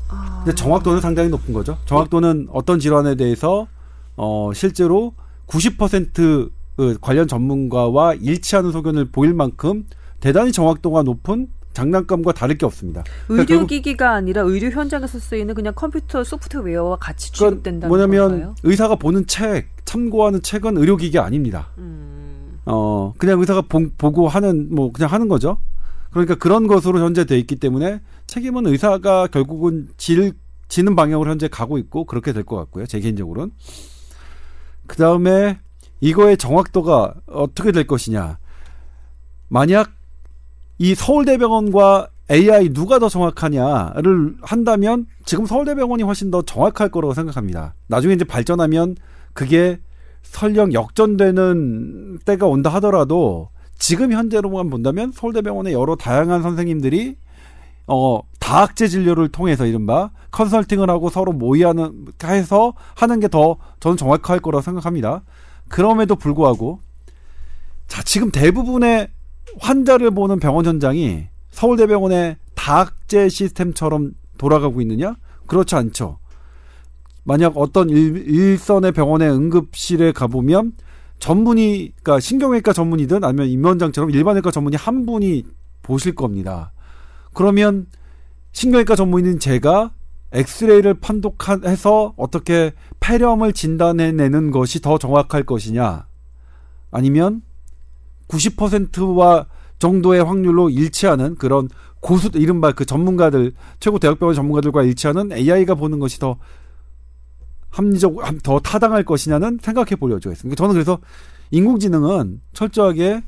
아, 0.10 0.44
근데 0.46 0.56
정확도는 0.56 1.02
상당히 1.02 1.30
높은 1.30 1.54
거죠. 1.54 1.78
정확도는 1.86 2.50
어떤 2.52 2.80
질환에 2.80 3.16
대해서 3.16 3.68
어 4.16 4.52
실제로 4.54 5.14
90% 5.48 6.52
그 6.78 6.98
관련 7.02 7.28
전문가와 7.28 8.14
일치하는 8.14 8.72
소견을 8.72 9.06
보일 9.12 9.34
만큼 9.34 9.86
대단히 10.20 10.52
정확도가 10.52 11.02
높은 11.04 11.48
장난감과 11.74 12.32
다를 12.34 12.58
게 12.58 12.66
없습니다. 12.66 13.04
그러니까 13.28 13.54
의료기기가 13.54 14.12
아니라 14.14 14.42
의료 14.44 14.70
현장에서 14.70 15.20
쓰이는 15.20 15.54
그냥 15.54 15.74
컴퓨터 15.76 16.24
소프트웨어와 16.24 16.98
같이 16.98 17.32
그건 17.32 17.50
취급된다는 17.50 17.88
뭐냐면 17.90 18.30
건가요? 18.30 18.56
의사가 18.64 18.96
보는 18.96 19.28
책, 19.28 19.68
참고하는 19.86 20.42
책은 20.42 20.78
의료기기 20.78 21.20
아닙니다. 21.20 21.70
음, 21.78 22.60
어 22.66 23.14
그냥 23.18 23.40
의사가 23.40 23.62
보, 23.64 23.90
보고 23.98 24.28
하는 24.28 24.74
뭐 24.74 24.92
그냥 24.92 25.12
하는 25.12 25.28
거죠. 25.28 25.58
그러니까 26.12 26.36
그런 26.36 26.68
것으로 26.68 27.00
현재 27.00 27.26
돼 27.26 27.38
있기 27.38 27.58
때문에 27.58 28.02
책임은 28.28 28.66
의사가 28.68 29.28
결국은 29.28 29.88
질 29.98 30.34
지는 30.68 30.96
방향으로 30.96 31.30
현재 31.30 31.48
가고 31.48 31.78
있고 31.78 32.06
그렇게 32.06 32.34
될 32.34 32.44
것 32.44 32.56
같고요. 32.56 32.86
제 32.88 33.00
개인적으로는 33.00 33.52
그 34.88 34.98
다음에 34.98 35.60
이거의 36.00 36.38
정확도가 36.38 37.14
어떻게 37.28 37.72
될 37.72 37.88
것이냐. 37.88 38.38
만약 39.48 39.92
이 40.78 40.94
서울대병원과 40.96 42.10
AI 42.30 42.70
누가 42.70 43.00
더 43.00 43.10
정확하냐를 43.10 44.36
한다면 44.42 45.08
지금 45.26 45.46
서울대병원이 45.46 46.04
훨씬 46.04 46.30
더 46.30 46.42
정확할 46.42 46.90
거라고 46.90 47.14
생각합니다. 47.14 47.74
나중에 47.88 48.14
이제 48.14 48.26
발전하면 48.26 48.96
그게 49.34 49.80
설령 50.24 50.74
역전되는 50.74 52.20
때가 52.26 52.48
온다 52.48 52.70
하더라도 52.76 53.50
지금 53.80 54.12
현재로만 54.12 54.70
본다면 54.70 55.12
서울대병원의 55.14 55.74
여러 55.74 55.96
다양한 55.96 56.42
선생님들이 56.42 57.16
어 57.88 58.20
다학제 58.40 58.90
진료를 58.90 59.30
통해서 59.30 59.66
이른바 59.66 60.12
컨설팅을 60.32 60.90
하고 60.90 61.10
서로 61.10 61.32
모의하는 61.32 62.08
해서 62.26 62.74
하는 62.96 63.22
게 63.22 63.30
더 63.30 63.56
저는 63.80 63.96
정확할 63.96 64.40
거라고 64.40 64.62
생각합니다. 64.62 65.24
그럼에도 65.70 66.16
불구하고 66.16 66.80
자 67.88 68.02
지금 68.04 68.32
대부분의 68.32 69.10
환자를 69.60 70.12
보는 70.12 70.40
병원 70.40 70.66
현장이 70.66 71.28
서울대병원의 71.52 72.38
다학제 72.56 73.30
시스템처럼 73.30 74.14
돌아가고 74.38 74.82
있느냐? 74.82 75.16
그렇지 75.48 75.76
않죠. 75.76 76.20
만약 77.24 77.58
어떤 77.58 77.90
일, 77.90 78.28
일선의 78.28 78.92
병원의 78.92 79.30
응급실에 79.30 80.12
가보면 80.12 80.74
전문의, 81.20 81.94
그러니까 82.02 82.20
신경외과 82.20 82.74
전문의든 82.74 83.24
아니면 83.24 83.48
임원장처럼 83.48 84.12
일반외과 84.12 84.52
전문의 84.52 84.78
한 84.78 85.06
분이 85.06 85.44
보실 85.82 86.16
겁니다. 86.16 86.72
그러면 87.34 87.88
신경외과 88.52 88.96
전문의는 88.96 89.40
제가 89.40 89.92
엑스레이를 90.34 90.96
판독해서 90.96 92.14
어떻게 92.18 92.74
폐렴을 93.00 93.54
진단해내는 93.54 94.52
것이 94.52 94.82
더 94.82 94.98
정확할 94.98 95.44
것이냐? 95.44 96.06
아니면 96.92 97.42
90%와 98.28 99.46
정도의 99.80 100.24
확률로 100.24 100.70
일치하는 100.70 101.36
그런 101.36 101.70
고수, 102.00 102.30
이른바 102.34 102.72
그 102.72 102.86
전문가들, 102.86 103.54
최고 103.80 104.00
대학병원 104.00 104.36
전문가들과 104.36 104.84
일치하는 104.84 105.32
AI가 105.32 105.76
보는 105.76 106.00
것이 106.00 106.20
더 106.20 106.38
합리적, 107.70 108.16
함- 108.26 108.40
더 108.40 108.60
타당할 108.60 109.04
것이냐는 109.04 109.60
생각해 109.62 109.96
보려고 109.96 110.30
했습니다. 110.32 110.58
저는 110.58 110.74
그래서 110.74 111.00
인공지능은 111.52 112.42
철저하게, 112.54 113.24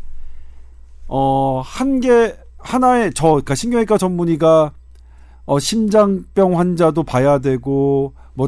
어, 1.08 1.62
한 1.64 2.00
개, 2.00 2.36
하나의, 2.58 3.12
저, 3.14 3.28
그러니까 3.28 3.56
신경외과 3.56 3.98
전문의가, 3.98 4.74
어, 5.50 5.58
심장병 5.58 6.60
환자도 6.60 7.02
봐야 7.02 7.40
되고, 7.40 8.14
뭐, 8.36 8.48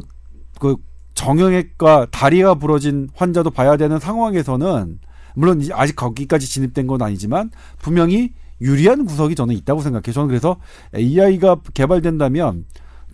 그, 0.59 0.75
정형외과 1.15 2.05
다리가 2.11 2.53
부러진 2.55 3.09
환자도 3.15 3.49
봐야 3.49 3.75
되는 3.75 3.97
상황에서는, 3.97 4.99
물론 5.33 5.61
이제 5.61 5.73
아직 5.73 5.95
거기까지 5.95 6.47
진입된 6.47 6.85
건 6.85 7.01
아니지만, 7.01 7.49
분명히 7.79 8.33
유리한 8.61 9.05
구석이 9.05 9.33
저는 9.33 9.55
있다고 9.55 9.81
생각해요. 9.81 10.13
저는 10.13 10.27
그래서 10.27 10.57
AI가 10.95 11.61
개발된다면, 11.73 12.65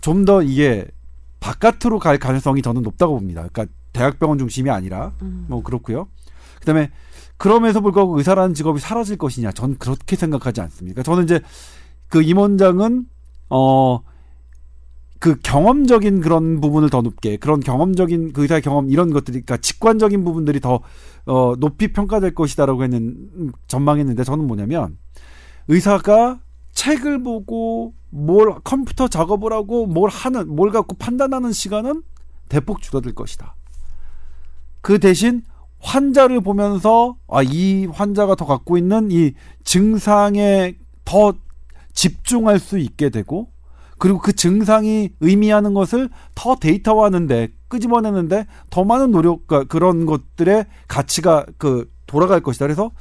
좀 0.02 0.26
더 0.26 0.42
이게 0.42 0.86
바깥으로 1.40 1.98
갈 1.98 2.18
가능성이 2.18 2.60
저는 2.60 2.82
높다고 2.82 3.14
봅니다. 3.14 3.48
그러니까 3.50 3.72
대학병원 3.94 4.36
중심이 4.36 4.68
아니라 4.68 5.12
음. 5.22 5.46
뭐 5.48 5.62
그렇고요. 5.62 6.08
그다음에 6.60 6.90
그럼에도 7.38 7.80
불구하고 7.80 8.18
의사라는 8.18 8.52
직업이 8.52 8.80
사라질 8.80 9.16
것이냐? 9.16 9.52
전 9.52 9.78
그렇게 9.78 10.14
생각하지 10.14 10.60
않습니다. 10.60 11.02
저는 11.02 11.24
이제 11.24 11.40
그 12.08 12.20
임원장은 12.20 13.06
어. 13.50 14.00
그 15.20 15.36
경험적인 15.40 16.20
그런 16.20 16.60
부분을 16.60 16.90
더 16.90 17.02
높게 17.02 17.36
그런 17.38 17.58
경험적인 17.58 18.32
그 18.32 18.42
의사의 18.42 18.62
경험 18.62 18.88
이런 18.88 19.12
것들이 19.12 19.40
그러니까 19.40 19.56
직관적인 19.56 20.22
부분들이 20.22 20.60
더 20.60 20.80
어, 21.26 21.54
높이 21.58 21.92
평가될 21.92 22.34
것이다라고 22.34 22.84
했는 22.84 23.00
음, 23.34 23.52
전망했는데 23.66 24.22
저는 24.22 24.46
뭐냐면 24.46 24.96
의사가 25.66 26.38
책을 26.72 27.24
보고 27.24 27.94
뭘 28.10 28.54
컴퓨터 28.62 29.08
작업을 29.08 29.52
하고 29.52 29.86
뭘 29.86 30.08
하는 30.08 30.54
뭘 30.54 30.70
갖고 30.70 30.96
판단하는 30.96 31.50
시간은 31.50 32.02
대폭 32.48 32.80
줄어들 32.80 33.12
것이다. 33.12 33.56
그 34.80 35.00
대신 35.00 35.42
환자를 35.80 36.40
보면서 36.40 37.16
아 37.28 37.42
이 37.42 37.86
환자가 37.86 38.36
더 38.36 38.46
갖고 38.46 38.78
있는 38.78 39.10
이 39.10 39.32
증상에 39.64 40.76
더 41.04 41.34
집중할 41.98 42.60
수 42.60 42.78
있게 42.78 43.10
되고 43.10 43.48
그리고 43.98 44.20
그 44.20 44.32
증상이 44.32 45.10
의미하는 45.18 45.74
것을 45.74 46.08
더 46.36 46.54
데이터화하는데 46.54 47.48
끄집어내는데 47.66 48.46
더 48.70 48.84
많은 48.84 49.10
노력과 49.10 49.64
그런 49.64 50.06
것들의 50.06 50.66
가치가 50.86 51.44
그 51.56 51.90
돌아갈 52.06 52.40
것이다. 52.40 52.66
그래서 52.66 52.92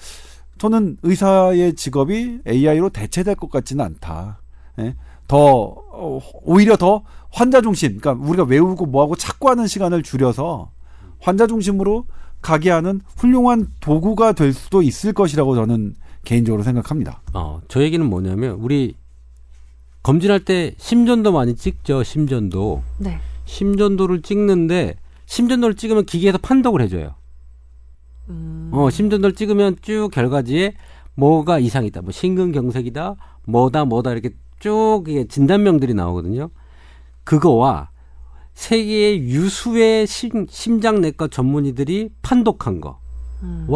저는 0.58 0.98
의사의 1.04 1.76
직업이 1.76 2.40
AI로 2.48 2.90
대체될 2.90 3.36
것 3.36 3.52
같지는 3.52 3.86
않다. 3.86 4.42
예? 4.80 4.96
더 5.28 5.38
어, 5.38 6.20
오히려 6.42 6.76
더 6.76 7.04
환자 7.30 7.62
중심, 7.62 8.00
그러니까 8.00 8.26
우리가 8.28 8.46
외우고 8.46 8.88
뭐하고 8.88 9.16
찾고 9.16 9.48
하는 9.50 9.68
시간을 9.68 10.02
줄여서 10.02 10.72
환자 11.20 11.46
중심으로 11.46 12.08
가게 12.42 12.72
하는 12.72 13.02
훌륭한 13.16 13.68
도구가 13.80 14.32
될 14.32 14.54
수도 14.54 14.82
있을 14.82 15.14
것이라고 15.14 15.54
저는 15.56 15.94
개인적으로 16.28 16.62
생각합니다. 16.62 17.22
어, 17.34 17.62
저 17.70 17.82
얘기는 17.82 18.06
뭐냐면 18.06 18.58
우리 18.60 18.96
검진할 20.04 20.42
때 20.42 20.76
심전도 20.78 21.32
많이 21.32 21.56
찍죠. 21.56 22.04
심전도. 22.04 22.84
네. 22.98 23.20
심전도를 23.46 24.24
찍는데 24.24 24.98
심전도를 25.26 25.76
찍으면 25.76 26.06
기계에서 26.06 26.38
판독을 26.38 26.82
해줘요. 26.82 27.16
음. 28.28 28.72
어, 28.74 28.90
심전도를 28.90 29.36
찍으면 29.36 29.78
쭉 29.82 30.10
결과지에 30.12 30.74
뭐가 31.16 31.60
이상이 31.60 31.88
있다. 31.88 32.02
뭐 32.02 32.12
심근경색이다. 32.12 33.16
뭐다 33.46 33.86
뭐다 33.86 34.12
이렇게 34.12 34.32
쭉 34.60 35.06
이게 35.08 35.26
진단명들이 35.30 35.94
나오거든요. 35.94 36.50
그거와 37.24 37.90
세계의 38.54 39.22
유수의 39.22 40.08
심, 40.08 40.46
심장내과 40.50 41.30
전문의들이 41.30 42.10
판독한 42.22 42.82
거와 42.82 42.98
음. 43.44 43.68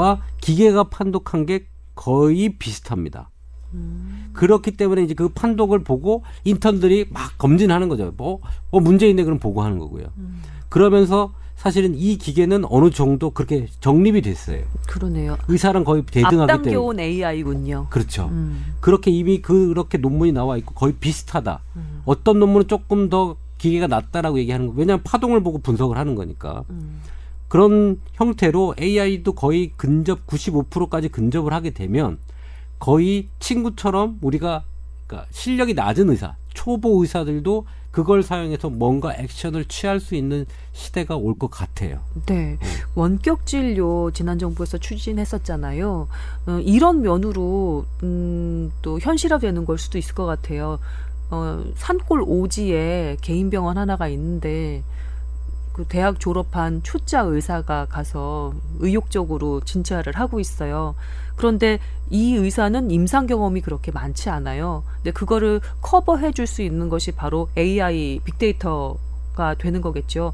기계가 0.42 0.86
판독한 0.86 1.46
게 1.46 1.71
거의 1.96 2.58
비슷합니다. 2.58 3.30
음. 3.74 4.30
그렇기 4.34 4.72
때문에 4.72 5.04
이제 5.04 5.14
그 5.14 5.30
판독을 5.30 5.84
보고 5.84 6.24
인턴들이 6.44 7.08
막 7.10 7.38
검진하는 7.38 7.90
거죠. 7.90 8.14
뭐, 8.18 8.40
뭐 8.70 8.82
문제 8.82 9.10
있네 9.10 9.24
그럼 9.24 9.40
보고하는 9.40 9.80
거고요. 9.80 10.08
음. 10.18 10.42
그러면서 10.70 11.34
사실은 11.56 11.94
이 11.96 12.18
기계는 12.18 12.66
어느 12.70 12.90
정도 12.90 13.30
그렇게 13.30 13.68
정립이 13.82 14.22
됐어요. 14.22 14.64
그러네요. 14.88 15.38
의사랑 15.48 15.84
거의 15.84 16.04
대등하기 16.04 16.38
때문에. 16.38 16.54
앞당겨온 16.54 17.00
AI군요. 17.00 17.88
그렇죠. 17.92 18.30
음. 18.32 18.74
그렇게 18.80 19.12
이미 19.12 19.42
그렇게 19.42 20.00
논문이 20.00 20.32
나와 20.32 20.58
있고 20.58 20.74
거의 20.74 20.94
비슷하다. 20.94 21.62
음. 21.76 22.02
어떤 22.06 22.40
논문은 22.40 22.68
조금 22.68 23.10
더 23.10 23.36
기계가 23.60 23.86
낫다라고 23.86 24.40
얘기하는 24.40 24.68
거. 24.68 24.74
왜냐하면 24.76 25.04
파동을 25.04 25.44
보고 25.44 25.60
분석을 25.60 25.98
하는 25.98 26.16
거니까. 26.16 26.64
음. 26.72 27.00
그런 27.52 28.00
형태로 28.14 28.76
AI도 28.80 29.34
거의 29.34 29.74
근접 29.76 30.26
95%까지 30.26 31.10
근접을 31.10 31.52
하게 31.52 31.72
되면 31.72 32.18
거의 32.80 33.28
친구처럼 33.40 34.20
우리가 34.22 34.64
그러니까 35.06 35.28
실력이 35.32 35.74
낮은 35.74 36.10
의사, 36.12 36.38
초보 36.54 37.02
의사들도 37.02 37.66
그걸 37.92 38.24
사용해서 38.24 38.70
뭔가 38.70 39.14
액션을 39.14 39.66
취할 39.66 40.00
수 40.00 40.16
있는 40.16 40.46
시대가 40.72 41.18
올 41.18 41.36
것 41.38 41.52
같아요. 41.52 42.00
네. 42.26 42.58
원격 42.96 43.46
진료 43.46 44.12
지난 44.12 44.40
정부에서 44.40 44.78
추진했었잖아요. 44.78 46.08
어, 46.48 46.60
이런 46.64 47.02
면으로 47.02 47.86
음, 48.04 48.72
또 48.82 48.98
현실화되는 48.98 49.66
걸 49.66 49.78
수도 49.78 49.98
있을 49.98 50.16
것 50.16 50.26
같아요. 50.26 50.80
어, 51.30 51.66
산골 51.76 52.24
오지에 52.26 53.18
개인 53.20 53.50
병원 53.50 53.78
하나가 53.78 54.08
있는데 54.08 54.84
그 55.74 55.86
대학 55.88 56.20
졸업한 56.20 56.84
초짜 56.84 57.22
의사가 57.22 57.86
가서 57.86 58.54
의욕적으로 58.80 59.62
진찰을 59.62 60.16
하고 60.16 60.40
있어요. 60.40 60.96
그런데 61.36 61.80
이 62.10 62.36
의사는 62.36 62.92
임상 62.92 63.28
경험이 63.28 63.62
그렇게 63.62 63.92
많지 63.92 64.30
않아요. 64.30 64.84
근데 64.98 65.12
그거를 65.12 65.62
커버해 65.82 66.32
줄 66.34 66.46
수 66.46 66.62
있는 66.62 66.90
것이 66.90 67.12
바로 67.12 67.50
AI 67.58 68.20
빅데이터가 68.24 69.56
되는 69.58 69.82
거겠죠. 69.82 70.34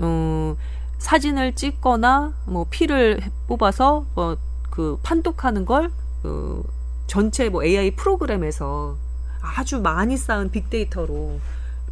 어, 0.00 0.56
사진을 0.98 1.54
찍거나 1.54 2.32
뭐 2.46 2.66
피를 2.70 3.20
뽑아서 3.46 4.06
뭐 4.14 4.36
그 4.74 4.98
판독하는 5.04 5.66
걸 5.66 5.92
어, 6.24 6.62
전체 7.06 7.48
뭐 7.48 7.62
AI 7.62 7.92
프로그램에서 7.92 8.96
아주 9.40 9.80
많이 9.80 10.16
쌓은 10.16 10.50
빅데이터로 10.50 11.38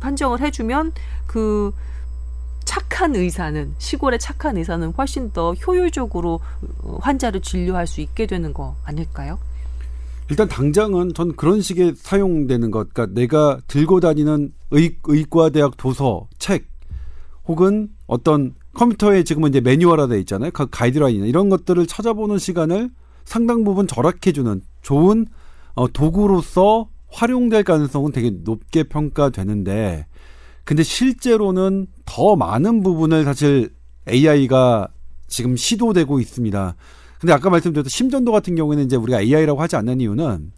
판정을 0.01 0.41
해주면 0.41 0.93
그 1.29 1.71
착한 2.65 3.17
의사는 3.17 3.75
시골의 3.79 4.19
착한 4.19 4.57
의사는 4.57 4.93
훨씬 4.97 5.31
더 5.31 5.55
효율적으로 5.55 6.41
어, 6.83 6.99
환자를 7.01 7.41
진료할 7.41 7.87
수 7.87 8.01
있게 8.01 8.27
되는 8.27 8.53
거 8.53 8.77
아닐까요? 8.85 9.39
일단 10.31 10.49
당장은 10.49 11.15
전 11.15 11.35
그런 11.37 11.61
식의 11.61 11.95
사용되는 11.97 12.71
것, 12.71 12.93
그러니까 12.93 13.15
내가 13.15 13.61
들고 13.67 14.01
다니는 14.01 14.53
의, 14.71 14.97
의과대학 15.05 15.77
도서, 15.77 16.29
책, 16.39 16.67
혹은 17.45 17.91
어떤 18.07 18.55
컴퓨터에 18.75 19.25
지금은 19.25 19.51
이제 19.51 19.61
매뉴얼화 19.61 20.07
돼 20.07 20.19
있잖아요. 20.21 20.51
그 20.53 20.67
가이드라인이나 20.71 21.27
이런 21.27 21.51
것들을 21.51 21.87
찾아보는 21.87 22.39
시간을 22.39 22.91
상당 23.25 23.65
부분 23.65 23.87
절약해주는 23.87 24.63
좋은 24.81 25.27
어, 25.75 25.89
도구로서 25.89 26.89
활용될 27.09 27.65
가능성은 27.65 28.13
되게 28.13 28.31
높게 28.31 28.85
평가되는데, 28.85 30.07
근데 30.65 30.83
실제로는 30.83 31.87
더 32.05 32.37
많은 32.37 32.83
부분을 32.83 33.25
사실 33.25 33.71
AI가 34.09 34.89
지금 35.29 35.57
시도되고 35.57 36.21
있습니다. 36.21 36.77
근데 37.21 37.33
아까 37.33 37.51
말씀드렸던 37.51 37.89
심전도 37.89 38.33
같은 38.33 38.55
경우에는 38.55 38.85
이제 38.85 38.97
우리가 38.97 39.21
AI라고 39.21 39.61
하지 39.61 39.77
않는 39.77 40.01
이유는 40.01 40.53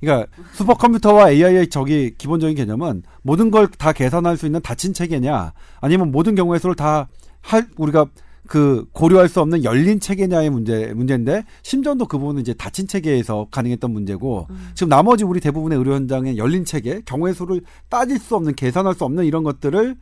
그러니까 0.00 0.26
슈퍼컴퓨터와 0.52 1.30
AI의 1.30 1.68
저기 1.70 2.14
기본적인 2.16 2.56
개념은 2.56 3.02
모든 3.22 3.50
걸 3.50 3.66
다 3.66 3.92
계산할 3.92 4.36
수 4.36 4.46
있는 4.46 4.60
닫힌 4.60 4.92
체계냐 4.92 5.52
아니면 5.80 6.10
모든 6.10 6.34
경우에서를 6.34 6.74
다 6.76 7.08
할 7.44 7.66
우리가 7.76 8.06
그 8.46 8.86
고려할 8.92 9.28
수 9.28 9.40
없는 9.40 9.64
열린 9.64 10.00
체계냐의 10.00 10.50
문제 10.50 10.92
문제인데 10.94 11.44
심전도 11.62 12.06
그 12.06 12.18
부분은 12.18 12.42
이제 12.42 12.52
닫힌 12.52 12.86
체계에서 12.86 13.48
가능했던 13.50 13.90
문제고 13.90 14.46
지금 14.74 14.90
나머지 14.90 15.24
우리 15.24 15.40
대부분의 15.40 15.78
의료 15.78 15.94
현장의 15.94 16.36
열린 16.36 16.64
체계 16.64 17.00
경우의 17.06 17.34
수를 17.34 17.62
따질 17.88 18.18
수 18.18 18.36
없는 18.36 18.54
계산할 18.54 18.94
수 18.94 19.04
없는 19.04 19.24
이런 19.24 19.44
것들을 19.44 19.96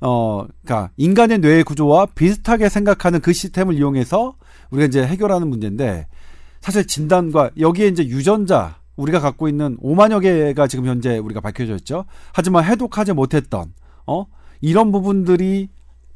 어 0.00 0.46
그러니까 0.64 0.90
인간의 0.96 1.38
뇌의 1.38 1.64
구조와 1.64 2.06
비슷하게 2.06 2.68
생각하는 2.68 3.20
그 3.20 3.32
시스템을 3.32 3.74
이용해서 3.74 4.36
우리가 4.70 4.86
이제 4.86 5.06
해결하는 5.06 5.48
문제인데 5.48 6.08
사실 6.60 6.86
진단과 6.86 7.50
여기에 7.58 7.88
이제 7.88 8.04
유전자 8.06 8.76
우리가 8.96 9.20
갖고 9.20 9.48
있는 9.48 9.76
5만여 9.78 10.22
개가 10.22 10.66
지금 10.66 10.86
현재 10.86 11.18
우리가 11.18 11.40
밝혀져 11.40 11.74
있죠. 11.76 12.04
하지만 12.32 12.64
해독하지 12.64 13.12
못했던 13.12 13.72
어 14.06 14.26
이런 14.60 14.92
부분들이 14.92 15.68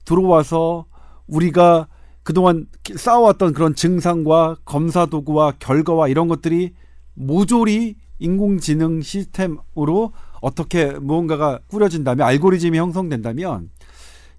들어와서 0.05 0.87
우리가 1.27 1.89
그동안 2.23 2.67
쌓아왔던 2.95 3.53
그런 3.53 3.75
증상과 3.75 4.57
검사 4.65 5.07
도구와 5.07 5.53
결과와 5.59 6.09
이런 6.09 6.29
것들이 6.29 6.75
모조리 7.15 7.97
인공지능 8.19 9.01
시스템으로 9.03 10.13
어떻게 10.41 10.93
무언가가 10.93 11.61
꾸려진다면 11.69 12.27
알고리즘이 12.27 12.77
형성된다면 12.79 13.71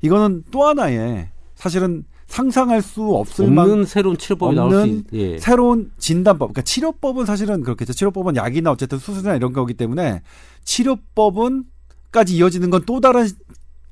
이거는 0.02 0.44
또 0.52 0.66
하나의 0.66 1.30
사실은 1.56 2.04
상상할 2.28 2.82
수 2.82 3.16
없을 3.16 3.50
만 3.50 3.70
없는 3.70 3.86
새로운 3.86 4.18
치료법이 4.18 4.56
나올 4.56 4.72
수 4.72 4.78
없는 4.80 4.98
있, 4.98 5.06
예. 5.14 5.40
새로운 5.40 5.92
진단법, 5.98 6.50
그러니까 6.50 6.62
치료법은 6.62 7.26
사실은 7.26 7.62
그렇겠죠. 7.62 7.94
치료법은 7.94 8.36
약이나 8.36 8.72
어쨌든 8.72 9.00
수술이나 9.00 9.36
이런 9.36 9.54
거기 9.54 9.74
때문에 9.74 10.22
치료법은까지 10.66 12.36
이어지는 12.36 12.70
건 12.70 12.84
또 12.86 13.00
다른 13.00 13.28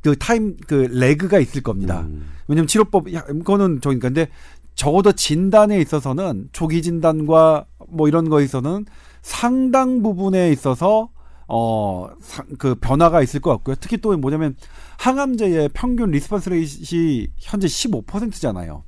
그 0.05 0.15
time 0.19 0.55
그 0.67 0.87
lag가 0.91 1.39
있을 1.39 1.63
겁니다. 1.63 2.01
음. 2.01 2.29
왜냐면 2.47 2.67
치료법, 2.67 3.11
야, 3.15 3.23
그거는 3.23 3.81
저기 3.81 3.97
근데 3.97 4.27
적어도 4.75 5.13
진단에 5.13 5.79
있어서는 5.81 6.49
초기 6.51 6.83
진단과 6.83 7.65
뭐 7.87 8.07
이런 8.07 8.29
거에 8.29 8.43
있어서는 8.43 8.85
상당 9.23 10.03
부분에 10.03 10.51
있어서 10.51 11.09
어, 11.47 12.07
상- 12.21 12.45
그 12.59 12.75
변화가 12.75 13.23
있을 13.23 13.39
것 13.39 13.49
같고요. 13.51 13.75
특히 13.79 13.97
또 13.97 14.15
뭐냐면 14.15 14.55
항암제의 14.99 15.69
평균 15.73 16.11
response 16.11 16.49
rate이 16.49 17.29
현재 17.37 17.65
15%잖아요. 17.65 18.83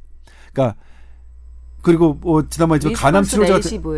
그러니까 0.53 0.77
그리고 1.81 2.13
뭐 2.21 2.47
지난번에 2.47 2.77
저 2.79 2.89
간암 2.93 3.23
치료자? 3.23 3.53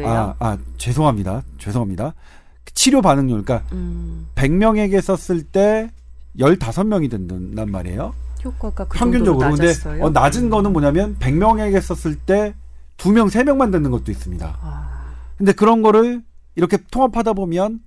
아, 0.05 0.35
아, 0.39 0.57
죄송합니다. 0.77 1.43
죄송합니다. 1.57 2.13
치료 2.73 3.01
반응률 3.01 3.43
그러니까 3.43 3.67
음, 3.73 4.27
100명에게 4.35 5.01
썼을 5.01 5.43
때 5.43 5.91
15명이 6.37 7.09
된단 7.09 7.71
말이에요. 7.71 8.13
효과가 8.43 8.87
그 8.87 8.97
평균적으로 8.97 9.49
근데. 9.51 9.73
어, 10.01 10.09
낮은 10.09 10.49
거는 10.49 10.71
뭐냐면 10.71 11.17
100명에게 11.19 11.81
썼을 11.81 12.15
때 12.15 12.53
2명, 12.97 13.29
3명만 13.29 13.71
듣는 13.71 13.91
것도 13.91 14.11
있습니다. 14.11 14.57
아, 14.61 15.13
근데 15.37 15.51
그런 15.53 15.81
거를 15.81 16.21
이렇게 16.55 16.77
통합하다 16.91 17.33
보면 17.33 17.79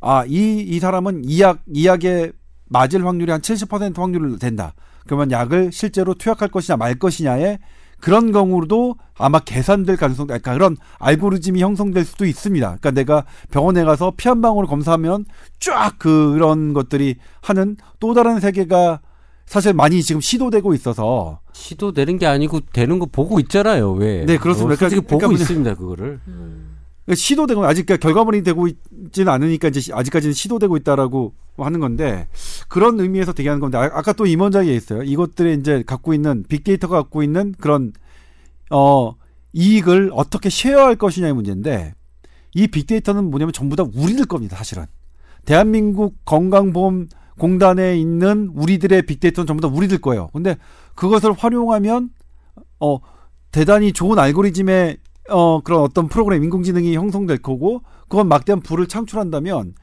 아, 0.00 0.24
이, 0.26 0.60
이 0.60 0.78
사람은 0.78 1.24
이 1.24 1.40
약, 1.40 1.60
이 1.66 1.86
약에 1.86 2.32
맞을 2.66 3.04
확률이 3.04 3.32
한70% 3.32 3.96
확률로 3.96 4.36
된다. 4.36 4.74
그러면 5.06 5.30
약을 5.30 5.72
실제로 5.72 6.14
투약할 6.14 6.48
것이냐 6.48 6.76
말 6.76 6.94
것이냐에 6.94 7.58
그런 8.00 8.30
경우로도 8.32 8.96
아마 9.18 9.40
계산될 9.40 9.96
가능성, 9.96 10.28
그러니까 10.28 10.52
그런 10.52 10.76
알고리즘이 10.98 11.60
형성될 11.60 12.04
수도 12.04 12.24
있습니다. 12.26 12.66
그러니까 12.66 12.90
내가 12.92 13.24
병원에 13.50 13.82
가서 13.84 14.12
피 14.16 14.28
한 14.28 14.40
방울을 14.40 14.68
검사하면 14.68 15.24
쫙 15.58 15.98
그런 15.98 16.72
것들이 16.74 17.16
하는 17.40 17.76
또 17.98 18.14
다른 18.14 18.38
세계가 18.40 19.00
사실 19.46 19.72
많이 19.72 20.02
지금 20.02 20.20
시도되고 20.20 20.74
있어서 20.74 21.40
시도되는 21.52 22.18
게 22.18 22.26
아니고 22.26 22.60
되는 22.72 22.98
거 22.98 23.06
보고 23.06 23.40
있잖아요. 23.40 23.92
왜? 23.92 24.24
네, 24.26 24.36
그렇습니다. 24.38 24.74
어, 24.74 24.76
솔직히 24.76 25.00
그러니까- 25.00 25.08
보고 25.10 25.18
그러니까 25.20 25.42
있습니다. 25.42 25.74
그거를. 25.74 26.20
음, 26.28 26.77
시도되고 27.14 27.64
아직 27.64 27.86
그러니까 27.86 28.06
결과물이 28.06 28.42
되고 28.42 28.68
있지는 28.68 29.32
않으니까 29.32 29.68
이제 29.68 29.80
시- 29.80 29.92
아직까지는 29.92 30.32
시도되고 30.34 30.76
있다라고 30.78 31.32
하는 31.56 31.80
건데 31.80 32.28
그런 32.68 33.00
의미에서 33.00 33.32
되게 33.32 33.48
하는 33.48 33.60
건데 33.60 33.78
아, 33.78 33.84
아까 33.84 34.12
또 34.12 34.26
임원장이 34.26 34.74
있어요. 34.74 35.02
이것들이 35.02 35.54
이제 35.54 35.82
갖고 35.86 36.14
있는 36.14 36.44
빅데이터가 36.48 36.96
갖고 37.02 37.22
있는 37.22 37.54
그런 37.58 37.92
어 38.70 39.14
이익을 39.52 40.10
어떻게 40.12 40.50
쉐어할 40.50 40.96
것이냐의 40.96 41.32
문제인데 41.34 41.94
이 42.54 42.66
빅데이터는 42.66 43.30
뭐냐면 43.30 43.52
전부 43.52 43.76
다 43.76 43.84
우리들 43.94 44.26
겁니다. 44.26 44.56
사실은 44.56 44.84
대한민국 45.44 46.16
건강보험 46.24 47.08
공단에 47.38 47.96
있는 47.98 48.50
우리들의 48.54 49.02
빅데이터는 49.06 49.46
전부 49.46 49.60
다 49.62 49.68
우리들 49.68 49.98
거예요. 49.98 50.28
근데 50.32 50.56
그것을 50.94 51.32
활용하면 51.32 52.10
어 52.80 52.98
대단히 53.50 53.92
좋은 53.92 54.18
알고리즘의 54.18 54.98
어 55.28 55.60
그런 55.60 55.80
어떤 55.82 56.08
프로그램 56.08 56.44
인공지능이 56.44 56.94
형성될 56.94 57.38
거고 57.38 57.82
그건 58.08 58.28
막대한 58.28 58.60
부를 58.60 58.86
창출한다면 58.86 59.74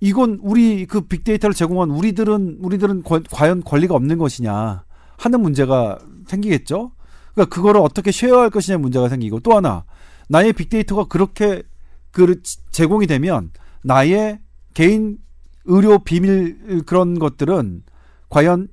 이건 0.00 0.38
우리 0.42 0.86
그 0.86 1.02
빅데이터를 1.02 1.54
제공한 1.54 1.90
우리들은 1.90 2.58
우리들은 2.60 3.02
과, 3.02 3.20
과연 3.30 3.62
권리가 3.62 3.94
없는 3.94 4.18
것이냐 4.18 4.84
하는 5.16 5.40
문제가 5.40 5.98
생기겠죠. 6.26 6.92
그러니까 7.32 7.54
그거를 7.54 7.80
어떻게 7.80 8.12
share할 8.12 8.50
것이냐 8.50 8.78
문제가 8.78 9.08
생기고 9.08 9.40
또 9.40 9.56
하나 9.56 9.84
나의 10.28 10.52
빅데이터가 10.52 11.04
그렇게 11.04 11.62
그 12.10 12.40
제공이 12.70 13.06
되면 13.06 13.50
나의 13.82 14.40
개인 14.74 15.18
의료 15.64 15.98
비밀 15.98 16.84
그런 16.84 17.18
것들은 17.18 17.82
과연 18.28 18.68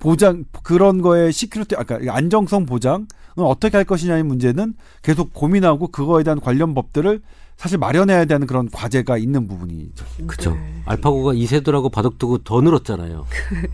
보장 0.00 0.44
그런 0.62 1.02
거에 1.02 1.30
security 1.30 1.76
아까 1.76 1.98
안정성 2.08 2.66
보장은 2.66 3.08
어떻게 3.46 3.76
할 3.76 3.84
것이냐의 3.84 4.22
문제는 4.22 4.74
계속 5.02 5.32
고민하고 5.32 5.88
그거에 5.88 6.24
대한 6.24 6.40
관련 6.40 6.74
법들을 6.74 7.20
사실 7.56 7.76
마련해야 7.78 8.24
되는 8.26 8.46
그런 8.46 8.70
과제가 8.70 9.18
있는 9.18 9.48
부분이 9.48 9.90
그죠. 10.28 10.52
네. 10.54 10.82
알파고가 10.84 11.34
이세돌하고 11.34 11.88
바둑두고 11.88 12.38
더 12.38 12.60
늘었잖아요. 12.60 13.26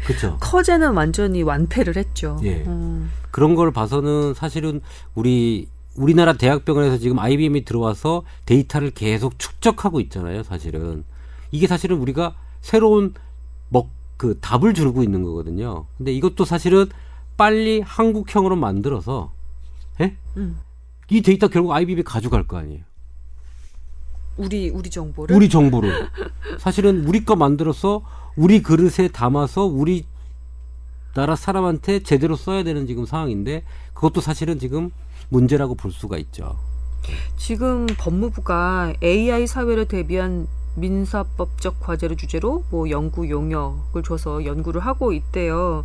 그죠. 0.07 0.39
커제는 0.41 0.95
완전히 0.95 1.43
완패를 1.43 1.97
했죠. 1.97 2.39
예. 2.45 2.65
음. 2.67 3.11
그런 3.31 3.55
걸 3.55 3.73
봐서는 3.73 4.33
사실은 4.35 4.81
우리 5.15 5.69
우리나라 5.97 6.33
대학병원에서 6.33 6.99
지금 6.99 7.19
IBM이 7.19 7.65
들어와서 7.65 8.23
데이터를 8.47 8.91
계속 8.91 9.39
축적하고 9.39 10.01
있잖아요. 10.01 10.43
사실은 10.43 11.05
이게 11.51 11.67
사실은 11.67 11.99
우리가 11.99 12.35
새로운 12.63 13.13
먹 13.69 13.91
그 14.17 14.39
답을 14.41 14.75
주고 14.75 15.03
있는 15.03 15.23
거거든요. 15.23 15.87
근데 15.97 16.13
이것도 16.13 16.45
사실은 16.45 16.87
빨리 17.37 17.81
한국형으로 17.81 18.57
만들어서 18.57 19.33
예? 20.01 20.17
음. 20.37 20.59
이 21.11 21.23
데이터 21.23 21.49
결국 21.49 21.73
IBM이 21.73 22.03
가져갈 22.03 22.47
거 22.47 22.57
아니에요. 22.57 22.83
우리 24.37 24.69
우리 24.71 24.91
정보를 24.91 25.37
우리 25.37 25.49
정보를 25.49 26.11
사실은 26.59 27.07
우리 27.07 27.25
거 27.25 27.37
만들어서 27.37 28.03
우리 28.37 28.63
그릇에 28.63 29.09
담아서 29.13 29.65
우리 29.65 30.07
나라 31.15 31.37
사람한테 31.37 32.03
제대로 32.03 32.35
써야 32.35 32.65
되는 32.65 32.87
지금 32.89 33.07
상황인데 33.07 33.65
그것도 33.93 34.21
사실은 34.21 34.59
지금 34.59 34.91
문제라고 35.29 35.77
볼 35.77 35.93
수가 35.93 36.19
있죠. 36.19 36.59
지금 37.37 37.87
법무부가 37.87 38.95
AI 39.03 39.47
사회를 39.47 39.87
대비한 39.87 40.49
민사법적 40.75 41.79
과제를 41.79 42.17
주제로 42.17 42.65
뭐 42.71 42.91
연구 42.91 43.31
용역을 43.31 44.03
줘서 44.03 44.45
연구를 44.45 44.81
하고 44.81 45.13
있대요. 45.13 45.85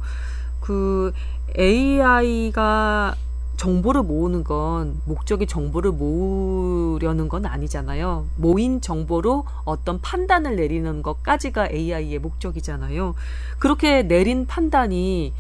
그 0.60 1.14
AI가 1.58 3.16
정보를 3.60 4.04
모으는 4.04 4.46
건 4.46 5.02
목적이 5.04 5.46
정보를 5.46 5.92
모으려는 5.92 7.28
건 7.28 7.46
아니잖아요. 7.46 8.26
모인 8.38 8.80
정보로 8.80 9.44
어떤 9.66 10.00
판단을 10.00 10.56
내리는 10.56 11.02
것까지가 11.02 11.68
AI의 11.70 12.20
목적이잖아요. 12.20 13.16
그렇게 13.60 14.04
내린 14.04 14.46
판단이 14.48 15.34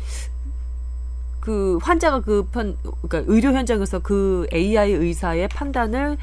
그 1.39 1.80
환자가 1.82 2.20
그 2.20 2.45
편, 2.51 2.78
그러니까 2.84 3.24
의료 3.32 3.53
현장에서 3.53 3.99
그 3.99 4.47
AI 4.53 4.91
의사의 4.91 5.47
판단을 5.47 6.17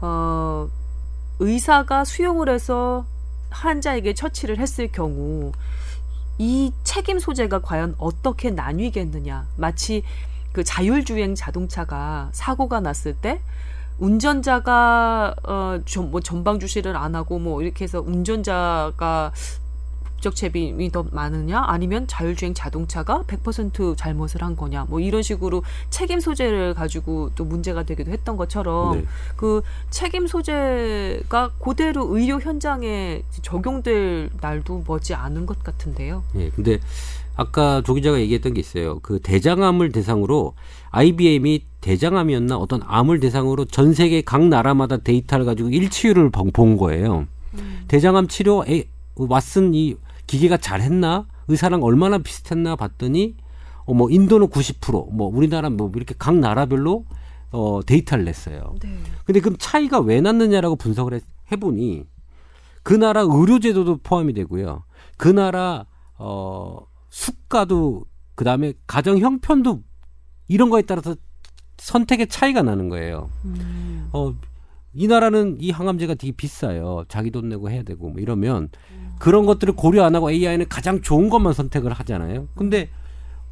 어 0.00 0.68
의사가 1.40 2.04
수용을 2.04 2.50
해서 2.50 3.04
환자에게 3.50 4.14
처치를 4.14 4.58
했을 4.58 4.86
경우 4.92 5.50
이 6.38 6.72
책임 6.84 7.18
소재가 7.18 7.62
과연 7.62 7.96
어떻게 7.98 8.50
나뉘겠느냐. 8.50 9.48
마치 9.56 10.04
그 10.52 10.64
자율주행 10.64 11.34
자동차가 11.34 12.30
사고가 12.32 12.80
났을 12.80 13.14
때 13.14 13.40
운전자가 13.98 15.34
어뭐 15.42 16.20
전방 16.20 16.58
주시를 16.58 16.96
안 16.96 17.14
하고 17.14 17.38
뭐 17.38 17.62
이렇게 17.62 17.84
해서 17.84 18.00
운전자가 18.00 19.32
법적 20.22 20.36
책임이 20.36 20.90
더 20.90 21.04
많으냐 21.10 21.62
아니면 21.66 22.06
자율주행 22.06 22.54
자동차가 22.54 23.24
100% 23.26 23.96
잘못을 23.96 24.42
한 24.42 24.56
거냐 24.56 24.86
뭐 24.88 25.00
이런 25.00 25.22
식으로 25.22 25.62
책임 25.90 26.20
소재를 26.20 26.74
가지고 26.74 27.30
또 27.34 27.44
문제가 27.44 27.82
되기도 27.82 28.10
했던 28.12 28.36
것처럼 28.36 28.98
네. 28.98 29.04
그 29.36 29.62
책임 29.90 30.26
소재가 30.26 31.50
그대로 31.62 32.16
의료 32.16 32.40
현장에 32.40 33.22
적용될 33.42 34.30
날도 34.40 34.84
머지 34.86 35.12
않은 35.14 35.44
것 35.44 35.62
같은데요. 35.62 36.22
예. 36.36 36.50
근데 36.50 36.78
아까 37.34 37.82
조 37.84 37.94
기자가 37.94 38.20
얘기했던 38.20 38.54
게 38.54 38.60
있어요. 38.60 38.98
그 39.00 39.18
대장암을 39.20 39.90
대상으로 39.92 40.54
IBM이 40.90 41.64
대장암이었나 41.80 42.56
어떤 42.56 42.80
암을 42.84 43.20
대상으로 43.20 43.64
전 43.64 43.94
세계 43.94 44.20
각 44.22 44.46
나라마다 44.46 44.98
데이터를 44.98 45.44
가지고 45.44 45.70
일치율을 45.70 46.30
본- 46.30 46.50
본 46.52 46.76
거예요. 46.76 47.26
대장암 47.88 48.28
치료 48.28 48.64
에 48.66 48.84
왓슨 49.16 49.74
이 49.74 49.96
기계가 50.26 50.56
잘했나 50.58 51.26
의사랑 51.48 51.82
얼마나 51.82 52.18
비슷했나 52.18 52.76
봤더니 52.76 53.34
어 53.84 53.94
뭐 53.94 54.08
인도는 54.10 54.46
90%뭐 54.48 55.28
우리나라 55.34 55.68
뭐 55.68 55.90
이렇게 55.96 56.14
각 56.18 56.36
나라별로 56.36 57.04
어 57.50 57.80
데이터를 57.84 58.24
냈어요. 58.24 58.76
네. 58.80 58.88
근데 59.24 59.40
그럼 59.40 59.56
차이가 59.58 59.98
왜 60.00 60.20
났느냐라고 60.20 60.76
분석을 60.76 61.14
해, 61.14 61.20
해보니 61.50 62.04
그 62.84 62.94
나라 62.94 63.22
의료제도도 63.22 63.98
포함이 64.02 64.32
되고요. 64.34 64.84
그 65.16 65.28
나라 65.28 65.84
어 66.16 66.78
수가도 67.12 68.06
그 68.34 68.44
다음에 68.44 68.72
가정 68.86 69.18
형편도 69.18 69.82
이런 70.48 70.70
거에 70.70 70.82
따라서 70.82 71.14
선택의 71.76 72.28
차이가 72.28 72.62
나는 72.62 72.88
거예요. 72.88 73.30
음. 73.44 74.08
어, 74.12 74.34
이 74.94 75.06
나라는 75.06 75.58
이 75.60 75.70
항암제가 75.70 76.14
되게 76.14 76.32
비싸요. 76.32 77.04
자기 77.08 77.30
돈 77.30 77.50
내고 77.50 77.70
해야 77.70 77.82
되고 77.82 78.08
뭐 78.08 78.20
이러면 78.20 78.70
그런 79.18 79.44
것들을 79.44 79.74
고려 79.74 80.04
안 80.04 80.14
하고 80.14 80.30
AI는 80.30 80.68
가장 80.68 81.02
좋은 81.02 81.28
것만 81.28 81.52
선택을 81.52 81.92
하잖아요. 81.92 82.48
근데 82.54 82.88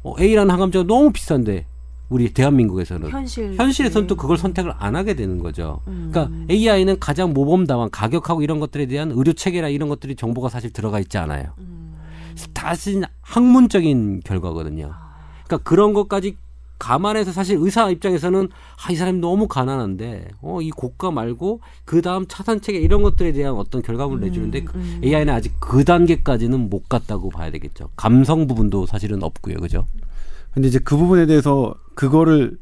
어, 0.01 0.15
A라는 0.19 0.51
항암제가 0.51 0.85
너무 0.87 1.11
비싼데 1.11 1.67
우리 2.09 2.33
대한민국에서는 2.33 3.09
현실 3.09 3.53
현실에서는 3.55 4.07
또 4.07 4.15
그걸 4.15 4.37
선택을 4.37 4.73
안 4.77 4.95
하게 4.95 5.13
되는 5.13 5.37
거죠. 5.37 5.81
음. 5.87 6.09
그러니까 6.11 6.35
AI는 6.49 6.99
가장 6.99 7.31
모범당한 7.33 7.91
가격하고 7.91 8.41
이런 8.41 8.59
것들에 8.59 8.87
대한 8.87 9.11
의료 9.11 9.33
체계나 9.33 9.69
이런 9.69 9.87
것들이 9.87 10.15
정보가 10.15 10.49
사실 10.49 10.73
들어가 10.73 10.99
있지 10.99 11.19
않아요. 11.19 11.53
음. 11.59 11.90
다시 12.53 13.01
학문적인 13.21 14.21
결과거든요. 14.23 14.93
그러니까 15.45 15.69
그런 15.69 15.93
것까지 15.93 16.37
감안해서 16.81 17.31
사실 17.31 17.57
의사 17.59 17.91
입장에서는 17.91 18.49
아, 18.83 18.91
이 18.91 18.95
사람이 18.95 19.19
너무 19.19 19.47
가난한데 19.47 20.29
어, 20.41 20.61
이 20.61 20.71
고가 20.71 21.11
말고 21.11 21.61
그 21.85 22.01
다음 22.01 22.25
차선 22.27 22.59
체계 22.59 22.79
이런 22.79 23.03
것들에 23.03 23.33
대한 23.33 23.53
어떤 23.53 23.83
결과물을 23.83 24.21
내주는데 24.27 24.63
그 24.63 24.77
음. 24.77 25.01
AI는 25.03 25.31
아직 25.31 25.53
그 25.59 25.83
단계까지는 25.83 26.69
못 26.71 26.89
갔다고 26.89 27.29
봐야 27.29 27.51
되겠죠. 27.51 27.89
감성 27.95 28.47
부분도 28.47 28.87
사실은 28.87 29.21
없고요, 29.21 29.57
그죠? 29.57 29.85
근데 30.53 30.69
이제 30.69 30.79
그 30.79 30.97
부분에 30.97 31.27
대해서 31.27 31.75
그거를 31.93 32.57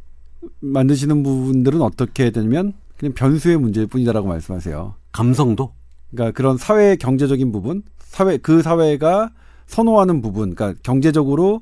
만드시는 0.59 1.23
부분들은 1.23 1.81
어떻게 1.81 2.29
되냐면 2.31 2.73
그냥 2.97 3.13
변수의 3.13 3.57
문제일 3.57 3.87
뿐이다라고 3.87 4.27
말씀하세요. 4.27 4.95
감성도 5.13 5.71
그러니까 6.11 6.35
그런 6.35 6.57
사회 6.57 6.97
경제적인 6.97 7.53
부분, 7.53 7.83
사회 7.99 8.37
그 8.37 8.61
사회가 8.61 9.31
선호하는 9.69 10.21
부분, 10.21 10.55
그러니까 10.55 10.79
경제적으로 10.83 11.61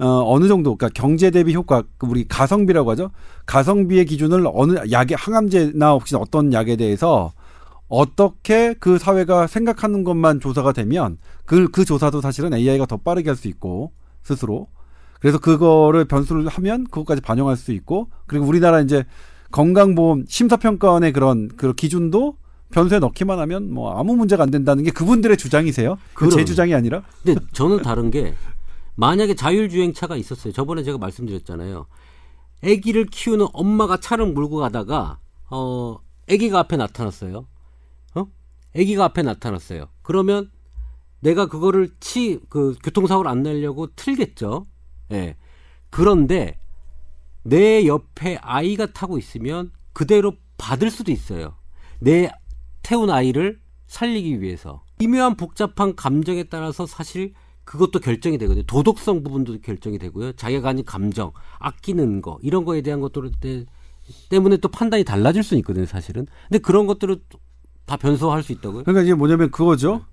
어, 0.00 0.32
어느 0.32 0.46
정도, 0.46 0.76
그러니까 0.76 1.00
경제 1.00 1.32
대비 1.32 1.54
효과, 1.54 1.82
그 1.98 2.06
우리 2.06 2.26
가성비라고 2.28 2.92
하죠. 2.92 3.10
가성비의 3.46 4.06
기준을 4.06 4.48
어느 4.54 4.78
약의 4.92 5.16
항암제나 5.16 5.90
혹시 5.90 6.14
어떤 6.14 6.52
약에 6.52 6.76
대해서 6.76 7.32
어떻게 7.88 8.74
그 8.74 8.98
사회가 8.98 9.48
생각하는 9.48 10.04
것만 10.04 10.38
조사가 10.38 10.72
되면 10.72 11.18
그, 11.44 11.68
그 11.68 11.84
조사도 11.84 12.20
사실은 12.20 12.54
AI가 12.54 12.86
더 12.86 12.96
빠르게 12.96 13.30
할 13.30 13.36
수 13.36 13.48
있고 13.48 13.90
스스로. 14.22 14.68
그래서 15.20 15.38
그거를 15.38 16.04
변수를 16.04 16.46
하면 16.46 16.84
그것까지 16.84 17.20
반영할 17.20 17.56
수 17.56 17.72
있고 17.72 18.08
그리고 18.28 18.46
우리나라 18.46 18.80
이제 18.80 19.04
건강보험 19.50 20.26
심사평가원의 20.28 21.12
그런 21.12 21.48
그 21.56 21.72
기준도 21.72 22.36
변수에 22.70 22.98
넣기만 22.98 23.38
하면 23.40 23.72
뭐 23.72 23.98
아무 23.98 24.14
문제가 24.16 24.42
안 24.42 24.50
된다는 24.50 24.84
게 24.84 24.90
그분들의 24.90 25.36
주장이세요. 25.36 25.98
그제 26.14 26.30
그럼. 26.36 26.46
주장이 26.46 26.74
아니라. 26.74 27.02
근데 27.22 27.40
저는 27.52 27.82
다른 27.82 28.10
게 28.10 28.34
만약에 28.96 29.34
자율주행차가 29.34 30.16
있었어요. 30.16 30.52
저번에 30.52 30.82
제가 30.82 30.98
말씀드렸잖아요. 30.98 31.86
아기를 32.62 33.06
키우는 33.06 33.46
엄마가 33.52 33.98
차를 34.00 34.26
몰고 34.32 34.56
가다가 34.56 35.18
어 35.50 35.98
아기가 36.30 36.58
앞에 36.60 36.76
나타났어요. 36.76 37.46
어? 38.16 38.26
아기가 38.76 39.04
앞에 39.04 39.22
나타났어요. 39.22 39.86
그러면 40.02 40.50
내가 41.20 41.46
그거를 41.46 41.90
치 42.00 42.40
그 42.48 42.76
교통사고를 42.82 43.30
안 43.30 43.42
내려고 43.42 43.86
틀겠죠. 43.94 44.66
예. 45.12 45.36
그런데 45.90 46.58
내 47.44 47.86
옆에 47.86 48.36
아이가 48.42 48.86
타고 48.86 49.16
있으면 49.16 49.70
그대로 49.94 50.34
받을 50.58 50.90
수도 50.90 51.12
있어요. 51.12 51.54
내 52.00 52.30
태운 52.88 53.10
아이를 53.10 53.58
살리기 53.86 54.40
위해서. 54.40 54.82
미묘한 54.98 55.36
복잡한 55.36 55.94
감정에 55.94 56.44
따라서 56.44 56.86
사실 56.86 57.34
그것도 57.64 58.00
결정이 58.00 58.38
되거든요. 58.38 58.64
도덕성 58.64 59.22
부분도 59.22 59.60
결정이 59.60 59.98
되고요. 59.98 60.32
자기가 60.32 60.62
가진 60.62 60.86
감정, 60.86 61.32
아끼는 61.58 62.22
거, 62.22 62.38
이런 62.40 62.64
거에 62.64 62.80
대한 62.80 63.00
것들 63.00 63.30
때, 63.40 63.66
때문에 64.30 64.56
또 64.56 64.68
판단이 64.68 65.04
달라질 65.04 65.42
수 65.42 65.54
있거든요, 65.56 65.84
사실은. 65.84 66.26
근데 66.48 66.60
그런 66.60 66.86
것들을 66.86 67.20
다 67.84 67.98
변수화할 67.98 68.42
수 68.42 68.52
있다고요? 68.52 68.84
그러니까 68.84 69.02
이게 69.02 69.12
뭐냐면 69.12 69.50
그거죠. 69.50 70.06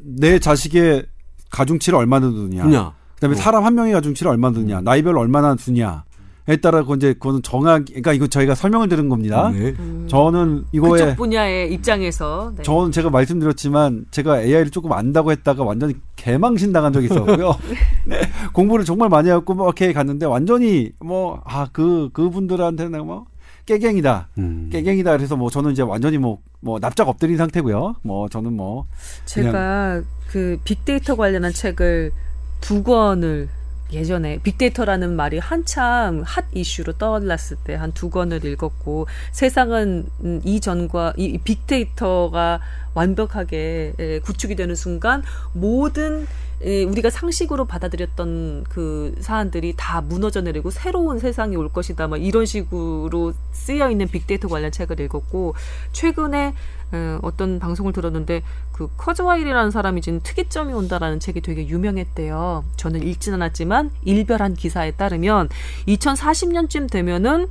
내 0.00 0.40
자식의 0.40 1.06
가중치를 1.50 1.96
얼마나 1.96 2.28
두느냐. 2.28 2.64
그냥 2.64 2.92
그다음에 3.14 3.36
어. 3.36 3.38
사람 3.38 3.64
한 3.64 3.76
명의 3.76 3.92
가중치를 3.92 4.32
얼마나 4.32 4.54
두느냐. 4.54 4.80
나이별로 4.80 5.20
얼마나 5.20 5.54
두냐 5.54 6.02
에 6.48 6.56
따라 6.56 6.82
그 6.82 6.96
이제 6.96 7.12
그거는 7.12 7.42
정확 7.42 7.84
그러니까 7.86 8.12
이거 8.12 8.26
저희가 8.26 8.54
설명을 8.54 8.88
드린 8.88 9.08
겁니다. 9.08 9.50
네. 9.50 9.74
음, 9.78 10.06
저는 10.08 10.64
이거에 10.72 11.00
그쪽 11.04 11.16
분야의 11.16 11.72
입장에서 11.72 12.52
네. 12.56 12.62
저는 12.62 12.92
제가 12.92 13.10
말씀드렸지만 13.10 14.06
제가 14.10 14.40
AI를 14.42 14.70
조금 14.70 14.92
안다고 14.92 15.30
했다가 15.32 15.62
완전히 15.62 15.94
개망신 16.16 16.72
당한 16.72 16.92
적이 16.92 17.06
있었고요. 17.06 17.56
네. 18.06 18.20
공부를 18.52 18.84
정말 18.84 19.08
많이 19.08 19.28
하고 19.30 19.54
뭐 19.54 19.66
이렇게 19.66 19.92
갔는데 19.92 20.26
완전히 20.26 20.92
뭐 20.98 21.40
아 21.44 21.66
그 21.72 22.08
그분들한테 22.12 22.88
는 22.88 23.04
뭐 23.04 23.26
깨갱이다. 23.66 24.28
음. 24.38 24.68
깨갱이다 24.72 25.16
그래서 25.16 25.36
뭐 25.36 25.50
저는 25.50 25.72
이제 25.72 25.82
완전히 25.82 26.18
뭐 26.18 26.38
뭐 26.62 26.78
납작 26.78 27.08
엎드린 27.08 27.36
상태고요. 27.38 27.96
뭐 28.02 28.28
저는 28.28 28.52
뭐 28.52 28.84
제가 29.24 30.02
그 30.28 30.58
빅데이터 30.64 31.16
관련한 31.16 31.52
책을 31.52 32.12
두 32.60 32.82
권을 32.82 33.48
예전에 33.92 34.38
빅데이터라는 34.42 35.16
말이 35.16 35.38
한참 35.38 36.22
핫 36.24 36.44
이슈로 36.52 36.94
떠올랐을 36.94 37.56
때 37.64 37.74
한 37.74 37.92
두 37.92 38.08
권을 38.10 38.44
읽었고 38.44 39.06
세상은 39.32 40.06
음, 40.24 40.40
이전과 40.44 41.14
이 41.16 41.38
빅데이터가 41.38 42.60
완벽하게 42.94 43.94
에, 43.98 44.18
구축이 44.20 44.54
되는 44.56 44.74
순간 44.74 45.22
모든 45.52 46.26
에, 46.62 46.84
우리가 46.84 47.10
상식으로 47.10 47.64
받아들였던 47.66 48.64
그 48.68 49.14
사안들이 49.20 49.74
다 49.76 50.00
무너져 50.02 50.40
내리고 50.42 50.70
새로운 50.70 51.18
세상이 51.18 51.56
올 51.56 51.68
것이다. 51.70 52.06
막 52.08 52.18
이런 52.22 52.44
식으로 52.46 53.32
쓰여 53.52 53.90
있는 53.90 54.08
빅데이터 54.08 54.48
관련 54.48 54.70
책을 54.70 55.00
읽었고 55.00 55.54
최근에 55.92 56.54
에, 56.92 57.18
어떤 57.22 57.58
방송을 57.58 57.92
들었는데 57.92 58.42
그 58.72 58.88
커즈와일이라는 58.96 59.70
사람이 59.70 60.00
지금 60.00 60.20
특이점이 60.22 60.72
온다라는 60.72 61.20
책이 61.20 61.40
되게 61.40 61.66
유명했대요. 61.68 62.64
저는 62.76 63.02
읽진 63.02 63.34
않았지만 63.34 63.90
일별한 64.04 64.54
기사에 64.54 64.92
따르면 64.92 65.48
2040년쯤 65.86 66.90
되면은 66.90 67.48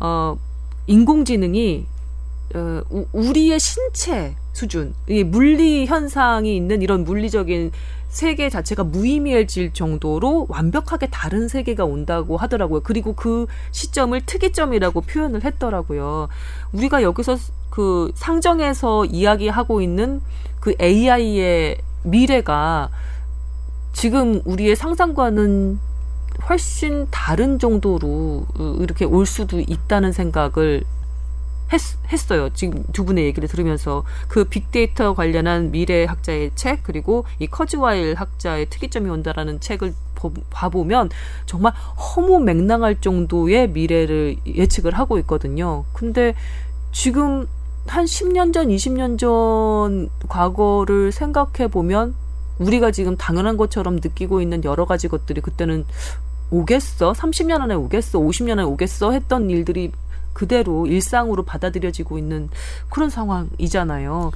어 0.00 0.36
인공지능이 0.86 1.86
어, 2.54 2.82
우- 2.90 3.06
우리의 3.12 3.58
신체 3.58 4.34
수준, 4.52 4.94
이 5.08 5.24
물리 5.24 5.86
현상이 5.86 6.54
있는 6.54 6.82
이런 6.82 7.04
물리적인 7.04 7.72
세계 8.08 8.50
자체가 8.50 8.84
무의미해질 8.84 9.72
정도로 9.72 10.46
완벽하게 10.50 11.08
다른 11.08 11.48
세계가 11.48 11.86
온다고 11.86 12.36
하더라고요. 12.36 12.80
그리고 12.80 13.14
그 13.14 13.46
시점을 13.70 14.20
특이점이라고 14.26 15.00
표현을 15.00 15.44
했더라고요. 15.44 16.28
우리가 16.72 17.02
여기서 17.02 17.38
그 17.72 18.12
상정에서 18.14 19.06
이야기하고 19.06 19.80
있는 19.80 20.20
그 20.60 20.74
AI의 20.78 21.78
미래가 22.02 22.90
지금 23.94 24.42
우리의 24.44 24.76
상상과는 24.76 25.80
훨씬 26.50 27.06
다른 27.10 27.58
정도로 27.58 28.46
어, 28.58 28.76
이렇게 28.80 29.06
올 29.06 29.24
수도 29.24 29.58
있다는 29.58 30.12
생각을 30.12 30.84
했, 31.72 32.30
어요 32.30 32.50
지금 32.52 32.84
두 32.92 33.06
분의 33.06 33.24
얘기를 33.24 33.48
들으면서 33.48 34.04
그 34.28 34.44
빅데이터 34.44 35.14
관련한 35.14 35.70
미래 35.70 36.04
학자의 36.04 36.50
책 36.54 36.82
그리고 36.82 37.24
이 37.38 37.46
커즈와일 37.46 38.16
학자의 38.16 38.66
특이점이 38.68 39.08
온다라는 39.08 39.60
책을 39.60 39.94
보- 40.14 40.34
봐보면 40.50 41.08
정말 41.46 41.72
허무맹랑할 41.72 43.00
정도의 43.00 43.70
미래를 43.70 44.36
예측을 44.46 44.92
하고 44.92 45.16
있거든요. 45.20 45.86
근데 45.94 46.34
지금 46.92 47.46
한 47.86 48.04
10년 48.04 48.52
전, 48.52 48.68
20년 48.68 49.18
전 49.18 50.08
과거를 50.28 51.12
생각해 51.12 51.68
보면 51.70 52.14
우리가 52.58 52.90
지금 52.90 53.16
당연한 53.16 53.56
것처럼 53.56 53.96
느끼고 53.96 54.40
있는 54.40 54.64
여러 54.64 54.84
가지 54.84 55.08
것들이 55.08 55.40
그때는 55.40 55.84
오겠어? 56.50 57.12
30년 57.12 57.60
안에 57.60 57.74
오겠어? 57.74 58.18
50년 58.18 58.52
안에 58.52 58.62
오겠어? 58.62 59.12
했던 59.12 59.50
일들이 59.50 59.90
그대로 60.32 60.86
일상으로 60.86 61.42
받아들여지고 61.44 62.18
있는 62.18 62.48
그런 62.88 63.10
상황이잖아요. 63.10 64.32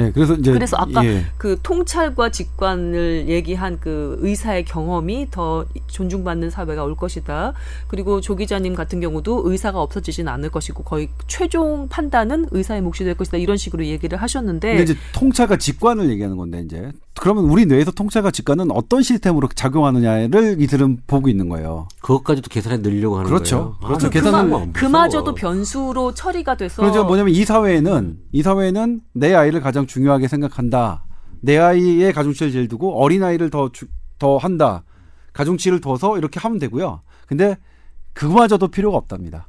예, 0.00 0.10
그래서 0.10 0.34
이제 0.34 0.52
그래서 0.52 0.76
아까 0.78 1.04
예. 1.04 1.24
그 1.36 1.58
통찰과 1.62 2.30
직관을 2.30 3.26
얘기한 3.28 3.78
그 3.78 4.16
의사의 4.20 4.64
경험이 4.64 5.28
더 5.30 5.66
존중받는 5.88 6.50
사회가 6.50 6.82
올 6.82 6.96
것이다. 6.96 7.52
그리고 7.88 8.20
조 8.20 8.34
기자님 8.34 8.74
같은 8.74 9.00
경우도 9.00 9.42
의사가 9.44 9.80
없어지진 9.80 10.28
않을 10.28 10.50
것이고 10.50 10.82
거의 10.84 11.08
최종 11.26 11.88
판단은 11.88 12.46
의사의 12.50 12.80
몫이 12.80 13.04
될 13.04 13.14
것이다. 13.14 13.36
이런 13.36 13.56
식으로 13.56 13.84
얘기를 13.84 14.20
하셨는데 14.20 14.82
이제 14.82 14.94
통찰과 15.12 15.58
직관을 15.58 16.08
얘기하는 16.10 16.36
건데 16.36 16.62
이제 16.64 16.90
그러면 17.18 17.44
우리 17.44 17.66
뇌에서 17.66 17.90
통찰과 17.90 18.30
직관은 18.30 18.70
어떤 18.70 19.02
시스템으로 19.02 19.48
작용하느냐를 19.54 20.60
이들은 20.60 21.02
보고 21.06 21.28
있는 21.28 21.48
거예요. 21.48 21.86
그것까지도 22.00 22.48
계산해 22.48 22.78
넣으려고 22.78 23.18
하는 23.18 23.28
그렇죠. 23.28 23.56
거예요. 23.56 23.78
그렇죠. 23.86 24.06
아, 24.06 24.10
계산은 24.10 24.44
그거 24.44 24.58
뭐. 24.58 24.68
그마저도 24.72 25.34
변수로 25.34 26.14
처리가 26.14 26.56
돼서 26.56 26.82
그래서 26.82 27.04
뭐냐면 27.04 27.34
이 27.34 27.44
사회는 27.44 28.18
이 28.32 28.42
사회는 28.42 29.02
내 29.12 29.34
아이를 29.34 29.60
가장 29.60 29.86
중요하게 29.86 30.28
생각한다. 30.28 31.04
내 31.40 31.58
아이의 31.58 32.12
가중치를 32.12 32.52
제일 32.52 32.68
두고 32.68 33.02
어린 33.02 33.22
아이를 33.22 33.50
더더 33.50 34.38
한다. 34.38 34.84
가중치를 35.32 35.80
둬서 35.80 36.18
이렇게 36.18 36.40
하면 36.40 36.58
되고요. 36.58 37.02
근데 37.26 37.56
그마저도 38.14 38.68
필요가 38.68 38.96
없답니다. 38.96 39.48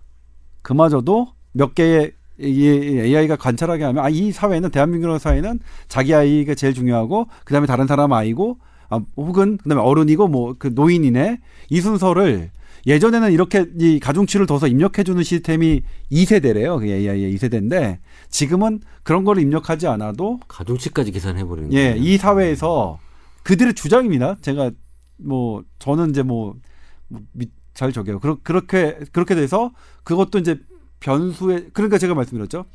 그마저도 0.61 1.33
몇 1.51 1.75
개의 1.75 2.07
이 2.07 2.13
AI가 2.41 3.35
관찰하게 3.35 3.83
하면 3.85 4.03
아 4.03 4.09
이 4.09 4.31
사회는 4.31 4.69
대한민국 4.71 5.17
사회는 5.19 5.59
자기 5.87 6.13
아이가 6.13 6.55
제일 6.55 6.73
중요하고 6.73 7.27
그다음에 7.45 7.67
다른 7.67 7.87
사람 7.87 8.13
아이고 8.13 8.57
아, 8.89 8.99
혹은 9.17 9.57
그다음에 9.57 9.81
어른이고 9.81 10.27
뭐 10.27 10.55
그 10.57 10.71
노인이네 10.73 11.39
이 11.69 11.81
순서를 11.81 12.51
예전에는 12.85 13.31
이렇게 13.31 13.65
이 13.79 13.99
가중치를 13.99 14.45
둬서 14.45 14.67
입력해주는 14.67 15.23
시스템이 15.23 15.83
2세대래요. 16.11 16.79
그 16.79 16.85
AI의 16.87 17.33
2세대인데 17.35 17.99
지금은 18.29 18.81
그런 19.03 19.23
거를 19.23 19.41
입력하지 19.41 19.87
않아도 19.87 20.39
가중치까지 20.49 21.11
계산해 21.11 21.45
버리는 21.45 21.71
예, 21.71 21.91
거예요. 21.91 22.03
이 22.03 22.17
사회에서 22.17 22.99
그들의 23.43 23.73
주장입니다. 23.75 24.35
제가 24.41 24.71
뭐 25.17 25.63
저는 25.79 26.09
이제 26.09 26.23
뭐 26.23 26.55
잘 27.73 27.91
저게요. 27.91 28.19
그러, 28.19 28.37
그렇게 28.43 28.99
그렇게 29.11 29.35
돼서 29.35 29.71
그것도 30.03 30.39
이제 30.39 30.59
변수에 31.03 31.67
그러니까 31.73 31.97
제가 31.97 32.15
말씀드렸죠. 32.15 32.65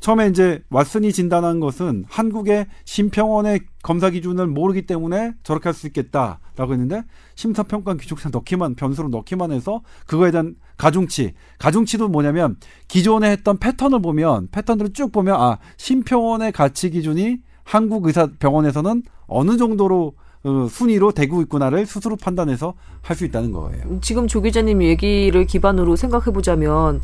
처음에 0.00 0.28
이제 0.28 0.62
왓슨이 0.70 1.12
진단한 1.12 1.58
것은 1.58 2.04
한국의 2.08 2.66
심평원의 2.84 3.60
검사 3.82 4.10
기준을 4.10 4.46
모르기 4.46 4.82
때문에 4.82 5.32
저렇게 5.42 5.68
할 5.68 5.74
수 5.74 5.86
있겠다라고 5.88 6.72
했는데 6.72 7.02
심사평가 7.34 7.94
기준상 7.94 8.30
넣기만 8.32 8.74
변수로 8.74 9.08
넣기만 9.08 9.50
해서 9.52 9.82
그거에 10.06 10.30
대한 10.30 10.54
가중치 10.76 11.34
가중치도 11.58 12.08
뭐냐면 12.08 12.56
기존에 12.86 13.30
했던 13.30 13.58
패턴을 13.58 14.00
보면 14.00 14.48
패턴들을 14.52 14.92
쭉 14.92 15.10
보면 15.10 15.34
아 15.40 15.58
심평원의 15.78 16.52
가치 16.52 16.90
기준이 16.90 17.38
한국 17.64 18.06
의사 18.06 18.28
병원에서는 18.38 19.02
어느 19.26 19.56
정도로 19.56 20.14
어, 20.14 20.22
순위로 20.70 21.12
되고 21.12 21.40
있구나를 21.42 21.84
스스로 21.86 22.16
판단해서 22.16 22.74
할 23.02 23.16
수 23.16 23.24
있다는 23.24 23.52
거예요. 23.52 23.98
지금 24.00 24.26
조 24.28 24.40
기자님 24.40 24.82
얘기를 24.82 25.44
기반으로 25.46 25.96
생각해 25.96 26.26
보자면 26.26 27.00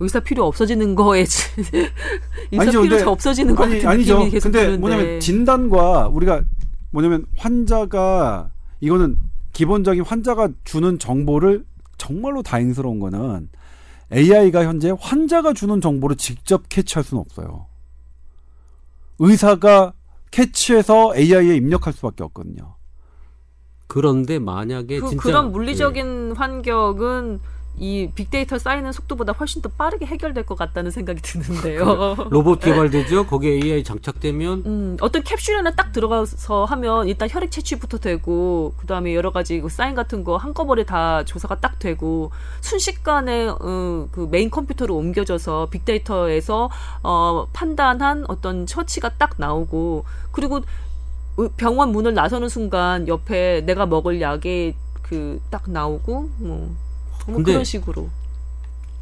의사 0.00 0.20
필요 0.20 0.46
없어지는 0.46 0.94
거에 0.94 1.24
지- 1.24 1.50
의사 2.52 2.62
아니죠, 2.62 2.82
필요 2.82 3.10
없어지는 3.10 3.54
것 3.54 3.64
아니 3.64 3.84
아니죠. 3.84 4.28
계속 4.30 4.50
근데 4.50 4.60
드는데 4.66 4.78
뭐냐면 4.80 5.20
진단과 5.20 6.08
우리가 6.08 6.42
뭐냐면 6.90 7.26
환자가 7.36 8.50
이거는 8.80 9.16
기본적인 9.52 10.04
환자가 10.04 10.48
주는 10.64 10.98
정보를 10.98 11.64
정말로 11.98 12.42
다행스러운 12.42 13.00
거는 13.00 13.48
AI가 14.12 14.64
현재 14.64 14.92
환자가 14.98 15.52
주는 15.52 15.80
정보를 15.80 16.16
직접 16.16 16.68
캐치할 16.68 17.04
수는 17.04 17.20
없어요. 17.20 17.66
의사가 19.18 19.92
캐치해서 20.30 21.14
AI에 21.16 21.56
입력할 21.56 21.92
수밖에 21.92 22.22
없거든요. 22.24 22.76
그런데 23.88 24.38
만약에 24.38 25.00
그, 25.00 25.08
진짜 25.08 25.22
그런 25.22 25.50
물리적인 25.52 26.34
환경은 26.36 27.40
이 27.80 28.10
빅데이터 28.12 28.58
쌓이는 28.58 28.90
속도보다 28.90 29.32
훨씬 29.34 29.62
더 29.62 29.68
빠르게 29.68 30.04
해결될 30.04 30.44
것 30.46 30.58
같다는 30.58 30.90
생각이 30.90 31.22
드는데요. 31.22 32.16
예, 32.18 32.24
로봇 32.28 32.58
개발되죠. 32.58 33.26
거기에 33.28 33.52
AI 33.52 33.84
장착되면 33.84 34.62
음, 34.66 34.96
어떤 35.00 35.22
캡슐 35.22 35.56
안에 35.58 35.76
딱 35.76 35.92
들어가서 35.92 36.64
하면 36.64 37.06
일단 37.06 37.28
혈액 37.30 37.52
채취부터 37.52 37.98
되고 37.98 38.74
그다음에 38.78 39.14
여러 39.14 39.30
가지 39.30 39.60
그 39.60 39.68
사인 39.68 39.94
같은 39.94 40.24
거 40.24 40.36
한꺼번에 40.36 40.82
다 40.84 41.24
조사가 41.24 41.60
딱 41.60 41.78
되고 41.78 42.32
순식간에 42.62 43.46
어, 43.48 44.08
그 44.10 44.26
메인 44.28 44.50
컴퓨터로 44.50 44.96
옮겨져서 44.96 45.68
빅데이터에서 45.70 46.70
어, 47.04 47.46
판단한 47.52 48.24
어떤 48.26 48.66
처치가 48.66 49.10
딱 49.18 49.34
나오고 49.36 50.04
그리고 50.32 50.56
의- 50.56 50.62
병원 51.56 51.92
문을 51.92 52.14
나서는 52.14 52.48
순간 52.48 53.06
옆에 53.08 53.62
내가 53.66 53.86
먹을 53.86 54.20
약이 54.20 54.74
그 55.02 55.40
딱 55.50 55.70
나오고 55.70 56.30
뭐, 56.38 56.76
뭐 57.26 57.36
근데 57.36 57.52
그런 57.52 57.64
식으로 57.64 58.08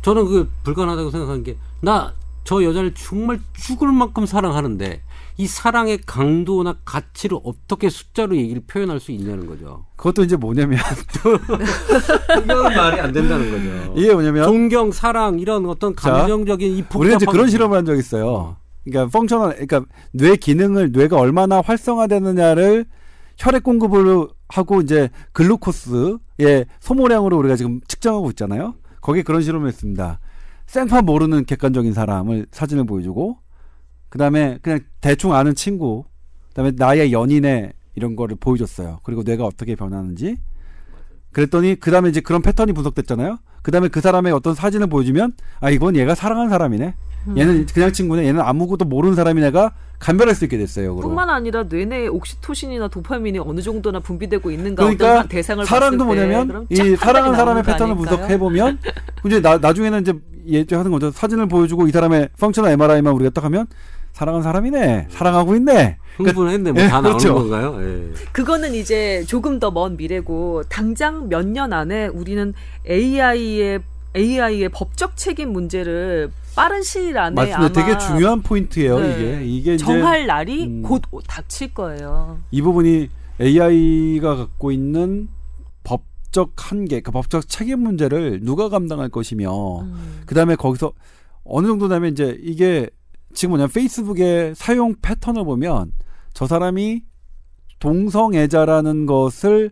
저는 0.02 0.26
그 0.26 0.50
불가능하다고 0.64 1.10
생각하는 1.10 1.42
게 1.44 1.56
나 1.80 2.12
저 2.44 2.62
여자를 2.62 2.94
정말 2.94 3.40
죽을 3.54 3.90
만큼 3.90 4.24
사랑하는데 4.24 5.02
이 5.36 5.46
사랑의 5.48 5.98
강도나 6.06 6.76
가치를 6.84 7.38
어떻게 7.42 7.90
숫자로 7.90 8.36
얘기를 8.36 8.62
표현할 8.64 9.00
수 9.00 9.10
있냐는 9.10 9.48
거죠. 9.48 9.84
그것도 9.96 10.22
이제 10.22 10.36
뭐냐면 10.36 10.78
이건 12.44 12.62
말이 12.74 13.00
안 13.00 13.12
된다는 13.12 13.50
거죠. 13.50 13.94
이게 13.96 14.14
뭐냐면 14.14 14.44
존경, 14.44 14.92
사랑 14.92 15.40
이런 15.40 15.66
어떤 15.66 15.96
자, 15.96 16.12
감정적인 16.12 16.70
이 16.70 16.84
우리가 16.94 17.16
이제 17.16 17.26
복잡한 17.26 17.32
그런 17.32 17.50
실험을 17.50 17.76
한 17.78 17.84
적이 17.84 17.98
있어요. 17.98 18.56
그러니까 18.86 19.10
펑셔널, 19.18 19.50
그러니까 19.54 19.84
뇌 20.12 20.36
기능을 20.36 20.92
뇌가 20.92 21.18
얼마나 21.18 21.60
활성화되느냐를 21.60 22.86
혈액 23.36 23.64
공급을 23.64 24.28
하고 24.48 24.80
이제 24.80 25.10
글루코스의 25.32 26.66
소모량으로 26.80 27.36
우리가 27.36 27.56
지금 27.56 27.80
측정하고 27.88 28.30
있잖아요. 28.30 28.74
거기에 29.00 29.22
그런 29.22 29.42
실험을 29.42 29.68
했습니다. 29.68 30.20
생판 30.66 31.04
모르는 31.04 31.44
객관적인 31.44 31.92
사람을 31.92 32.46
사진을 32.50 32.84
보여주고, 32.84 33.38
그 34.08 34.18
다음에 34.18 34.58
그냥 34.62 34.80
대충 35.00 35.34
아는 35.34 35.54
친구, 35.54 36.04
그 36.48 36.54
다음에 36.54 36.72
나의 36.74 37.12
연인의 37.12 37.72
이런 37.94 38.16
거를 38.16 38.36
보여줬어요. 38.38 39.00
그리고 39.02 39.22
뇌가 39.22 39.44
어떻게 39.44 39.74
변하는지. 39.74 40.36
그랬더니 41.36 41.76
그 41.78 41.90
다음에 41.90 42.08
이제 42.08 42.22
그런 42.22 42.40
패턴이 42.40 42.72
분석됐잖아요. 42.72 43.36
그 43.60 43.70
다음에 43.70 43.88
그 43.88 44.00
사람의 44.00 44.32
어떤 44.32 44.54
사진을 44.54 44.86
보여주면 44.86 45.34
아 45.60 45.68
이건 45.68 45.94
얘가 45.94 46.14
사랑하는 46.14 46.48
사람이네. 46.48 46.94
얘는 47.36 47.66
그냥 47.66 47.92
친구네. 47.92 48.26
얘는 48.26 48.40
아무것도 48.40 48.86
모르는 48.86 49.16
사람이 49.16 49.42
내가 49.42 49.72
감별할 49.98 50.34
수 50.34 50.44
있게 50.44 50.56
됐어요. 50.56 50.96
그로. 50.96 51.08
뿐만 51.08 51.28
아니라 51.28 51.64
뇌내에 51.64 52.06
옥시토신이나 52.06 52.88
도파민이 52.88 53.38
어느 53.40 53.60
정도나 53.60 54.00
분비되고 54.00 54.50
있는가 54.50 54.82
그러니까 54.82 55.12
어떤 55.18 55.28
대상을 55.28 55.66
때 55.66 55.96
뭐냐면 55.96 56.48
그럼 56.48 56.66
이 56.70 56.96
판단이 56.96 57.36
사람의 57.36 57.62
패턴을? 57.64 57.96
분석해 57.96 58.38
보면 58.38 58.78
이제 59.26 59.42
나, 59.42 59.58
나중에는 59.58 60.00
이제 60.00 60.14
예하는 60.72 60.90
거죠. 60.90 61.10
사진을 61.10 61.48
보여주고 61.48 61.86
이 61.86 61.90
사람의 61.90 62.30
펑셔널 62.40 62.70
MRI만 62.70 63.12
우리가 63.12 63.28
딱 63.28 63.44
하면 63.44 63.66
사랑하는 64.16 64.42
사람이네. 64.42 65.08
사랑하고 65.10 65.56
있네. 65.56 65.98
흥분했네. 66.16 66.72
뭐 66.72 66.82
예, 66.82 66.88
다 66.88 67.02
나오는 67.02 67.18
그렇죠. 67.18 67.34
건가요? 67.34 67.76
예. 67.82 68.12
그거는 68.32 68.72
이제 68.74 69.22
조금 69.26 69.60
더 69.60 69.70
먼 69.70 69.98
미래고 69.98 70.62
당장 70.70 71.28
몇 71.28 71.44
년 71.46 71.74
안에 71.74 72.06
우리는 72.06 72.54
AI의 72.88 73.80
AI의 74.16 74.70
법적 74.70 75.18
책임 75.18 75.52
문제를 75.52 76.30
빠른 76.54 76.82
시일 76.82 77.18
안에 77.18 77.34
맞습니다. 77.34 77.58
아마 77.58 77.68
되게 77.68 77.98
중요한 77.98 78.40
포인트예요. 78.40 78.98
네, 79.00 79.10
이게 79.12 79.44
이게 79.44 79.74
이제 79.74 79.84
정할 79.84 80.26
날이 80.26 80.64
음. 80.64 80.82
곧 80.82 81.02
닥칠 81.28 81.74
거예요. 81.74 82.38
이 82.50 82.62
부분이 82.62 83.10
AI가 83.38 84.36
갖고 84.36 84.72
있는 84.72 85.28
법적 85.84 86.52
한계, 86.56 87.00
그 87.02 87.10
법적 87.10 87.50
책임 87.50 87.80
문제를 87.80 88.40
누가 88.42 88.70
감당할 88.70 89.10
것이며, 89.10 89.80
음. 89.82 90.22
그 90.24 90.34
다음에 90.34 90.56
거기서 90.56 90.92
어느 91.44 91.66
정도 91.66 91.88
되면 91.90 92.10
이제 92.10 92.38
이게 92.42 92.88
지금 93.36 93.50
뭐냐면 93.50 93.70
페이스북의 93.70 94.54
사용 94.56 94.94
패턴을 95.00 95.44
보면 95.44 95.92
저 96.32 96.46
사람이 96.46 97.02
동성애자라는 97.78 99.04
것을 99.04 99.70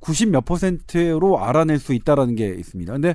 90 0.00 0.30
몇 0.30 0.44
퍼센트로 0.44 1.38
알아낼 1.38 1.78
수 1.78 1.92
있다라는 1.92 2.36
게 2.36 2.48
있습니다. 2.48 2.92
근데 2.92 3.14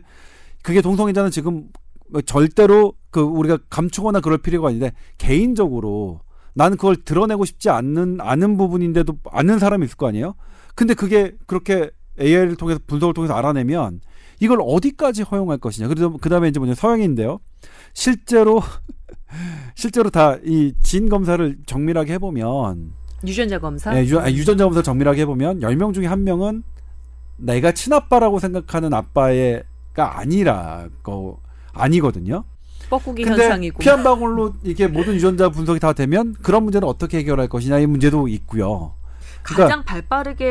그게 0.62 0.82
동성애자는 0.82 1.32
지금 1.32 1.70
뭐 2.10 2.22
절대로 2.22 2.94
그 3.10 3.22
우리가 3.22 3.58
감추거나 3.70 4.20
그럴 4.20 4.38
필요가 4.38 4.68
아닌데 4.68 4.92
개인적으로 5.18 6.22
나는 6.54 6.78
그걸 6.78 6.98
드러내고 6.98 7.46
싶지 7.46 7.70
않는 7.70 8.22
아는 8.22 8.58
부분인데도 8.58 9.18
아는 9.32 9.58
사람이 9.58 9.86
있을 9.86 9.98
거 9.98 10.08
아니에요. 10.08 10.36
근데 10.76 10.94
그게 10.94 11.34
그렇게 11.48 11.90
AI를 12.20 12.56
통해서 12.56 12.80
분석을 12.86 13.16
통해서 13.16 13.34
알아내면 13.34 14.02
이걸 14.40 14.60
어디까지 14.62 15.24
허용할 15.24 15.58
것이냐. 15.58 15.88
그래서 15.88 16.10
그다음에 16.18 16.50
이제 16.50 16.60
뭐냐 16.60 16.76
서양인데요. 16.76 17.40
실제로 17.94 18.62
실제로 19.76 20.10
다이진 20.10 21.10
검사를 21.10 21.58
정밀하게 21.66 22.14
해보면 22.14 22.94
유전자 23.26 23.60
검사. 23.60 23.96
예, 23.96 24.06
유, 24.08 24.20
아니, 24.20 24.36
유전자 24.36 24.64
검사 24.64 24.82
정밀하게 24.82 25.22
해보면 25.22 25.60
10명 25.60 25.94
중에 25.94 26.08
한 26.08 26.24
명은 26.24 26.64
내가 27.38 27.72
친아빠라고 27.72 28.40
생각하는 28.40 28.94
아빠의가 28.94 30.20
아니라고 30.20 31.40
아니거든요. 31.74 32.44
뻐꾸기 32.90 33.24
근데 33.24 33.44
현상이고. 33.44 33.80
피한 33.80 34.04
방울로 34.04 34.54
이렇게 34.64 34.88
모든 34.88 35.14
유전자 35.16 35.50
분석이 35.50 35.80
다 35.80 35.94
되면 35.94 36.36
그런 36.42 36.64
문제는 36.64 36.88
어떻게 36.88 37.20
해결할 37.20 37.48
것이냐 37.48 37.80
이 37.80 37.86
문제도 37.86 38.28
있고요. 38.28 38.94
그러니까 39.44 39.64
가장 39.64 39.84
발빠르게 39.86 40.46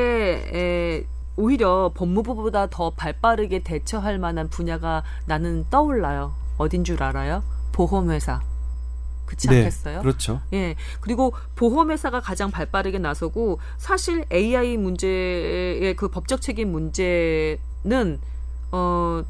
에, 0.54 1.04
오히려 1.36 1.92
법무부보다 1.94 2.68
더 2.70 2.90
발빠르게 2.90 3.60
대처할 3.62 4.18
만한 4.18 4.48
분야가 4.48 5.02
나는 5.26 5.64
떠올라요. 5.70 6.32
어딘 6.56 6.82
줄 6.84 7.02
알아요? 7.02 7.42
보험회사. 7.72 8.40
그렇지 9.30 9.48
않겠어요? 9.48 10.00
그렇죠. 10.00 10.40
예. 10.52 10.74
그리고 11.00 11.32
보험회사가 11.54 12.20
가장 12.20 12.50
발빠르게 12.50 12.98
나서고 12.98 13.60
사실 13.78 14.24
AI 14.32 14.76
문제의 14.76 15.94
그 15.94 16.08
법적 16.08 16.40
책임 16.40 16.72
문제는 16.72 18.20
어 18.72 19.22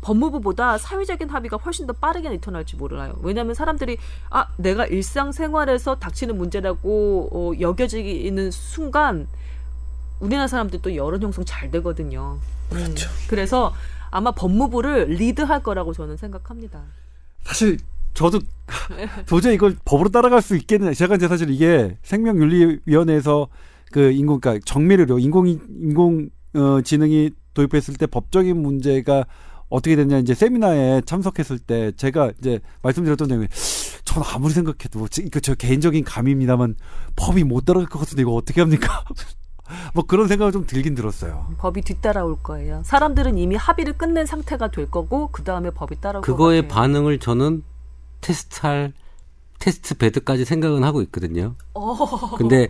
법무부보다 0.00 0.78
사회적인 0.78 1.28
합의가 1.28 1.58
훨씬 1.58 1.86
더 1.86 1.92
빠르게 1.92 2.28
나타날지 2.30 2.76
몰라요. 2.76 3.16
왜냐하면 3.22 3.54
사람들이 3.54 3.98
아 4.30 4.48
내가 4.56 4.86
일상생활에서 4.86 5.96
닥치는 5.96 6.36
문제라고 6.36 7.28
어, 7.32 7.60
여겨지는 7.60 8.50
순간 8.50 9.28
우리나라 10.18 10.48
사람들도 10.48 10.96
여론 10.96 11.22
형성 11.22 11.44
잘 11.44 11.70
되거든요. 11.70 12.38
그렇죠. 12.70 13.08
그래서 13.28 13.74
아마 14.10 14.32
법무부를 14.32 15.06
리드할 15.10 15.62
거라고 15.62 15.92
저는 15.92 16.16
생각합니다. 16.16 16.82
사실 17.44 17.78
저도 18.14 18.40
도저히 19.26 19.54
이걸 19.54 19.76
법으로 19.84 20.10
따라갈 20.10 20.42
수 20.42 20.56
있겠느냐. 20.56 20.92
제가 20.92 21.16
이제 21.16 21.28
사실 21.28 21.50
이게 21.50 21.96
생명윤리위원회에서 22.02 23.48
그 23.92 24.12
인공, 24.12 24.40
그러니까 24.40 24.62
정밀의료, 24.64 25.18
인공, 25.18 25.48
인공, 25.48 26.30
어, 26.54 26.80
지능이 26.82 27.30
도입했을 27.54 27.94
때 27.96 28.06
법적인 28.06 28.60
문제가 28.60 29.24
어떻게 29.68 29.96
됐냐 29.96 30.18
이제 30.18 30.34
세미나에 30.34 31.02
참석했을 31.02 31.58
때 31.58 31.92
제가 31.92 32.32
이제 32.40 32.60
말씀드렸던 32.82 33.28
내용이 33.28 33.46
전 34.04 34.22
아무리 34.34 34.52
생각해도 34.52 35.06
이거 35.20 35.40
저 35.40 35.54
개인적인 35.54 36.04
감입니다만 36.04 36.74
법이 37.14 37.44
못 37.44 37.64
따라갈 37.64 37.88
것 37.88 38.00
같은데 38.00 38.22
이거 38.22 38.32
어떻게 38.34 38.60
합니까? 38.60 39.04
뭐 39.94 40.04
그런 40.04 40.26
생각을 40.26 40.50
좀 40.52 40.66
들긴 40.66 40.96
들었어요. 40.96 41.46
법이 41.58 41.82
뒤따라올 41.82 42.42
거예요. 42.42 42.82
사람들은 42.84 43.38
이미 43.38 43.54
합의를 43.54 43.92
끝낸 43.96 44.26
상태가 44.26 44.68
될 44.72 44.90
거고 44.90 45.28
그 45.28 45.44
다음에 45.44 45.70
법이 45.70 46.00
따라올 46.00 46.22
그거의 46.22 46.62
것 46.62 46.68
같아요. 46.68 46.82
반응을 46.82 47.18
저는 47.20 47.62
테스트할 48.20 48.92
test 49.58 49.94
bed까지 49.96 50.44
생각은 50.44 50.84
하고 50.84 51.02
있거든요. 51.02 51.54
어, 51.74 52.36
근데 52.36 52.66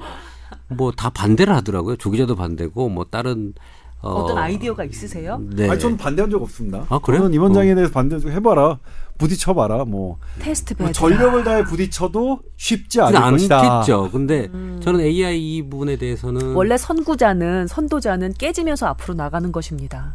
뭐 0.69 0.91
다 0.93 1.11
반대를 1.11 1.55
하더라고요. 1.55 1.97
조기자도 1.97 2.35
반대고 2.37 2.89
뭐 2.89 3.05
다른 3.09 3.55
어, 4.03 4.13
어떤 4.13 4.39
아이디어가 4.39 4.85
있으세요? 4.85 5.41
네. 5.51 5.69
아니 5.69 5.79
저는 5.79 5.97
반대한 5.99 6.31
적 6.31 6.43
없습니다. 6.43 6.87
아, 6.89 6.99
그래요? 6.99 7.21
저는 7.21 7.35
임원장에 7.35 7.75
대해서 7.75 7.93
반대 7.93 8.19
좀 8.19 8.31
해봐라, 8.33 8.79
부딪혀봐라, 9.19 9.85
뭐, 9.85 10.17
테스트 10.39 10.75
뭐 10.79 10.87
bed. 10.87 10.99
전력을 10.99 11.45
다해 11.45 11.65
부딪혀도 11.65 12.41
쉽지 12.57 13.03
않을 13.03 13.17
안 13.19 13.33
것이다. 13.35 13.61
않겠죠. 13.81 14.11
근데 14.11 14.49
저는 14.81 15.01
AI 15.01 15.57
이 15.57 15.63
부분에 15.69 15.97
대해서는 15.97 16.55
원래 16.55 16.79
선구자는 16.79 17.67
선도자는 17.67 18.33
깨지면서 18.39 18.87
앞으로 18.87 19.13
나가는 19.15 19.53
것입니다. 19.53 20.15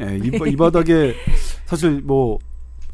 예, 0.00 0.16
이, 0.22 0.30
바- 0.38 0.46
이 0.46 0.54
바닥에 0.54 1.16
사실 1.66 2.00
뭐 2.04 2.38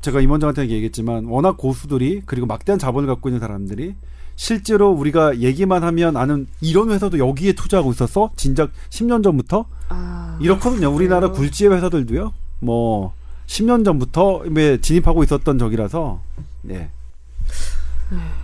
제가 0.04 0.20
임원장한테 0.20 0.68
얘기했지만 0.68 1.24
워낙 1.24 1.56
고수들이 1.56 2.22
그리고 2.26 2.46
막대한 2.46 2.78
자본을 2.78 3.06
갖고 3.06 3.30
있는 3.30 3.40
사람들이 3.40 3.94
실제로 4.36 4.90
우리가 4.90 5.38
얘기만 5.38 5.82
하면 5.82 6.18
아는 6.18 6.46
이런 6.60 6.90
회사도 6.90 7.18
여기에 7.18 7.54
투자하고 7.54 7.90
있었어 7.92 8.30
진작 8.36 8.70
10년 8.90 9.24
전부터 9.24 9.64
아, 9.88 10.38
이렇거든요. 10.42 10.90
우리나라? 10.90 11.30
굴지의 11.30 11.72
회사들도요. 11.72 12.34
뭐 12.60 13.14
10년 13.46 13.82
전부터 13.84 14.42
왜 14.50 14.78
진입하고 14.78 15.24
있었던 15.24 15.58
적이라서 15.58 16.20
네. 16.62 16.90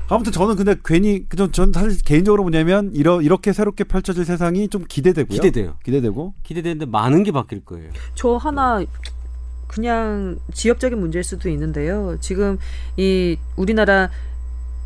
아무튼 0.09 0.33
저는 0.33 0.57
근데 0.57 0.77
괜히 0.83 1.29
그전 1.29 1.53
전 1.53 1.73
사실 1.73 2.03
개인적으로 2.03 2.43
뭐냐면 2.43 2.91
이러, 2.95 3.21
이렇게 3.21 3.53
새롭게 3.53 3.85
펼쳐질 3.85 4.25
세상이 4.25 4.69
좀 4.69 4.85
기대되고요. 4.89 5.37
기대돼요. 5.41 5.75
기대되고 5.85 6.35
기대되는데 6.43 6.87
많은 6.87 7.23
게 7.23 7.33
바뀔 7.33 7.63
거예요. 7.65 7.91
저 8.15 8.37
하나 8.37 8.83
그냥 9.71 10.41
지역적인 10.53 10.99
문제일 10.99 11.23
수도 11.23 11.49
있는데요. 11.49 12.17
지금 12.21 12.59
이 12.97 13.39
우리나라 13.55 14.11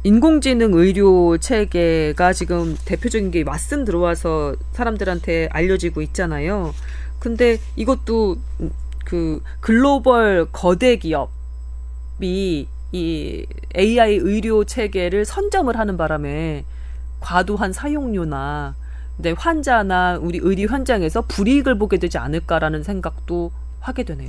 인공지능 0.02 0.74
의료 0.74 1.38
체계가 1.38 2.34
지금 2.34 2.76
대표적인 2.84 3.30
게 3.30 3.44
왓슨 3.44 3.86
들어와서 3.86 4.54
사람들한테 4.72 5.48
알려지고 5.50 6.02
있잖아요. 6.02 6.74
근데 7.18 7.56
이것도 7.76 8.36
그 9.06 9.42
글로벌 9.60 10.48
거대 10.52 10.96
기업이 10.96 12.68
이 12.92 13.46
AI 13.74 14.16
의료 14.16 14.64
체계를 14.64 15.24
선점을 15.24 15.74
하는 15.78 15.96
바람에 15.96 16.66
과도한 17.20 17.72
사용료나 17.72 18.74
네, 19.16 19.32
환자나 19.32 20.18
우리 20.20 20.38
의료 20.42 20.68
현장에서 20.68 21.22
불이익을 21.22 21.78
보게 21.78 21.96
되지 21.96 22.18
않을까라는 22.18 22.82
생각도 22.82 23.50
하게 23.80 24.02
되네요. 24.02 24.26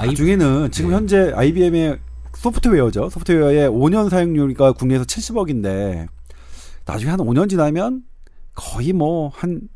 아이, 0.00 0.08
나중에는 0.08 0.70
지금 0.70 0.90
네. 0.90 0.96
현재 0.96 1.32
IBM의 1.34 1.98
소프트웨어죠. 2.34 3.10
소프트웨어의 3.10 3.68
5년 3.68 4.08
사용료가 4.08 4.72
국내에서 4.72 5.04
70억인데 5.04 6.08
나중에 6.86 7.10
한 7.10 7.20
5년 7.20 7.48
지나면 7.48 8.02
거의 8.54 8.92
뭐 8.92 9.30
한 9.34 9.68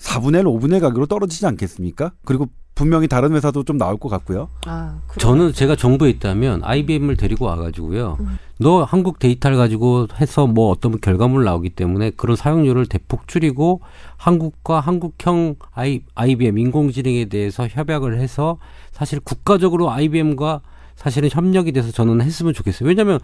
4분의 0.00 0.40
1, 0.40 0.44
5분의 0.44 0.74
1 0.76 0.80
가격으로 0.80 1.06
떨어지지 1.06 1.46
않겠습니까? 1.46 2.12
그리고 2.24 2.48
분명히 2.74 3.08
다른 3.08 3.32
회사도 3.32 3.64
좀 3.64 3.76
나올 3.76 3.98
것 3.98 4.08
같고요. 4.08 4.48
아. 4.64 4.98
저는 5.18 5.52
제가 5.52 5.76
정부에 5.76 6.08
있다면 6.08 6.62
IBM을 6.64 7.18
데리고 7.18 7.44
와가지고요. 7.44 8.16
너 8.58 8.82
한국 8.82 9.18
데이터를 9.18 9.58
가지고 9.58 10.06
해서 10.18 10.46
뭐 10.46 10.70
어떤 10.70 10.98
결과물 10.98 11.44
나오기 11.44 11.70
때문에 11.70 12.10
그런 12.10 12.36
사용료를 12.36 12.86
대폭 12.86 13.28
줄이고 13.28 13.82
한국과 14.16 14.80
한국형 14.80 15.56
I, 15.72 16.04
IBM 16.14 16.56
인공지능에 16.56 17.26
대해서 17.26 17.68
협약을 17.68 18.18
해서 18.18 18.56
사실 19.00 19.18
국가적으로 19.18 19.90
IBM과 19.90 20.60
사실은 20.94 21.30
협력이 21.32 21.72
돼서 21.72 21.90
저는 21.90 22.20
했으면 22.20 22.52
좋겠어요. 22.52 22.86
왜냐하면 22.86 23.18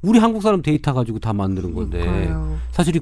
우리 0.00 0.18
한국 0.18 0.40
사람 0.40 0.62
데이터 0.62 0.94
가지고 0.94 1.18
다 1.18 1.34
만드는 1.34 1.74
건데 1.74 2.00
그러니까요. 2.00 2.56
사실 2.70 2.96
이 2.96 3.00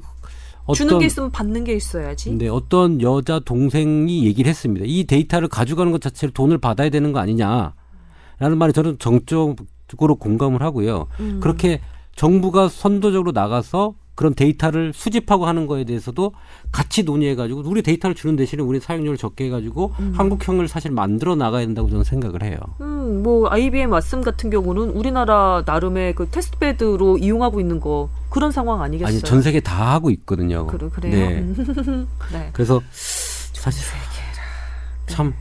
주는 0.75 0.91
어떤 0.91 0.99
게 0.99 1.05
있으면 1.05 1.31
받는 1.31 1.63
게 1.63 1.73
있어야지. 1.73 2.33
네, 2.33 2.49
어떤 2.49 3.01
여자 3.01 3.39
동생이 3.39 4.25
얘기를 4.25 4.49
했습니다. 4.49 4.85
이 4.85 5.05
데이터를 5.05 5.47
가져가는 5.47 5.89
것 5.93 6.01
자체를 6.01 6.33
돈을 6.33 6.57
받아야 6.57 6.89
되는 6.89 7.13
거 7.13 7.19
아니냐라는 7.19 8.57
말에 8.57 8.73
저는 8.73 8.99
정적으로 8.99 10.15
공감을 10.19 10.61
하고요. 10.61 11.07
음. 11.21 11.39
그렇게 11.41 11.79
정부가 12.17 12.67
선도적으로 12.67 13.31
나가서 13.31 13.95
그런 14.17 14.33
데이터를 14.33 14.93
수집하고 14.93 15.45
하는 15.45 15.67
거에 15.67 15.83
대해서도 15.83 16.33
같이 16.71 17.03
논의해가지고 17.03 17.61
우리 17.65 17.83
데이터를 17.83 18.15
주는 18.15 18.35
대신에 18.35 18.63
우리 18.63 18.79
사용료를 18.79 19.15
적게 19.15 19.45
해가지고 19.45 19.93
한국형을 20.15 20.67
사실 20.67 20.89
만들어 20.89 21.35
나가야 21.35 21.65
된다고 21.67 21.87
저는 21.89 22.03
생각을 22.03 22.41
해요. 22.41 22.57
음, 22.81 23.21
뭐 23.21 23.47
IBM 23.51 23.91
왓슨 23.91 24.23
같은 24.23 24.49
경우는 24.49 24.89
우리나라 24.89 25.61
나름의 25.67 26.15
그 26.15 26.27
테스트베드로 26.31 27.19
이용하고 27.19 27.59
있는 27.59 27.79
거 27.79 28.09
그런 28.31 28.51
상황 28.51 28.81
아니겠어요? 28.81 29.07
아니 29.07 29.21
전 29.21 29.43
세계 29.43 29.59
다 29.59 29.93
하고 29.93 30.09
있거든요. 30.09 30.65
그래, 30.65 30.89
그래요? 30.91 31.15
네. 31.15 31.41
네. 32.33 32.49
그래서 32.53 32.81
사실 32.91 33.83
참 35.05 35.33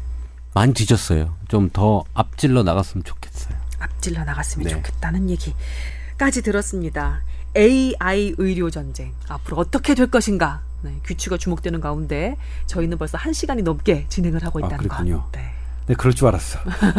많이 0.54 0.74
뒤졌어요. 0.74 1.34
좀 1.48 1.70
더 1.72 2.04
앞질러 2.12 2.62
나갔으면 2.62 3.04
좋겠어요. 3.04 3.56
앞질러 3.78 4.22
나갔으면 4.24 4.68
네. 4.68 4.74
좋겠다는 4.74 5.30
얘기까지 5.30 6.42
들었습니다. 6.42 7.22
AI 7.56 8.34
의료 8.38 8.70
전쟁 8.70 9.12
앞으로 9.28 9.56
어떻게 9.56 9.94
될 9.94 10.08
것인가? 10.08 10.60
네, 10.82 10.92
규칙가 11.04 11.36
주목되는 11.38 11.80
가운데 11.80 12.36
저희는 12.66 12.98
벌써 12.98 13.16
한 13.18 13.32
시간이 13.32 13.62
넘게 13.62 14.06
진행을 14.08 14.44
하고 14.44 14.60
아, 14.62 14.66
있다는 14.66 14.88
것. 14.88 14.96
그랬군요. 14.96 15.24
네. 15.32 15.40
네, 15.86 15.94
그럴 15.94 16.12
줄 16.14 16.28
알았어. 16.28 16.58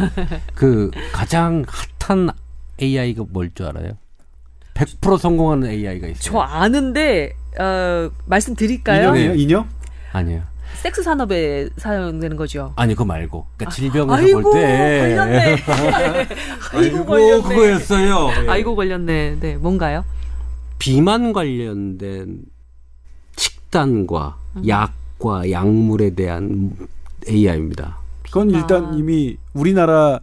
그 0.55 0.89
가장 1.11 1.63
핫한 1.99 2.29
AI가 2.81 3.23
뭘 3.29 3.51
줄 3.53 3.67
알아요? 3.67 3.91
100% 4.73 5.17
성공하는 5.17 5.69
AI가 5.69 6.07
있어요. 6.07 6.19
저 6.21 6.39
아는데 6.39 7.33
어, 7.59 8.09
말씀드릴까요? 8.25 9.09
인형이에요? 9.09 9.33
인형? 9.35 9.69
아니요. 10.13 10.41
섹스 10.75 11.01
산업에 11.01 11.69
사용되는 11.77 12.37
거죠. 12.37 12.73
아니 12.75 12.93
그거 12.93 13.05
말고. 13.05 13.47
그러니까 13.57 13.75
질병에서 13.75 14.13
아이고 14.15 14.41
볼 14.41 14.53
때. 14.53 15.07
걸렸네. 15.15 15.55
아이고 16.73 17.05
걸렸네. 17.05 17.41
그거였어요. 17.41 18.29
예. 18.45 18.49
아이고 18.49 18.75
걸렸네. 18.75 19.37
네, 19.39 19.55
뭔가요? 19.57 20.05
비만 20.80 21.34
관련된 21.34 22.43
식단과 23.36 24.38
음. 24.57 24.67
약과 24.67 25.51
약물에 25.51 26.11
대한 26.11 26.75
AI입니다. 27.28 27.97
그건 28.23 28.49
비만. 28.51 28.59
일단 28.59 28.97
이미 28.97 29.38
우리나라 29.53 30.19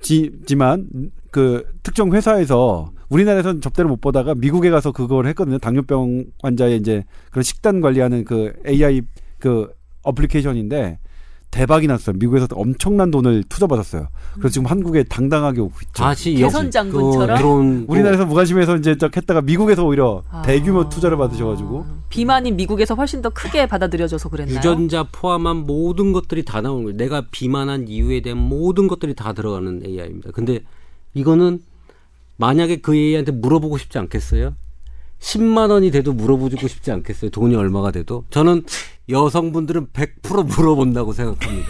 지 0.00 0.30
만 0.56 0.86
그 1.30 1.64
특정 1.82 2.12
회사에서 2.14 2.90
우리나라에서는 3.10 3.60
접대를 3.60 3.88
못 3.88 4.00
보다가 4.00 4.34
미국에 4.34 4.70
가서 4.70 4.92
그걸 4.92 5.26
했거든요. 5.28 5.58
당뇨병 5.58 6.24
환자의 6.42 6.78
이제 6.78 7.04
그런 7.30 7.42
식단 7.42 7.80
관리하는 7.80 8.24
그 8.24 8.52
AI 8.66 9.02
그 9.38 9.68
어플리케이션인데 10.02 10.98
대박이 11.50 11.86
났어요. 11.86 12.14
미국에서 12.18 12.46
엄청난 12.52 13.10
돈을 13.10 13.42
투자받았어요. 13.48 14.08
그래서 14.34 14.48
지금 14.50 14.66
한국에 14.66 15.02
당당하게 15.04 15.60
오고 15.62 15.72
있죠. 15.82 15.92
다시 16.02 16.34
개선 16.34 16.66
역- 16.66 16.70
장군처럼? 16.70 17.38
그 17.40 17.84
우리나라에서 17.92 18.26
무관심해서 18.26 18.76
이제 18.76 18.96
저 18.98 19.08
했다가 19.14 19.40
미국에서 19.42 19.84
오히려 19.84 20.22
아. 20.30 20.42
대규모 20.42 20.88
투자를 20.88 21.16
받으셔가지고 21.16 21.86
비만이 22.10 22.52
미국에서 22.52 22.94
훨씬 22.94 23.22
더 23.22 23.30
크게 23.30 23.66
받아들여져서 23.66 24.28
그랬나요? 24.28 24.56
유전자 24.56 25.04
포함한 25.10 25.58
모든 25.66 26.12
것들이 26.12 26.44
다 26.44 26.60
나오는 26.60 26.84
거예요. 26.84 26.96
내가 26.96 27.24
비만한 27.30 27.88
이유에 27.88 28.20
대한 28.20 28.38
모든 28.38 28.86
것들이 28.86 29.14
다 29.14 29.32
들어가는 29.32 29.82
AI입니다. 29.86 30.30
근데 30.32 30.60
이거는 31.14 31.60
만약에 32.36 32.76
그 32.76 32.94
AI한테 32.94 33.32
물어보고 33.32 33.78
싶지 33.78 33.98
않겠어요? 33.98 34.54
10만 35.20 35.70
원이 35.70 35.90
돼도 35.90 36.12
물어보고 36.12 36.68
싶지 36.68 36.90
않겠어요? 36.92 37.30
돈이 37.30 37.54
얼마가 37.56 37.90
돼도? 37.90 38.24
저는 38.30 38.64
여성분들은 39.08 39.88
100% 39.88 40.46
물어본다고 40.46 41.12
생각합니다. 41.12 41.68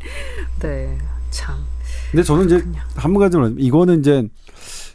네, 0.60 0.98
참. 1.30 1.56
근데 2.10 2.22
저는 2.22 2.46
이제 2.46 2.64
한 2.94 3.14
가지는 3.14 3.56
이거는 3.58 4.00
이제 4.00 4.28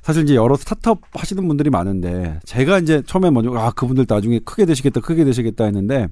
사실 0.01 0.23
이제 0.23 0.35
여러 0.35 0.55
스타트업 0.55 1.01
하시는 1.13 1.47
분들이 1.47 1.69
많은데 1.69 2.39
제가 2.45 2.79
이제 2.79 3.03
처음에 3.05 3.29
먼저 3.29 3.51
아 3.53 3.71
그분들 3.71 4.05
나중에 4.07 4.39
크게 4.39 4.65
되시겠다 4.65 5.01
크게 5.01 5.23
되시겠다 5.23 5.65
했는데 5.65 6.07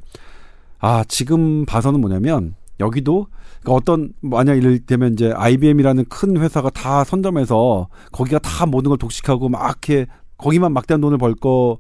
아 0.80 1.04
지금 1.08 1.66
봐서는 1.66 2.00
뭐냐면 2.00 2.56
여기도 2.80 3.28
그러니까 3.62 3.74
어떤 3.74 4.14
만약 4.22 4.56
이를 4.56 4.80
되면 4.86 5.14
이제 5.14 5.32
IBM이라는 5.36 6.06
큰 6.10 6.38
회사가 6.38 6.70
다 6.70 7.04
선점해서 7.04 7.90
거기가 8.12 8.40
다 8.40 8.66
모든 8.66 8.90
걸 8.90 8.98
독식하고 8.98 9.50
막 9.50 9.64
이렇게 9.64 10.06
거기만 10.40 10.74
막대한 10.74 11.00
돈을 11.02 11.18
벌 11.20 11.36
거 11.36 11.78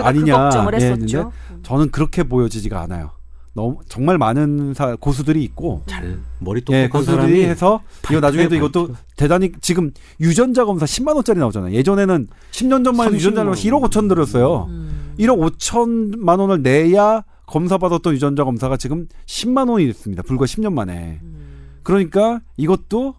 아니냐, 0.00 0.36
그 0.36 0.42
걱정을 0.44 0.72
예, 0.74 0.76
했었죠. 0.76 1.32
저는 1.62 1.90
그렇게 1.90 2.22
보여지지가 2.24 2.80
않아요. 2.82 3.10
너무 3.54 3.80
정말 3.86 4.16
많은 4.16 4.72
사, 4.72 4.96
고수들이 4.96 5.44
있고 5.44 5.82
잘 5.86 6.18
머리 6.38 6.62
예, 6.70 6.88
똑똑한 6.88 6.90
고수들이 6.90 7.16
사람이 7.16 7.44
해서 7.44 7.82
이거 8.10 8.20
나중에도 8.20 8.54
이것도 8.56 8.86
발표. 8.86 9.00
대단히 9.16 9.52
지금 9.60 9.90
유전자 10.20 10.64
검사 10.64 10.86
10만 10.86 11.14
원짜리 11.14 11.38
나오잖아요. 11.38 11.74
예전에는 11.74 12.28
10년 12.52 12.82
전만 12.84 13.08
해도 13.08 13.10
30만 13.10 13.14
유전자 13.16 13.44
검사 13.44 13.60
1억 13.62 13.82
5천 13.90 14.08
들었어요. 14.08 14.64
음. 14.70 15.14
1억 15.18 15.58
5천만 15.58 16.40
원을 16.40 16.62
내야 16.62 17.24
검사 17.46 17.76
받았던 17.76 18.14
유전자 18.14 18.44
검사가 18.44 18.78
지금 18.78 19.06
10만 19.26 19.68
원이 19.68 19.86
됐습니다. 19.88 20.22
불과 20.22 20.46
10년 20.46 20.72
만에. 20.72 21.18
음. 21.22 21.78
그러니까 21.82 22.40
이것도 22.56 23.14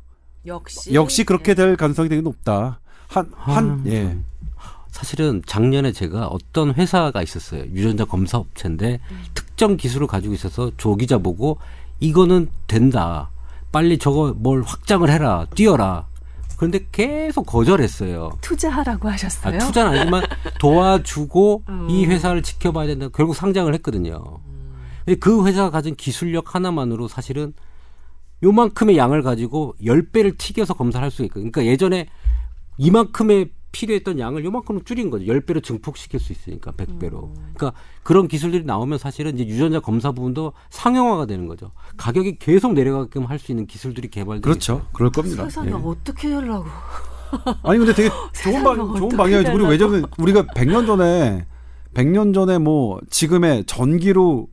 역시 0.47 0.93
역시 0.95 1.23
그렇게 1.25 1.53
될 1.53 1.75
가능성이 1.75 2.09
되게 2.09 2.21
높다. 2.21 2.79
한, 3.07 3.29
한, 3.35 3.69
아, 3.69 3.83
예. 3.85 4.17
사실은 4.97 5.41
작년에 5.47 5.91
제가 5.91 6.27
어떤 6.27 6.73
회사가 6.75 7.23
있었어요. 7.23 7.63
유전자 7.73 8.05
검사 8.05 8.37
업체인데 8.37 8.99
특정 9.33 9.75
기술을 9.75 10.05
가지고 10.05 10.35
있어서 10.35 10.71
조 10.77 10.95
기자 10.95 11.17
보고 11.17 11.57
이거는 11.99 12.49
된다. 12.67 13.31
빨리 13.71 13.97
저거 13.97 14.33
뭘 14.37 14.61
확장을 14.61 15.09
해라. 15.09 15.47
뛰어라. 15.55 16.05
그런데 16.57 16.85
계속 16.91 17.47
거절했어요. 17.47 18.37
투자하라고 18.41 19.09
하셨어요. 19.09 19.55
아, 19.55 19.57
투자는 19.57 19.91
아니지만 19.97 20.23
도와주고 20.59 21.63
음. 21.69 21.87
이 21.89 22.05
회사를 22.05 22.43
지켜봐야 22.43 22.85
된다. 22.85 23.09
결국 23.11 23.35
상장을 23.35 23.73
했거든요. 23.73 24.23
근데 25.03 25.19
그 25.19 25.45
회사가 25.47 25.71
가진 25.71 25.95
기술력 25.95 26.53
하나만으로 26.53 27.07
사실은 27.07 27.53
요만큼의 28.43 28.95
양을 28.95 29.23
가지고 29.23 29.73
10배를 29.81 30.37
튀겨서 30.37 30.75
검사를 30.75 31.03
할 31.03 31.09
수 31.09 31.23
있거든요. 31.23 31.49
그러니까 31.51 31.71
예전에 31.71 32.07
이만큼의 32.77 33.49
필요했던 33.77 34.19
양을 34.19 34.45
요만큼 34.45 34.83
줄인 34.85 35.09
거죠. 35.09 35.25
10배로 35.25 35.61
증폭시킬 35.61 36.19
수 36.21 36.31
있으니까 36.31 36.71
100배로. 36.71 37.33
그러니까 37.55 37.73
그런 38.03 38.29
기술들이 38.29 38.63
나오면 38.63 38.99
사실은 38.99 39.33
이제 39.37 39.45
유전자 39.45 39.81
검사 39.81 40.13
부분도 40.13 40.53
상용화가 40.69 41.25
되는 41.25 41.47
거죠. 41.47 41.71
가격이 41.97 42.37
계속 42.39 42.73
내려가게끔 42.73 43.25
할 43.25 43.39
수 43.39 43.51
있는 43.51 43.65
기술들이 43.67 44.07
개발되고 44.09 44.41
그렇죠. 44.43 44.85
그럴 44.93 45.11
겁니다. 45.11 45.43
세상에 45.43 45.69
예. 45.71 45.73
어떻게 45.73 46.29
되려고? 46.29 46.65
아니 47.63 47.79
근데 47.79 47.93
되게 47.93 48.09
좋은 48.41 48.63
방 48.63 48.77
좋은 48.77 49.09
방향이죠. 49.17 49.51
되려고. 49.51 49.67
왜냐면 49.69 50.05
우리가 50.19 50.43
100년 50.43 50.85
전에 50.85 51.45
100년 51.95 52.33
전에 52.33 52.59
뭐 52.59 52.99
지금의 53.09 53.65
전기로 53.65 54.47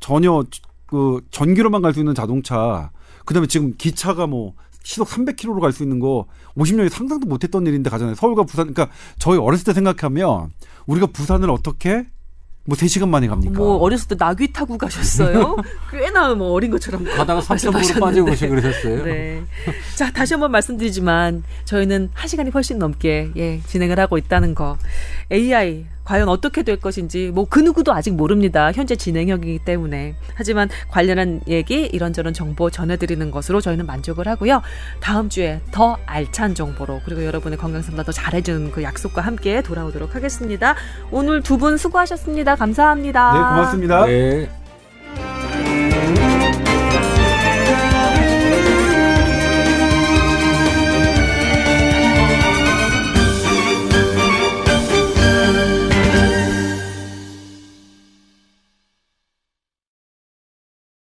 전혀 0.00 0.42
그 0.86 1.20
전기로만 1.30 1.82
갈 1.82 1.94
수 1.94 2.00
있는 2.00 2.14
자동차 2.14 2.90
그다음에 3.24 3.46
지금 3.46 3.72
기차가 3.78 4.26
뭐 4.26 4.54
시속 4.82 5.08
300km로 5.08 5.60
갈 5.60 5.72
수 5.72 5.82
있는 5.82 5.98
거 6.00 6.26
50년에 6.56 6.88
상상도 6.88 7.26
못했던 7.26 7.66
일인데 7.66 7.90
가잖아요. 7.90 8.14
서울과 8.14 8.44
부산 8.44 8.72
그러니까 8.72 8.94
저희 9.18 9.38
어렸을 9.38 9.64
때 9.64 9.72
생각하면 9.72 10.50
우리가 10.86 11.06
부산을 11.08 11.50
어떻게 11.50 12.06
뭐 12.66 12.76
3시간 12.76 13.08
만에 13.08 13.26
갑니까? 13.26 13.58
뭐 13.58 13.76
어렸을 13.78 14.08
때 14.08 14.16
나귀 14.18 14.52
타고 14.52 14.76
가셨어요? 14.76 15.56
꽤나 15.90 16.34
뭐 16.34 16.52
어린 16.52 16.70
것처럼 16.70 17.04
가다가 17.04 17.40
3천불로 17.40 17.72
말씀하셨는데. 17.72 18.00
빠지고 18.00 18.30
오시고 18.30 18.50
그러셨어요. 18.54 19.04
네. 19.04 19.42
자, 19.96 20.12
다시 20.12 20.34
한번 20.34 20.50
말씀드리지만 20.52 21.42
저희는 21.64 22.10
한 22.12 22.28
시간이 22.28 22.50
훨씬 22.50 22.78
넘게 22.78 23.30
예, 23.36 23.60
진행을 23.66 23.98
하고 23.98 24.18
있다는 24.18 24.54
거. 24.54 24.76
AI 25.32 25.86
과연 26.10 26.28
어떻게 26.28 26.62
될 26.64 26.76
것인지 26.76 27.30
뭐 27.32 27.46
그 27.50 27.58
누구도 27.60 27.92
아직 27.92 28.14
모릅니다. 28.14 28.70
현재 28.72 28.94
진행형이기 28.96 29.60
때문에. 29.64 30.14
하지만 30.34 30.68
관련한 30.88 31.40
얘기 31.48 31.86
이런저런 31.86 32.32
정보 32.32 32.70
전해드리는 32.70 33.30
것으로 33.30 33.60
저희는 33.60 33.86
만족을 33.86 34.26
하고요. 34.28 34.62
다음 35.00 35.28
주에 35.28 35.60
더 35.72 35.98
알찬 36.06 36.54
정보로 36.54 37.00
그리고 37.04 37.24
여러분의 37.24 37.58
건강 37.58 37.82
상담 37.82 38.04
더 38.04 38.12
잘해주는 38.12 38.70
그 38.72 38.82
약속과 38.82 39.22
함께 39.22 39.62
돌아오도록 39.62 40.14
하겠습니다. 40.14 40.74
오늘 41.10 41.42
두 41.42 41.58
분 41.60 41.76
수고하셨습니다. 41.76 42.56
감사합니다. 42.56 43.32
네, 43.32 43.38
고맙습니다. 43.38 44.06
네. 44.06 45.89